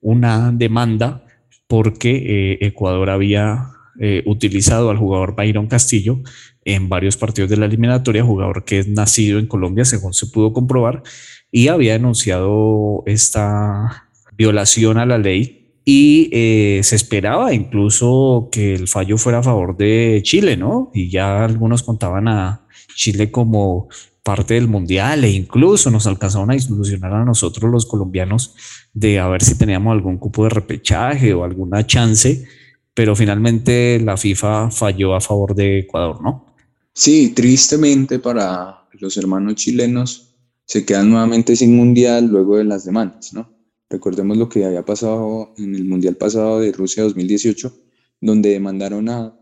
una 0.01 0.51
demanda 0.51 1.25
porque 1.67 2.11
eh, 2.11 2.57
Ecuador 2.61 3.09
había 3.09 3.71
eh, 3.99 4.23
utilizado 4.25 4.89
al 4.89 4.97
jugador 4.97 5.35
Byron 5.35 5.67
Castillo 5.67 6.19
en 6.65 6.89
varios 6.89 7.17
partidos 7.17 7.49
de 7.49 7.57
la 7.57 7.65
eliminatoria, 7.65 8.23
jugador 8.23 8.65
que 8.65 8.79
es 8.79 8.87
nacido 8.87 9.39
en 9.39 9.47
Colombia, 9.47 9.85
según 9.85 10.13
se 10.13 10.27
pudo 10.27 10.53
comprobar, 10.53 11.03
y 11.51 11.67
había 11.67 11.93
denunciado 11.93 13.03
esta 13.05 14.09
violación 14.37 14.97
a 14.97 15.05
la 15.05 15.17
ley 15.17 15.61
y 15.83 16.29
eh, 16.31 16.81
se 16.83 16.95
esperaba 16.95 17.53
incluso 17.53 18.49
que 18.51 18.73
el 18.73 18.87
fallo 18.87 19.17
fuera 19.17 19.39
a 19.39 19.43
favor 19.43 19.75
de 19.75 20.21
Chile, 20.23 20.55
¿no? 20.55 20.91
Y 20.93 21.09
ya 21.09 21.43
algunos 21.43 21.83
contaban 21.83 22.27
a 22.27 22.67
Chile 22.95 23.31
como 23.31 23.89
parte 24.23 24.53
del 24.53 24.67
mundial 24.67 25.23
e 25.23 25.31
incluso 25.31 25.89
nos 25.89 26.05
alcanzaron 26.05 26.51
a 26.51 26.53
disolucionar 26.53 27.11
a 27.13 27.25
nosotros 27.25 27.71
los 27.71 27.87
colombianos 27.87 28.55
de 28.93 29.19
a 29.19 29.27
ver 29.27 29.43
si 29.43 29.57
teníamos 29.57 29.91
algún 29.93 30.17
cupo 30.17 30.43
de 30.43 30.51
repechaje 30.51 31.33
o 31.33 31.43
alguna 31.43 31.85
chance, 31.87 32.45
pero 32.93 33.15
finalmente 33.15 33.99
la 33.99 34.17
FIFA 34.17 34.69
falló 34.69 35.15
a 35.15 35.21
favor 35.21 35.55
de 35.55 35.79
Ecuador, 35.79 36.21
¿no? 36.21 36.53
Sí, 36.93 37.29
tristemente 37.29 38.19
para 38.19 38.87
los 38.99 39.17
hermanos 39.17 39.55
chilenos 39.55 40.30
se 40.71 40.85
quedan 40.85 41.09
nuevamente 41.09 41.57
sin 41.57 41.75
mundial 41.75 42.27
luego 42.27 42.55
de 42.55 42.63
las 42.63 42.85
demandas, 42.85 43.33
¿no? 43.33 43.53
Recordemos 43.89 44.37
lo 44.37 44.47
que 44.47 44.63
había 44.63 44.85
pasado 44.85 45.53
en 45.57 45.75
el 45.75 45.83
mundial 45.83 46.15
pasado 46.15 46.61
de 46.61 46.71
Rusia 46.71 47.03
2018, 47.03 47.77
donde 48.21 48.51
demandaron 48.51 49.09
a, 49.09 49.37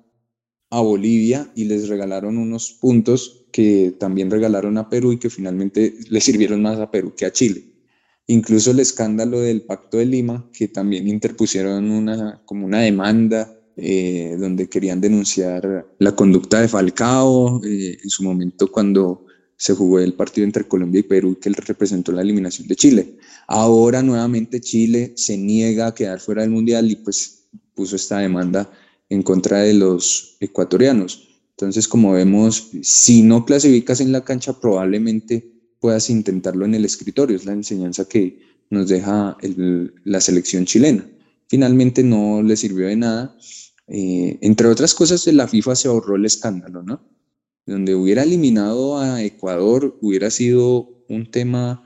a 0.71 0.81
Bolivia 0.81 1.51
y 1.55 1.65
les 1.65 1.87
regalaron 1.87 2.39
unos 2.39 2.71
puntos 2.81 3.45
que 3.51 3.93
también 3.99 4.31
regalaron 4.31 4.79
a 4.79 4.89
Perú 4.89 5.11
y 5.11 5.19
que 5.19 5.29
finalmente 5.29 5.93
le 6.09 6.19
sirvieron 6.19 6.63
más 6.63 6.79
a 6.79 6.89
Perú 6.89 7.13
que 7.15 7.27
a 7.27 7.31
Chile. 7.31 7.63
Incluso 8.25 8.71
el 8.71 8.79
escándalo 8.79 9.39
del 9.39 9.61
Pacto 9.61 9.97
de 9.97 10.07
Lima, 10.07 10.49
que 10.51 10.67
también 10.69 11.07
interpusieron 11.07 11.91
una, 11.91 12.41
como 12.43 12.65
una 12.65 12.79
demanda 12.79 13.55
eh, 13.77 14.35
donde 14.39 14.67
querían 14.67 14.99
denunciar 14.99 15.85
la 15.99 16.15
conducta 16.15 16.59
de 16.59 16.67
Falcao 16.67 17.63
eh, 17.63 17.99
en 18.03 18.09
su 18.09 18.23
momento 18.23 18.71
cuando 18.71 19.27
se 19.59 19.73
jugó 19.73 19.99
el 19.99 20.13
partido 20.13 20.45
entre 20.45 20.63
Colombia 20.63 20.99
y 20.99 21.03
Perú 21.03 21.37
que 21.37 21.49
representó 21.49 22.13
la 22.13 22.21
eliminación 22.21 22.65
de 22.69 22.77
Chile. 22.77 23.17
Ahora 23.45 24.01
nuevamente 24.01 24.61
Chile 24.61 25.11
se 25.17 25.37
niega 25.37 25.87
a 25.87 25.93
quedar 25.93 26.21
fuera 26.21 26.43
del 26.43 26.51
Mundial 26.51 26.89
y 26.89 26.95
pues 26.95 27.49
puso 27.75 27.97
esta 27.97 28.19
demanda 28.19 28.71
en 29.09 29.21
contra 29.21 29.59
de 29.59 29.73
los 29.73 30.37
ecuatorianos. 30.39 31.27
Entonces, 31.51 31.89
como 31.89 32.13
vemos, 32.13 32.69
si 32.81 33.21
no 33.21 33.45
clasificas 33.45 33.99
en 33.99 34.13
la 34.13 34.23
cancha, 34.23 34.57
probablemente 34.61 35.51
puedas 35.81 36.09
intentarlo 36.09 36.63
en 36.63 36.75
el 36.75 36.85
escritorio. 36.85 37.35
Es 37.35 37.43
la 37.43 37.51
enseñanza 37.51 38.07
que 38.07 38.39
nos 38.69 38.87
deja 38.87 39.35
la 40.05 40.21
selección 40.21 40.63
chilena. 40.63 41.05
Finalmente 41.47 42.01
no 42.01 42.41
le 42.41 42.55
sirvió 42.55 42.87
de 42.87 42.95
nada. 42.95 43.35
Eh, 43.89 44.37
entre 44.39 44.67
otras 44.67 44.93
cosas, 44.93 45.27
la 45.27 45.49
FIFA 45.49 45.75
se 45.75 45.89
ahorró 45.89 46.15
el 46.15 46.25
escándalo, 46.25 46.81
¿no? 46.81 47.18
Donde 47.69 47.95
hubiera 47.95 48.23
eliminado 48.23 48.97
a 48.99 49.23
Ecuador, 49.23 49.97
hubiera 50.01 50.29
sido 50.31 51.03
un 51.07 51.29
tema 51.29 51.83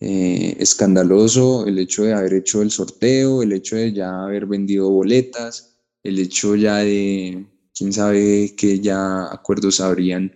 eh, 0.00 0.56
escandaloso 0.58 1.66
el 1.66 1.78
hecho 1.78 2.04
de 2.04 2.14
haber 2.14 2.34
hecho 2.34 2.62
el 2.62 2.70
sorteo, 2.70 3.42
el 3.42 3.52
hecho 3.52 3.76
de 3.76 3.92
ya 3.92 4.24
haber 4.24 4.46
vendido 4.46 4.90
boletas, 4.90 5.78
el 6.02 6.18
hecho 6.18 6.56
ya 6.56 6.78
de, 6.78 7.46
quién 7.74 7.92
sabe 7.92 8.54
que 8.56 8.80
ya 8.80 9.32
acuerdos 9.32 9.80
habrían 9.80 10.32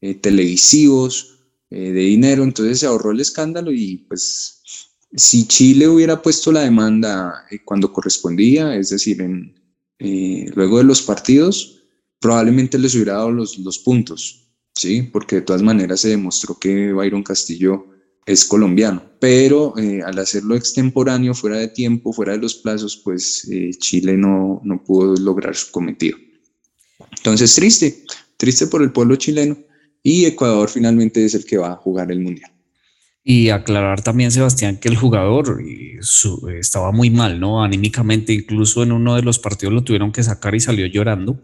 eh, 0.00 0.14
televisivos, 0.14 1.30
de 1.70 1.90
dinero, 1.90 2.44
entonces 2.44 2.78
se 2.78 2.86
ahorró 2.86 3.10
el 3.10 3.20
escándalo 3.20 3.72
y 3.72 3.96
pues 4.08 4.62
si 5.16 5.46
Chile 5.46 5.88
hubiera 5.88 6.20
puesto 6.20 6.50
la 6.50 6.62
demanda 6.62 7.46
eh, 7.50 7.58
cuando 7.64 7.92
correspondía, 7.92 8.76
es 8.76 8.90
decir, 8.90 9.24
eh, 9.98 10.50
luego 10.54 10.78
de 10.78 10.84
los 10.84 11.02
partidos, 11.02 11.82
probablemente 12.18 12.78
les 12.78 12.94
hubiera 12.94 13.14
dado 13.14 13.30
los, 13.30 13.58
los 13.58 13.78
puntos, 13.78 14.43
¿sí? 14.74 15.02
Porque 15.02 15.36
de 15.36 15.42
todas 15.42 15.62
maneras 15.62 16.00
se 16.00 16.08
demostró 16.08 16.58
que 16.58 16.92
Byron 16.92 17.22
Castillo 17.22 17.86
es 18.26 18.44
colombiano, 18.44 19.02
pero 19.20 19.76
eh, 19.78 20.00
al 20.02 20.18
hacerlo 20.18 20.54
extemporáneo, 20.54 21.34
fuera 21.34 21.58
de 21.58 21.68
tiempo, 21.68 22.12
fuera 22.12 22.32
de 22.32 22.38
los 22.38 22.54
plazos, 22.54 22.96
pues 23.04 23.48
Chile 23.78 24.16
no, 24.16 24.60
no 24.64 24.82
pudo 24.82 25.14
lograr 25.16 25.54
su 25.54 25.70
cometido. 25.70 26.16
Entonces, 27.16 27.54
triste, 27.54 28.04
triste 28.36 28.66
por 28.66 28.82
el 28.82 28.92
pueblo 28.92 29.16
chileno 29.16 29.56
y 30.02 30.24
Ecuador 30.24 30.68
finalmente 30.68 31.24
es 31.24 31.34
el 31.34 31.44
que 31.44 31.58
va 31.58 31.72
a 31.72 31.76
jugar 31.76 32.10
el 32.10 32.20
Mundial. 32.20 32.50
Y 33.26 33.48
aclarar 33.48 34.02
también, 34.02 34.30
Sebastián, 34.30 34.76
que 34.76 34.88
el 34.88 34.96
jugador 34.96 35.62
estaba 36.58 36.92
muy 36.92 37.08
mal, 37.08 37.40
¿no? 37.40 37.64
Anímicamente, 37.64 38.34
incluso 38.34 38.82
en 38.82 38.92
uno 38.92 39.16
de 39.16 39.22
los 39.22 39.38
partidos 39.38 39.72
lo 39.72 39.82
tuvieron 39.82 40.12
que 40.12 40.22
sacar 40.22 40.54
y 40.54 40.60
salió 40.60 40.84
llorando 40.86 41.42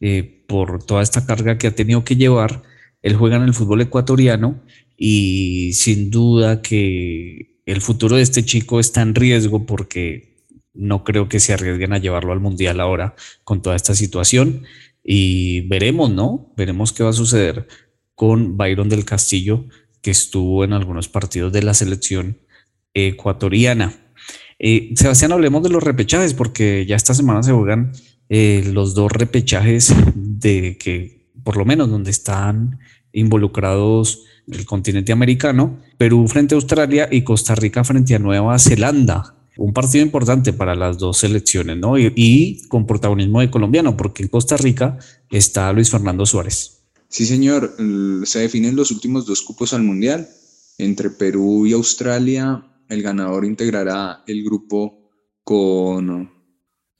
eh, 0.00 0.44
por 0.46 0.84
toda 0.84 1.02
esta 1.02 1.26
carga 1.26 1.58
que 1.58 1.66
ha 1.66 1.74
tenido 1.74 2.04
que 2.04 2.16
llevar. 2.16 2.62
Él 3.02 3.16
juega 3.16 3.36
en 3.36 3.42
el 3.42 3.54
fútbol 3.54 3.80
ecuatoriano 3.80 4.62
y 4.96 5.72
sin 5.74 6.10
duda 6.10 6.62
que 6.62 7.60
el 7.66 7.80
futuro 7.80 8.16
de 8.16 8.22
este 8.22 8.44
chico 8.44 8.80
está 8.80 9.02
en 9.02 9.14
riesgo 9.14 9.66
porque 9.66 10.36
no 10.74 11.04
creo 11.04 11.28
que 11.28 11.40
se 11.40 11.52
arriesguen 11.52 11.92
a 11.92 11.98
llevarlo 11.98 12.32
al 12.32 12.40
mundial 12.40 12.80
ahora 12.80 13.14
con 13.44 13.62
toda 13.62 13.76
esta 13.76 13.94
situación. 13.94 14.64
Y 15.04 15.62
veremos, 15.62 16.10
¿no? 16.10 16.52
Veremos 16.56 16.92
qué 16.92 17.02
va 17.02 17.10
a 17.10 17.14
suceder 17.14 17.66
con 18.14 18.56
Byron 18.56 18.88
del 18.88 19.04
Castillo 19.04 19.66
que 20.02 20.10
estuvo 20.10 20.64
en 20.64 20.72
algunos 20.72 21.08
partidos 21.08 21.52
de 21.52 21.62
la 21.62 21.74
selección 21.74 22.38
ecuatoriana. 22.94 23.94
Eh, 24.58 24.92
Sebastián, 24.96 25.32
hablemos 25.32 25.62
de 25.62 25.70
los 25.70 25.82
repechajes, 25.82 26.34
porque 26.34 26.84
ya 26.86 26.96
esta 26.96 27.14
semana 27.14 27.42
se 27.42 27.52
juegan 27.52 27.92
eh, 28.28 28.70
los 28.72 28.94
dos 28.94 29.10
repechajes 29.12 29.94
de 30.14 30.76
que, 30.78 31.30
por 31.44 31.56
lo 31.56 31.64
menos, 31.64 31.90
donde 31.90 32.10
están 32.10 32.78
involucrados 33.12 34.24
el 34.46 34.64
continente 34.64 35.12
americano, 35.12 35.78
Perú 35.96 36.26
frente 36.28 36.54
a 36.54 36.56
Australia 36.56 37.08
y 37.10 37.22
Costa 37.22 37.54
Rica 37.54 37.84
frente 37.84 38.14
a 38.14 38.18
Nueva 38.18 38.58
Zelanda. 38.58 39.34
Un 39.56 39.72
partido 39.72 40.04
importante 40.04 40.52
para 40.52 40.74
las 40.74 40.98
dos 40.98 41.18
selecciones, 41.18 41.76
¿no? 41.76 41.98
Y, 41.98 42.12
y 42.14 42.68
con 42.68 42.86
protagonismo 42.86 43.40
de 43.40 43.50
colombiano, 43.50 43.96
porque 43.96 44.22
en 44.22 44.28
Costa 44.28 44.56
Rica 44.56 44.98
está 45.30 45.72
Luis 45.72 45.90
Fernando 45.90 46.24
Suárez. 46.24 46.78
Sí, 47.08 47.24
señor. 47.24 47.74
Se 48.24 48.38
definen 48.40 48.76
los 48.76 48.90
últimos 48.90 49.26
dos 49.26 49.42
cupos 49.42 49.72
al 49.72 49.82
Mundial. 49.82 50.28
Entre 50.76 51.10
Perú 51.10 51.66
y 51.66 51.72
Australia, 51.72 52.64
el 52.88 53.02
ganador 53.02 53.44
integrará 53.44 54.22
el 54.26 54.44
grupo 54.44 55.10
con 55.42 56.30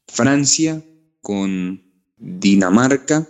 Francia, 0.09 0.83
con 1.29 1.83
Dinamarca 2.17 3.29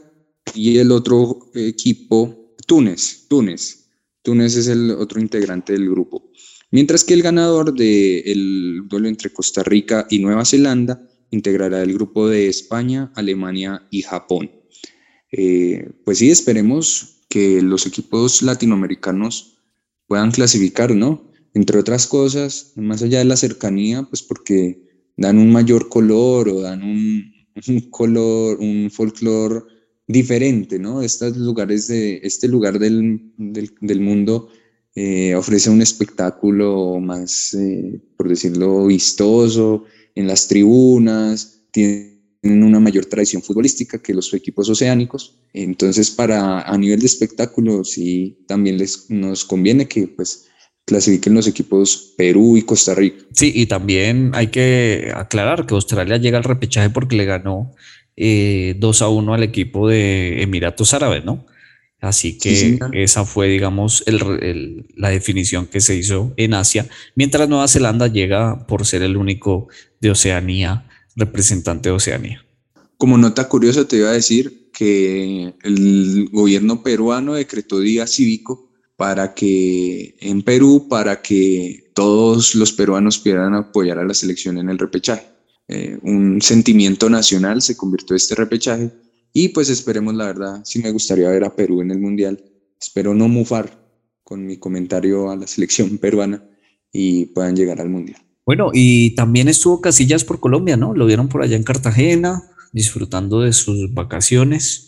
y 0.55 0.78
el 0.78 0.92
otro 0.92 1.51
equipo, 1.53 2.55
Túnez. 2.64 3.26
Túnez. 3.28 3.88
Túnez 4.22 4.55
es 4.55 4.68
el 4.68 4.92
otro 4.92 5.20
integrante 5.20 5.72
del 5.72 5.90
grupo. 5.90 6.30
Mientras 6.70 7.03
que 7.03 7.14
el 7.14 7.22
ganador 7.22 7.74
del 7.74 8.82
duelo 8.86 9.09
entre 9.09 9.32
Costa 9.32 9.64
Rica 9.64 10.07
y 10.11 10.20
Nueva 10.20 10.44
Zelanda 10.44 11.03
integrará 11.32 11.82
el 11.82 11.92
grupo 11.92 12.28
de 12.28 12.46
España, 12.46 13.11
Alemania 13.16 13.88
y 13.90 14.03
Japón. 14.03 14.49
Eh, 15.32 15.90
pues 16.05 16.18
sí, 16.18 16.30
esperemos 16.30 17.24
que 17.28 17.61
los 17.62 17.84
equipos 17.84 18.42
latinoamericanos 18.42 19.59
puedan 20.07 20.30
clasificar, 20.30 20.94
¿no? 20.94 21.32
Entre 21.53 21.80
otras 21.80 22.07
cosas, 22.07 22.74
más 22.76 23.03
allá 23.03 23.18
de 23.18 23.24
la 23.24 23.36
cercanía, 23.36 24.05
pues 24.05 24.22
porque 24.22 24.86
dan 25.16 25.36
un 25.38 25.51
mayor 25.51 25.88
color 25.88 26.49
o 26.49 26.61
dan 26.61 26.84
un, 26.84 27.38
color, 27.91 28.59
un 28.61 28.91
folclore 28.91 29.65
diferente, 30.07 30.79
¿no? 30.79 31.03
Estos 31.03 31.37
lugares 31.37 31.89
de, 31.89 32.21
este 32.23 32.49
lugar 32.49 32.79
del, 32.79 33.33
del, 33.37 34.01
mundo 34.01 34.49
eh, 34.95 35.35
ofrece 35.35 35.71
un 35.71 35.83
espectáculo 35.83 36.99
más, 37.01 37.55
eh, 37.55 38.01
por 38.17 38.29
decirlo, 38.29 38.87
vistoso 38.87 39.85
en 40.15 40.27
las 40.27 40.49
tribunas, 40.49 41.63
tiene 41.71 42.19
tienen 42.41 42.63
una 42.63 42.81
mayor 42.81 43.07
tradición 43.07 43.43
futbolística 43.43 44.01
que 44.01 44.15
los 44.15 44.33
equipos 44.33 44.69
oceánicos. 44.69 45.39
Entonces, 45.53 46.11
para 46.11 46.63
a 46.63 46.79
nivel 46.79 47.01
de 47.01 47.07
espectáculo, 47.07 47.85
sí, 47.85 48.39
también 48.47 48.79
les, 48.79 49.11
nos 49.11 49.45
conviene 49.45 49.89
que 49.89 50.07
pues 50.09 50.47
clasifiquen 50.89 51.34
los 51.34 51.47
equipos 51.47 52.14
Perú 52.16 52.57
y 52.57 52.62
Costa 52.62 52.95
Rica. 52.95 53.22
Sí, 53.32 53.53
y 53.55 53.66
también 53.66 54.30
hay 54.34 54.47
que 54.47 55.12
aclarar 55.14 55.66
que 55.66 55.74
Australia 55.74 56.16
llega 56.16 56.39
al 56.39 56.45
repechaje 56.45 56.89
porque 56.89 57.14
le 57.14 57.26
ganó 57.26 57.72
eh, 58.16 58.74
2 58.78 59.03
a 59.03 59.09
1 59.09 59.34
al 59.34 59.43
equipo 59.43 59.86
de 59.86 60.43
Emiratos 60.43 60.95
Árabes, 60.95 61.24
¿no? 61.24 61.47
Así 62.01 62.39
que 62.39 62.78
esa 62.93 63.24
fue, 63.24 63.49
digamos, 63.49 64.03
el, 64.07 64.86
la 64.97 65.11
definición 65.11 65.66
que 65.66 65.80
se 65.80 65.97
hizo 65.97 66.32
en 66.36 66.55
Asia, 66.55 66.89
mientras 67.16 67.49
Nueva 67.49 67.68
Zelanda 67.68 68.07
llega 68.07 68.66
por 68.66 68.86
ser 68.86 69.03
el 69.03 69.16
único 69.16 69.68
de 70.01 70.12
Oceanía 70.12 70.89
representante 71.16 71.91
de 71.91 71.97
Oceanía. 71.97 72.45
Como 72.97 73.18
nota 73.18 73.49
curiosa 73.49 73.86
te 73.86 73.97
iba 73.97 74.11
a 74.11 74.12
decir 74.12 74.70
que 74.72 75.55
el 75.64 76.28
gobierno 76.30 76.82
peruano 76.82 77.34
decretó 77.34 77.80
día 77.80 78.07
cívico 78.07 78.68
para 78.99 79.32
que 79.32 80.16
en 80.20 80.42
Perú, 80.42 80.88
para 80.90 81.22
que 81.22 81.92
todos 81.94 82.57
los 82.57 82.72
peruanos 82.72 83.16
pudieran 83.18 83.55
apoyar 83.55 83.96
a 84.01 84.05
la 84.05 84.12
selección 84.12 84.59
en 84.59 84.68
el 84.68 84.76
repechaje. 84.76 85.24
Eh, 85.68 85.96
un 86.03 86.42
sentimiento 86.42 87.09
nacional 87.09 87.62
se 87.62 87.76
convirtió 87.76 88.16
este 88.16 88.34
repechaje 88.34 88.90
y 89.32 89.51
pues 89.51 89.70
esperemos 89.70 90.14
la 90.14 90.26
verdad, 90.26 90.62
si 90.64 90.80
me 90.80 90.90
gustaría 90.90 91.28
ver 91.28 91.44
a 91.44 91.55
Perú 91.55 91.80
en 91.80 91.92
el 91.92 92.01
Mundial. 92.01 92.42
Espero 92.80 93.14
no 93.14 93.28
mufar 93.28 93.70
con 94.24 94.44
mi 94.44 94.57
comentario 94.57 95.30
a 95.30 95.36
la 95.36 95.46
selección 95.46 95.99
peruana 95.99 96.42
y 96.92 97.26
puedan 97.26 97.55
llegar 97.55 97.80
al 97.80 97.90
Mundial. 97.90 98.20
Bueno, 98.44 98.70
y 98.74 99.14
también 99.14 99.46
estuvo 99.46 99.80
Casillas 99.80 100.24
por 100.24 100.40
Colombia, 100.40 100.76
¿no? 100.76 100.92
Lo 100.92 101.07
vieron 101.07 101.28
por 101.28 101.44
allá 101.44 101.55
en 101.55 101.62
Cartagena, 101.62 102.51
disfrutando 102.72 103.42
de 103.42 103.53
sus 103.53 103.94
vacaciones. 103.94 104.88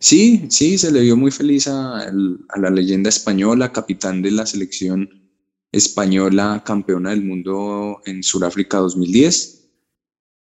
Sí, 0.00 0.46
sí, 0.48 0.78
se 0.78 0.90
le 0.90 1.02
vio 1.02 1.14
muy 1.14 1.30
feliz 1.30 1.68
a, 1.68 2.10
la 2.56 2.70
leyenda 2.70 3.10
española, 3.10 3.70
capitán 3.70 4.22
de 4.22 4.30
la 4.30 4.46
selección 4.46 5.10
española, 5.70 6.62
campeona 6.64 7.10
del 7.10 7.22
mundo 7.22 8.00
en 8.06 8.22
Sudáfrica 8.22 8.78
2010. 8.78 9.68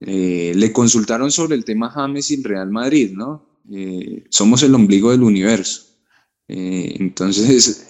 Eh, 0.02 0.52
le 0.56 0.74
consultaron 0.74 1.32
sobre 1.32 1.56
el 1.56 1.64
tema 1.64 1.90
James 1.90 2.32
y 2.32 2.44
Real 2.44 2.70
Madrid, 2.70 3.14
¿no? 3.14 3.62
Eh, 3.72 4.26
somos 4.30 4.62
el 4.64 4.76
ombligo 4.76 5.12
del 5.12 5.24
universo. 5.24 5.84
Eh, 6.50 6.98
entonces, 7.00 7.88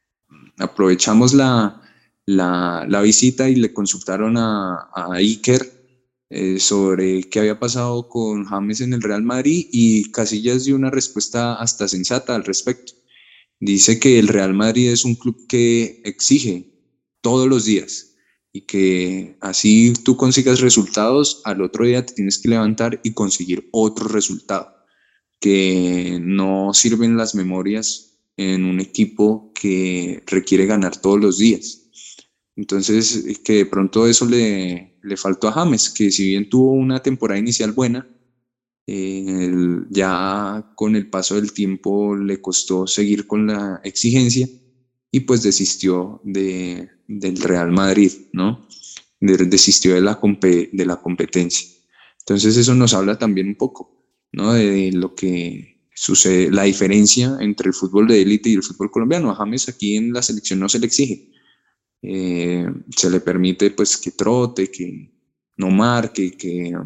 aprovechamos 0.58 1.34
la, 1.34 1.78
visita 3.02 3.50
y 3.50 3.56
le 3.56 3.74
consultaron 3.74 4.38
a 4.38 4.88
Iker 5.16 5.81
eh, 6.34 6.58
sobre 6.60 7.24
qué 7.24 7.40
había 7.40 7.60
pasado 7.60 8.08
con 8.08 8.44
James 8.46 8.80
en 8.80 8.94
el 8.94 9.02
Real 9.02 9.22
Madrid 9.22 9.68
y 9.70 10.10
Casillas 10.12 10.64
dio 10.64 10.76
una 10.76 10.90
respuesta 10.90 11.56
hasta 11.56 11.88
sensata 11.88 12.34
al 12.34 12.44
respecto. 12.44 12.94
Dice 13.60 14.00
que 14.00 14.18
el 14.18 14.28
Real 14.28 14.54
Madrid 14.54 14.90
es 14.90 15.04
un 15.04 15.14
club 15.14 15.46
que 15.46 16.00
exige 16.04 16.72
todos 17.20 17.46
los 17.46 17.66
días 17.66 18.14
y 18.50 18.62
que 18.62 19.36
así 19.42 19.92
tú 20.04 20.16
consigas 20.16 20.60
resultados, 20.60 21.42
al 21.44 21.60
otro 21.60 21.84
día 21.84 22.06
te 22.06 22.14
tienes 22.14 22.38
que 22.38 22.48
levantar 22.48 22.98
y 23.04 23.12
conseguir 23.12 23.68
otro 23.70 24.08
resultado, 24.08 24.74
que 25.38 26.18
no 26.22 26.72
sirven 26.72 27.18
las 27.18 27.34
memorias 27.34 28.18
en 28.38 28.64
un 28.64 28.80
equipo 28.80 29.52
que 29.54 30.22
requiere 30.26 30.64
ganar 30.64 30.96
todos 30.96 31.20
los 31.20 31.36
días. 31.36 31.81
Entonces, 32.56 33.40
que 33.44 33.54
de 33.54 33.66
pronto 33.66 34.06
eso 34.06 34.26
le, 34.26 34.98
le 35.02 35.16
faltó 35.16 35.48
a 35.48 35.52
James, 35.52 35.90
que 35.90 36.10
si 36.10 36.28
bien 36.28 36.48
tuvo 36.48 36.72
una 36.72 37.02
temporada 37.02 37.40
inicial 37.40 37.72
buena, 37.72 38.06
ya 39.90 40.72
con 40.74 40.96
el 40.96 41.08
paso 41.08 41.36
del 41.36 41.52
tiempo 41.52 42.16
le 42.16 42.40
costó 42.40 42.86
seguir 42.86 43.26
con 43.26 43.46
la 43.46 43.80
exigencia 43.84 44.48
y 45.10 45.20
pues 45.20 45.42
desistió 45.42 46.20
de, 46.24 46.88
del 47.06 47.36
Real 47.40 47.70
Madrid, 47.70 48.12
¿no? 48.32 48.66
desistió 49.20 49.94
de 49.94 50.00
la, 50.00 50.18
de 50.20 50.84
la 50.84 50.96
competencia. 50.96 51.68
Entonces 52.20 52.56
eso 52.56 52.74
nos 52.74 52.92
habla 52.92 53.18
también 53.18 53.48
un 53.48 53.54
poco, 53.54 54.04
¿no? 54.32 54.52
De 54.52 54.90
lo 54.92 55.14
que 55.14 55.88
sucede, 55.94 56.50
la 56.50 56.64
diferencia 56.64 57.36
entre 57.40 57.68
el 57.68 57.74
fútbol 57.74 58.08
de 58.08 58.22
élite 58.22 58.48
y 58.48 58.54
el 58.54 58.62
fútbol 58.62 58.90
colombiano. 58.90 59.30
A 59.30 59.36
James 59.36 59.68
aquí 59.68 59.96
en 59.96 60.12
la 60.12 60.22
selección 60.22 60.58
no 60.58 60.68
se 60.68 60.80
le 60.80 60.86
exige. 60.86 61.30
Eh, 62.02 62.66
se 62.96 63.10
le 63.10 63.20
permite 63.20 63.70
pues 63.70 63.96
que 63.96 64.10
trote, 64.10 64.70
que 64.70 65.12
no 65.56 65.70
marque, 65.70 66.32
que 66.32 66.76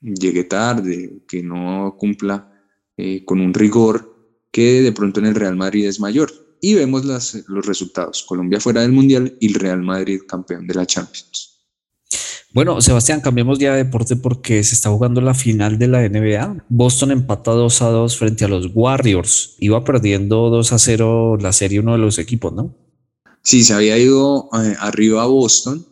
llegue 0.00 0.44
tarde, 0.44 1.24
que 1.28 1.42
no 1.42 1.96
cumpla 1.98 2.50
eh, 2.96 3.24
con 3.24 3.40
un 3.40 3.52
rigor 3.52 4.10
que 4.52 4.82
de 4.82 4.92
pronto 4.92 5.20
en 5.20 5.26
el 5.26 5.34
Real 5.34 5.56
Madrid 5.56 5.86
es 5.86 6.00
mayor. 6.00 6.30
Y 6.62 6.74
vemos 6.74 7.04
las, 7.04 7.44
los 7.48 7.66
resultados. 7.66 8.22
Colombia 8.22 8.60
fuera 8.60 8.82
del 8.82 8.92
Mundial 8.92 9.36
y 9.40 9.48
el 9.48 9.54
Real 9.54 9.82
Madrid 9.82 10.20
campeón 10.28 10.66
de 10.66 10.74
la 10.74 10.86
Champions. 10.86 11.50
Bueno, 12.52 12.80
Sebastián, 12.80 13.20
cambiemos 13.20 13.60
ya 13.60 13.72
de 13.74 13.84
deporte 13.84 14.16
porque 14.16 14.64
se 14.64 14.74
está 14.74 14.90
jugando 14.90 15.20
la 15.20 15.34
final 15.34 15.78
de 15.78 15.86
la 15.86 16.06
NBA. 16.06 16.66
Boston 16.68 17.12
empata 17.12 17.52
2 17.52 17.82
a 17.82 17.88
2 17.90 18.16
frente 18.18 18.44
a 18.44 18.48
los 18.48 18.70
Warriors. 18.74 19.56
Iba 19.60 19.84
perdiendo 19.84 20.50
2 20.50 20.72
a 20.72 20.78
0 20.78 21.38
la 21.40 21.52
serie 21.52 21.78
uno 21.78 21.92
de 21.92 21.98
los 21.98 22.18
equipos, 22.18 22.52
¿no? 22.52 22.74
Sí, 23.42 23.64
se 23.64 23.72
había 23.72 23.98
ido 23.98 24.48
eh, 24.52 24.76
arriba 24.78 25.22
a 25.22 25.26
Boston. 25.26 25.84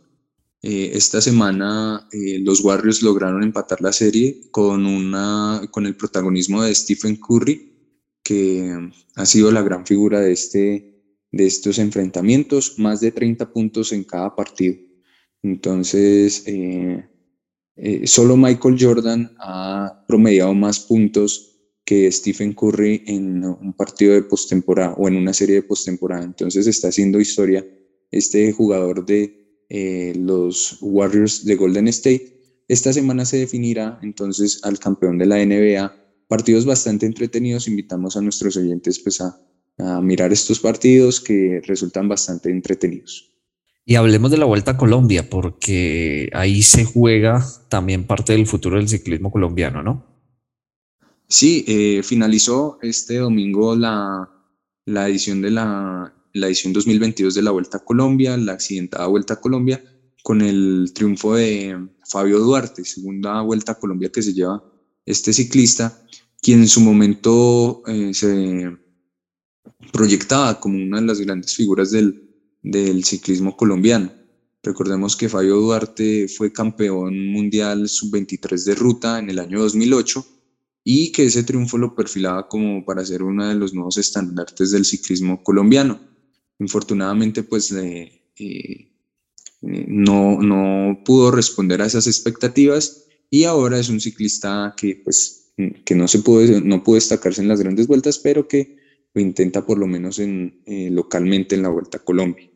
Eh, 0.62 0.90
esta 0.94 1.20
semana 1.20 2.09
eh, 2.12 2.40
los 2.40 2.61
Warriors 2.61 3.03
lograron 3.03 3.42
empatar 3.42 3.80
la 3.80 3.92
serie 3.92 4.51
con, 4.51 4.86
una, 4.86 5.62
con 5.70 5.86
el 5.86 5.96
protagonismo 5.96 6.62
de 6.62 6.74
Stephen 6.74 7.16
Curry, 7.16 7.72
que 8.22 8.90
ha 9.16 9.26
sido 9.26 9.51
la 9.51 9.62
gran 9.62 9.86
figura 9.86 10.20
de, 10.20 10.32
este, 10.32 11.03
de 11.32 11.46
estos 11.46 11.78
enfrentamientos, 11.78 12.78
más 12.78 13.01
de 13.01 13.12
30 13.12 13.51
puntos 13.53 13.92
en 13.92 14.05
cada 14.05 14.34
partido. 14.34 14.76
Entonces, 15.42 16.44
solo 18.05 18.36
Michael 18.36 18.76
Jordan 18.78 19.34
ha 19.38 20.05
promediado 20.07 20.53
más 20.53 20.80
puntos 20.80 21.57
que 21.89 22.12
Stephen 22.12 22.53
Curry 22.53 23.03
en 23.07 23.43
un 23.43 23.72
partido 23.72 24.12
de 24.12 24.22
postemporada 24.22 24.93
o 24.99 25.09
en 25.09 25.16
una 25.16 25.32
serie 25.32 25.55
de 25.55 25.62
postemporada. 25.62 26.22
Entonces 26.22 26.66
está 26.66 26.89
haciendo 26.89 27.18
historia 27.18 27.66
este 28.11 28.53
jugador 28.53 29.07
de 29.07 29.64
eh, 29.70 30.12
los 30.14 30.76
Warriors 30.82 31.47
de 31.47 31.57
Golden 31.57 31.89
State. 31.89 32.64
Esta 32.68 32.93
semana 32.93 33.24
se 33.24 33.39
definirá 33.39 33.99
entonces 34.03 34.61
al 34.64 34.78
campeón 34.78 35.16
de 35.16 35.24
la 35.24 35.43
NBA. 35.43 35.97
Partidos 36.28 36.66
bastante 36.66 37.07
entretenidos. 37.07 37.68
Invitamos 37.68 38.18
a 38.18 38.20
nuestros 38.20 38.59
oyentes 38.59 38.99
pues, 38.99 39.22
a 39.22 40.03
mirar 40.03 40.30
estos 40.30 40.61
partidos 40.61 41.22
que 41.22 41.62
resultan 41.64 42.07
bastante 42.07 42.51
entretenidos. 42.51 43.34
Y 43.86 43.95
hablemos 43.95 44.30
de 44.30 44.36
la 44.36 44.45
Vuelta 44.45 44.72
a 44.72 44.76
Colombia, 44.76 45.30
porque 45.30 46.28
ahí 46.34 46.62
se 46.62 46.84
juega 46.84 47.43
también 47.70 48.05
parte 48.05 48.34
del 48.34 48.47
futuro 48.47 48.76
del 48.76 48.91
ciclismo 48.91 49.30
colombiano, 49.30 49.82
¿no? 49.82 50.07
Sí, 51.28 51.62
eh, 51.68 52.02
finalizó 52.02 52.78
este 52.80 53.18
domingo 53.18 53.76
la, 53.76 54.30
la 54.86 55.08
edición 55.08 55.42
de 55.42 55.50
la, 55.50 56.14
la, 56.32 56.46
edición 56.46 56.72
2022 56.72 57.34
de 57.34 57.42
la 57.42 57.50
Vuelta 57.50 57.76
a 57.76 57.84
Colombia, 57.84 58.34
la 58.38 58.52
accidentada 58.54 59.06
Vuelta 59.08 59.34
a 59.34 59.40
Colombia, 59.40 59.84
con 60.22 60.40
el 60.40 60.90
triunfo 60.94 61.34
de 61.34 61.76
Fabio 62.08 62.38
Duarte, 62.38 62.82
segunda 62.84 63.42
Vuelta 63.42 63.72
a 63.72 63.78
Colombia 63.78 64.10
que 64.10 64.22
se 64.22 64.32
lleva 64.32 64.64
este 65.04 65.34
ciclista, 65.34 66.02
quien 66.40 66.60
en 66.60 66.68
su 66.68 66.80
momento 66.80 67.82
eh, 67.86 68.14
se 68.14 68.74
proyectaba 69.92 70.58
como 70.58 70.82
una 70.82 70.98
de 70.98 71.06
las 71.08 71.20
grandes 71.20 71.54
figuras 71.54 71.90
del, 71.90 72.22
del 72.62 73.04
ciclismo 73.04 73.54
colombiano. 73.54 74.10
Recordemos 74.62 75.14
que 75.14 75.28
Fabio 75.28 75.56
Duarte 75.56 76.26
fue 76.26 76.54
campeón 76.54 77.32
mundial 77.32 77.86
sub-23 77.86 78.64
de 78.64 78.74
ruta 78.74 79.18
en 79.18 79.28
el 79.28 79.38
año 79.40 79.60
2008 79.60 80.38
y 80.91 81.12
que 81.12 81.24
ese 81.24 81.43
triunfo 81.43 81.76
lo 81.76 81.95
perfilaba 81.95 82.49
como 82.49 82.82
para 82.82 83.05
ser 83.05 83.22
uno 83.22 83.47
de 83.47 83.55
los 83.55 83.74
nuevos 83.74 83.99
estandartes 83.99 84.70
del 84.70 84.86
ciclismo 84.86 85.43
colombiano. 85.43 86.01
Infortunadamente, 86.59 87.43
pues 87.43 87.70
eh, 87.72 88.22
eh, 88.39 88.89
no, 89.61 90.41
no 90.41 91.05
pudo 91.05 91.30
responder 91.30 91.82
a 91.82 91.84
esas 91.84 92.07
expectativas 92.07 93.05
y 93.28 93.45
ahora 93.45 93.78
es 93.78 93.91
un 93.91 94.01
ciclista 94.01 94.74
que, 94.78 95.03
pues, 95.05 95.53
que 95.84 95.95
no, 95.95 96.09
se 96.09 96.20
pudo, 96.20 96.59
no 96.62 96.82
pudo 96.82 96.95
destacarse 96.95 97.43
en 97.43 97.49
las 97.49 97.61
grandes 97.61 97.86
vueltas, 97.86 98.18
pero 98.18 98.49
que 98.49 98.78
lo 99.12 99.20
intenta 99.20 99.66
por 99.66 99.76
lo 99.76 99.86
menos 99.86 100.18
en, 100.18 100.62
eh, 100.64 100.89
localmente 100.91 101.55
en 101.55 101.64
la 101.64 101.68
Vuelta 101.68 101.99
a 101.99 102.03
Colombia. 102.03 102.51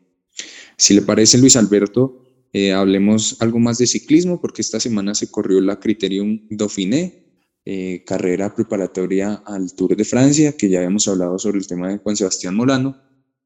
Si 0.75 0.95
le 0.95 1.03
parece, 1.03 1.37
Luis 1.37 1.55
Alberto, 1.55 2.25
eh, 2.51 2.71
hablemos 2.71 3.37
algo 3.41 3.59
más 3.59 3.77
de 3.77 3.85
ciclismo, 3.85 4.41
porque 4.41 4.63
esta 4.63 4.79
semana 4.79 5.13
se 5.13 5.29
corrió 5.29 5.61
la 5.61 5.79
Criterium 5.79 6.47
Dauphiné, 6.49 7.22
eh, 7.65 8.03
carrera 8.05 8.53
preparatoria 8.53 9.43
al 9.45 9.73
Tour 9.73 9.95
de 9.95 10.05
Francia, 10.05 10.55
que 10.57 10.69
ya 10.69 10.79
habíamos 10.79 11.07
hablado 11.07 11.39
sobre 11.39 11.59
el 11.59 11.67
tema 11.67 11.89
de 11.89 11.97
Juan 11.97 12.15
Sebastián 12.15 12.55
Molano. 12.55 12.97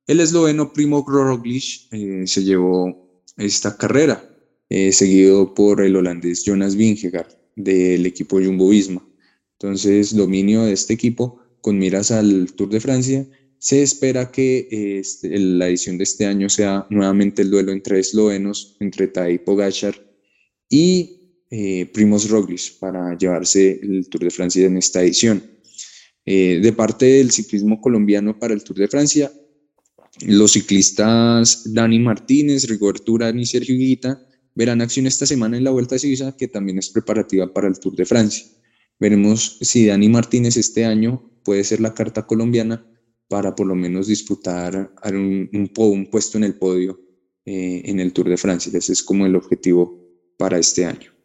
El 0.06 0.20
esloveno 0.20 0.74
Primo 0.74 1.06
Roglic 1.06 1.90
se 2.26 2.44
llevó 2.44 3.22
esta 3.36 3.78
carrera, 3.78 4.24
seguido 4.70 5.54
por 5.54 5.82
el 5.82 5.98
holandés 5.98 6.46
Jonas 6.46 6.76
Vingegaard 6.76 7.28
del 7.58 8.06
equipo 8.06 8.40
Jumbo 8.42 8.70
Visma. 8.70 9.06
Entonces, 9.60 10.16
dominio 10.16 10.64
de 10.64 10.74
este 10.74 10.94
equipo 10.94 11.42
con 11.62 11.78
miras 11.78 12.12
al 12.12 12.54
Tour 12.54 12.70
de 12.70 12.80
Francia. 12.80 13.28
Se 13.58 13.82
espera 13.82 14.32
que 14.32 14.68
este, 14.72 15.38
la 15.40 15.68
edición 15.68 15.98
de 15.98 16.04
este 16.04 16.26
año 16.26 16.48
sea 16.48 16.86
nuevamente 16.90 17.42
el 17.42 17.50
duelo 17.50 17.72
entre 17.72 18.00
eslovenos, 18.00 18.78
entre 18.80 19.08
Tadej 19.08 19.44
Pogacar 19.44 19.96
y 20.70 21.17
eh, 21.50 21.90
Primoz 21.94 22.28
para 22.80 23.18
llevarse 23.18 23.80
el 23.82 24.08
Tour 24.10 24.24
de 24.24 24.32
Francia 24.32 24.66
en 24.66 24.78
esta 24.78 25.02
edición. 25.02 25.44
Eh, 26.26 26.60
de 26.62 26.74
parte 26.74 27.06
del 27.06 27.32
ciclismo 27.32 27.80
colombiano 27.80 28.38
para 28.38 28.54
el 28.54 28.64
Tour 28.64 28.78
de 28.80 28.88
Francia, 28.88 29.32
los 30.26 30.52
ciclistas 30.52 31.74
Dani 31.74 32.00
Martínez, 32.00 32.68
Rigoberto 32.68 33.14
Urán 33.14 33.40
y 33.40 33.46
Sergio 33.46 33.78
Guita 33.78 34.22
verán 34.56 34.82
acción 34.82 35.06
esta 35.08 35.26
semana 35.26 35.56
en 35.56 35.64
la 35.64 35.72
Vuelta 35.72 35.96
a 35.96 36.00
Suiza, 36.00 36.36
que 36.36 36.48
también 36.48 36.80
es 36.80 36.90
preparativa 36.90 37.54
para 37.54 37.68
el 37.68 37.80
Tour 37.80 37.96
de 37.96 38.06
Francia. 38.06 38.46
Veremos 39.00 39.58
si 39.62 39.86
Dani 39.86 40.10
Martínez 40.10 40.58
este 40.58 40.84
año 40.84 41.32
puede 41.46 41.64
ser 41.64 41.80
la 41.80 41.94
carta 41.94 42.26
colombiana 42.26 42.86
para 43.28 43.56
por 43.56 43.68
lo 43.68 43.76
menos 43.76 44.08
disputar 44.08 44.92
un, 45.06 45.50
un, 45.54 46.06
puesto 46.10 46.38
en 46.38 46.44
el 46.44 46.56
podio 46.56 47.00
eh, 47.46 47.84
en 47.86 48.00
el 48.00 48.12
Tour 48.14 48.30
de 48.30 48.38
Francia. 48.38 48.72
Ese 48.76 48.94
es 48.94 49.04
como 49.04 49.26
el 49.26 49.36
objetivo 49.36 50.04
para 50.38 50.58
este 50.58 50.86
año. 50.86 51.17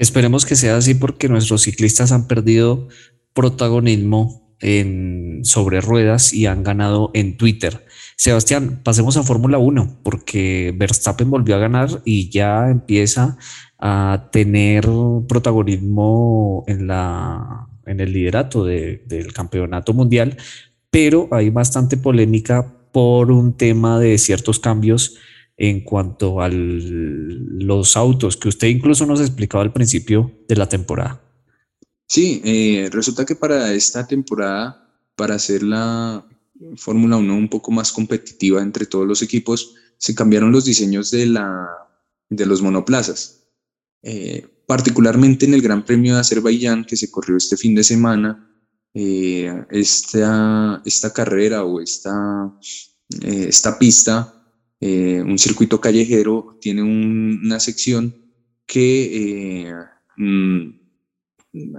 Esperemos 0.00 0.46
que 0.46 0.56
sea 0.56 0.78
así 0.78 0.94
porque 0.94 1.28
nuestros 1.28 1.60
ciclistas 1.60 2.10
han 2.10 2.26
perdido 2.26 2.88
protagonismo 3.34 4.56
en, 4.58 5.40
sobre 5.42 5.82
ruedas 5.82 6.32
y 6.32 6.46
han 6.46 6.62
ganado 6.62 7.10
en 7.12 7.36
Twitter. 7.36 7.84
Sebastián, 8.16 8.80
pasemos 8.82 9.18
a 9.18 9.22
Fórmula 9.24 9.58
1 9.58 10.00
porque 10.02 10.74
Verstappen 10.74 11.28
volvió 11.28 11.54
a 11.54 11.58
ganar 11.58 12.00
y 12.06 12.30
ya 12.30 12.70
empieza 12.70 13.36
a 13.78 14.30
tener 14.32 14.88
protagonismo 15.28 16.64
en, 16.66 16.90
el 18.00 18.10
liderato 18.10 18.64
del 18.64 19.32
campeonato 19.34 19.92
mundial, 19.92 20.38
pero 20.90 21.28
hay 21.30 21.50
bastante 21.50 21.98
polémica 21.98 22.74
por 22.90 23.30
un 23.30 23.52
tema 23.54 24.00
de 24.00 24.16
ciertos 24.16 24.60
cambios 24.60 25.18
en 25.62 25.82
cuanto 25.82 26.40
a 26.40 26.48
los 26.48 27.94
autos 27.94 28.38
que 28.38 28.48
usted 28.48 28.68
incluso 28.68 29.04
nos 29.04 29.20
explicaba 29.20 29.62
al 29.62 29.74
principio 29.74 30.32
de 30.48 30.56
la 30.56 30.66
temporada. 30.66 31.22
Sí, 32.08 32.40
eh, 32.42 32.88
resulta 32.90 33.26
que 33.26 33.36
para 33.36 33.70
esta 33.74 34.06
temporada, 34.06 34.90
para 35.14 35.34
hacer 35.34 35.62
la 35.62 36.26
Fórmula 36.76 37.18
1 37.18 37.36
un 37.36 37.50
poco 37.50 37.70
más 37.72 37.92
competitiva 37.92 38.62
entre 38.62 38.86
todos 38.86 39.06
los 39.06 39.20
equipos, 39.20 39.74
se 39.98 40.14
cambiaron 40.14 40.50
los 40.50 40.64
diseños 40.64 41.10
de, 41.10 41.26
la, 41.26 41.68
de 42.30 42.46
los 42.46 42.62
monoplazas. 42.62 43.42
Eh, 44.02 44.46
particularmente 44.66 45.44
en 45.44 45.52
el 45.52 45.60
Gran 45.60 45.84
Premio 45.84 46.14
de 46.14 46.20
Azerbaiyán 46.20 46.86
que 46.86 46.96
se 46.96 47.10
corrió 47.10 47.36
este 47.36 47.58
fin 47.58 47.74
de 47.74 47.84
semana, 47.84 48.50
eh, 48.94 49.66
esta, 49.70 50.80
esta, 50.86 51.12
carrera 51.12 51.64
o 51.64 51.82
esta, 51.82 52.50
eh, 53.20 53.46
esta 53.48 53.78
pista, 53.78 54.39
un 54.80 55.38
circuito 55.38 55.80
callejero, 55.80 56.56
tiene 56.60 56.82
una 56.82 57.60
sección 57.60 58.14
que 58.66 59.72
mm, 60.16 60.68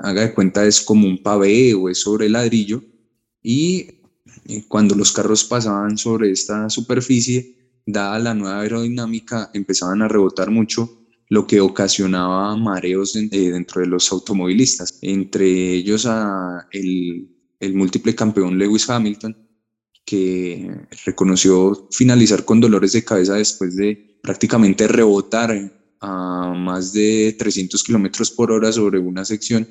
haga 0.03 0.21
de 0.21 0.33
cuenta 0.33 0.65
es 0.65 0.81
como 0.81 1.07
un 1.07 1.23
pavé 1.23 1.73
o 1.73 1.89
es 1.89 1.99
sobre 1.99 2.29
ladrillo 2.29 2.83
y 3.41 3.87
cuando 4.67 4.95
los 4.95 5.11
carros 5.11 5.43
pasaban 5.43 5.97
sobre 5.97 6.31
esta 6.31 6.69
superficie, 6.69 7.55
dada 7.85 8.19
la 8.19 8.33
nueva 8.33 8.61
aerodinámica, 8.61 9.49
empezaban 9.53 10.01
a 10.01 10.07
rebotar 10.07 10.51
mucho 10.51 11.01
lo 11.29 11.47
que 11.47 11.61
ocasionaba 11.61 12.55
mareos 12.57 13.15
eh, 13.15 13.29
dentro 13.31 13.81
de 13.81 13.87
los 13.87 14.11
automovilistas, 14.11 14.99
entre 15.01 15.73
ellos 15.73 16.05
a 16.05 16.67
el 16.71 17.73
múltiple 17.73 18.13
campeón 18.15 18.57
Lewis 18.57 18.89
Hamilton, 18.89 19.37
que 20.12 20.70
reconoció 21.05 21.88
finalizar 21.89 22.43
con 22.43 22.59
dolores 22.59 22.91
de 22.91 23.05
cabeza 23.05 23.36
después 23.36 23.78
de 23.78 24.20
prácticamente 24.22 24.86
rebotar 24.86 25.72
a 26.01 26.53
más 26.53 26.91
de 26.91 27.34
300 27.39 27.82
kilómetros 27.82 28.30
por 28.30 28.51
hora 28.51 28.74
sobre 28.74 28.99
una 28.99 29.24
sección. 29.24 29.66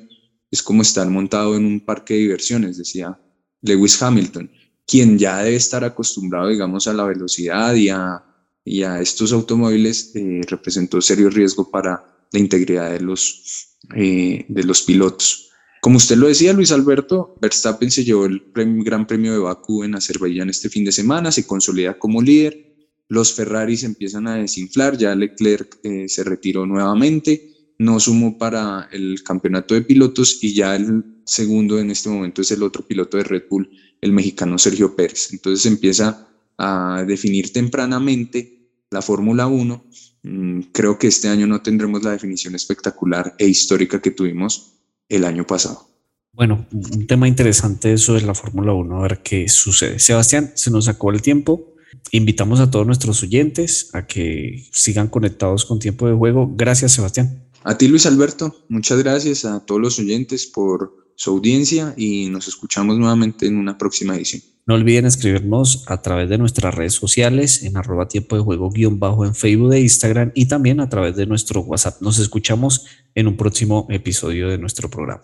Es 0.49 0.63
como 0.63 0.81
estar 0.81 1.07
montado 1.11 1.55
en 1.55 1.65
un 1.65 1.79
parque 1.81 2.15
de 2.15 2.21
diversiones, 2.21 2.79
decía 2.79 3.19
Lewis 3.61 4.01
Hamilton, 4.01 4.49
quien 4.87 5.19
ya 5.19 5.43
debe 5.43 5.57
estar 5.57 5.83
acostumbrado, 5.83 6.47
digamos, 6.47 6.87
a 6.87 6.93
la 6.93 7.03
velocidad 7.03 7.75
y 7.75 7.89
a, 7.89 8.23
y 8.65 8.81
a 8.81 8.99
estos 8.99 9.33
automóviles, 9.33 10.11
eh, 10.15 10.41
representó 10.47 10.99
serio 11.01 11.29
riesgo 11.29 11.69
para 11.69 12.03
la 12.31 12.39
integridad 12.39 12.89
de 12.89 13.01
los, 13.01 13.77
eh, 13.95 14.43
de 14.49 14.63
los 14.63 14.81
pilotos. 14.81 15.50
Como 15.81 15.97
usted 15.97 16.15
lo 16.15 16.27
decía, 16.27 16.53
Luis 16.53 16.71
Alberto, 16.71 17.35
Verstappen 17.41 17.89
se 17.89 18.03
llevó 18.03 18.25
el 18.25 18.43
Gran 18.53 19.07
Premio 19.07 19.33
de 19.33 19.39
Bakú 19.39 19.83
en 19.83 19.95
Azerbaiyán 19.95 20.47
este 20.47 20.69
fin 20.69 20.85
de 20.85 20.91
semana, 20.91 21.31
se 21.31 21.47
consolida 21.47 21.97
como 21.97 22.21
líder, 22.21 22.71
los 23.07 23.33
Ferraris 23.33 23.83
empiezan 23.83 24.27
a 24.27 24.35
desinflar, 24.35 24.95
ya 24.95 25.15
Leclerc 25.15 25.79
eh, 25.81 26.07
se 26.07 26.23
retiró 26.23 26.67
nuevamente, 26.67 27.73
no 27.79 27.99
sumó 27.99 28.37
para 28.37 28.89
el 28.91 29.23
campeonato 29.23 29.73
de 29.73 29.81
pilotos 29.81 30.37
y 30.43 30.53
ya 30.53 30.75
el 30.75 31.03
segundo 31.25 31.79
en 31.79 31.89
este 31.89 32.09
momento 32.09 32.43
es 32.43 32.51
el 32.51 32.61
otro 32.61 32.87
piloto 32.87 33.17
de 33.17 33.23
Red 33.23 33.45
Bull, 33.49 33.67
el 34.01 34.11
mexicano 34.11 34.59
Sergio 34.59 34.95
Pérez. 34.95 35.33
Entonces 35.33 35.65
empieza 35.65 36.27
a 36.59 37.03
definir 37.07 37.51
tempranamente 37.51 38.69
la 38.91 39.01
Fórmula 39.01 39.47
1. 39.47 39.83
Mm, 40.21 40.59
creo 40.71 40.99
que 40.99 41.07
este 41.07 41.27
año 41.27 41.47
no 41.47 41.63
tendremos 41.63 42.03
la 42.03 42.11
definición 42.11 42.53
espectacular 42.53 43.35
e 43.39 43.47
histórica 43.47 43.99
que 43.99 44.11
tuvimos 44.11 44.80
el 45.11 45.25
año 45.25 45.45
pasado. 45.45 45.87
Bueno, 46.33 46.65
un 46.71 47.05
tema 47.07 47.27
interesante 47.27 47.91
eso 47.93 48.13
de 48.13 48.21
la 48.21 48.33
Fórmula 48.33 48.71
1, 48.71 48.97
a 48.97 49.01
ver 49.01 49.21
qué 49.21 49.49
sucede. 49.49 49.99
Sebastián, 49.99 50.53
se 50.55 50.71
nos 50.71 50.87
acabó 50.87 51.11
el 51.11 51.21
tiempo. 51.21 51.75
Invitamos 52.11 52.61
a 52.61 52.71
todos 52.71 52.87
nuestros 52.87 53.21
oyentes 53.21 53.89
a 53.93 54.07
que 54.07 54.65
sigan 54.71 55.09
conectados 55.09 55.65
con 55.65 55.79
tiempo 55.79 56.07
de 56.07 56.15
juego. 56.15 56.49
Gracias, 56.55 56.93
Sebastián. 56.93 57.43
A 57.63 57.77
ti, 57.77 57.89
Luis 57.89 58.05
Alberto, 58.05 58.63
muchas 58.69 58.99
gracias 58.99 59.43
a 59.43 59.65
todos 59.65 59.81
los 59.81 59.99
oyentes 59.99 60.47
por 60.47 61.00
su 61.21 61.29
audiencia 61.29 61.93
y 61.97 62.29
nos 62.29 62.47
escuchamos 62.47 62.97
nuevamente 62.97 63.45
en 63.45 63.55
una 63.55 63.77
próxima 63.77 64.15
edición. 64.15 64.41
No 64.65 64.73
olviden 64.73 65.05
escribirnos 65.05 65.83
a 65.87 66.01
través 66.01 66.27
de 66.29 66.39
nuestras 66.39 66.73
redes 66.73 66.93
sociales 66.93 67.61
en 67.61 67.77
arroba 67.77 68.07
tiempo 68.07 68.35
de 68.35 68.41
juego 68.41 68.71
guion 68.71 68.99
bajo 68.99 69.23
en 69.23 69.35
Facebook 69.35 69.73
e 69.73 69.81
Instagram 69.81 70.31
y 70.33 70.47
también 70.47 70.79
a 70.79 70.89
través 70.89 71.15
de 71.15 71.27
nuestro 71.27 71.61
WhatsApp. 71.61 72.01
Nos 72.01 72.17
escuchamos 72.17 72.87
en 73.13 73.27
un 73.27 73.37
próximo 73.37 73.85
episodio 73.91 74.49
de 74.49 74.57
nuestro 74.57 74.89
programa. 74.89 75.21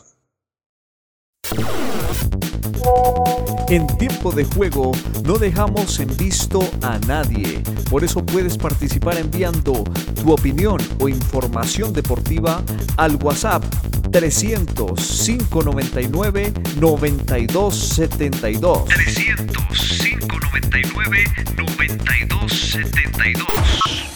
En 3.70 3.86
tiempo 3.98 4.32
de 4.32 4.46
juego 4.46 4.94
no 5.26 5.38
dejamos 5.38 6.00
en 6.00 6.16
visto 6.16 6.62
a 6.82 6.98
nadie. 7.00 7.62
Por 7.90 8.06
eso 8.06 8.26
puedes 8.26 8.58
participar 8.58 9.18
enviando 9.18 9.84
tu 10.22 10.32
opinión 10.32 10.78
o 11.02 11.10
información 11.10 11.92
deportiva 11.92 12.64
al 12.96 13.18
WhatsApp 13.18 13.66
300 14.10 14.98
599 15.26 16.54
9272. 16.80 18.86
300 18.86 19.98
599 20.00 21.26
9272. 21.58 24.07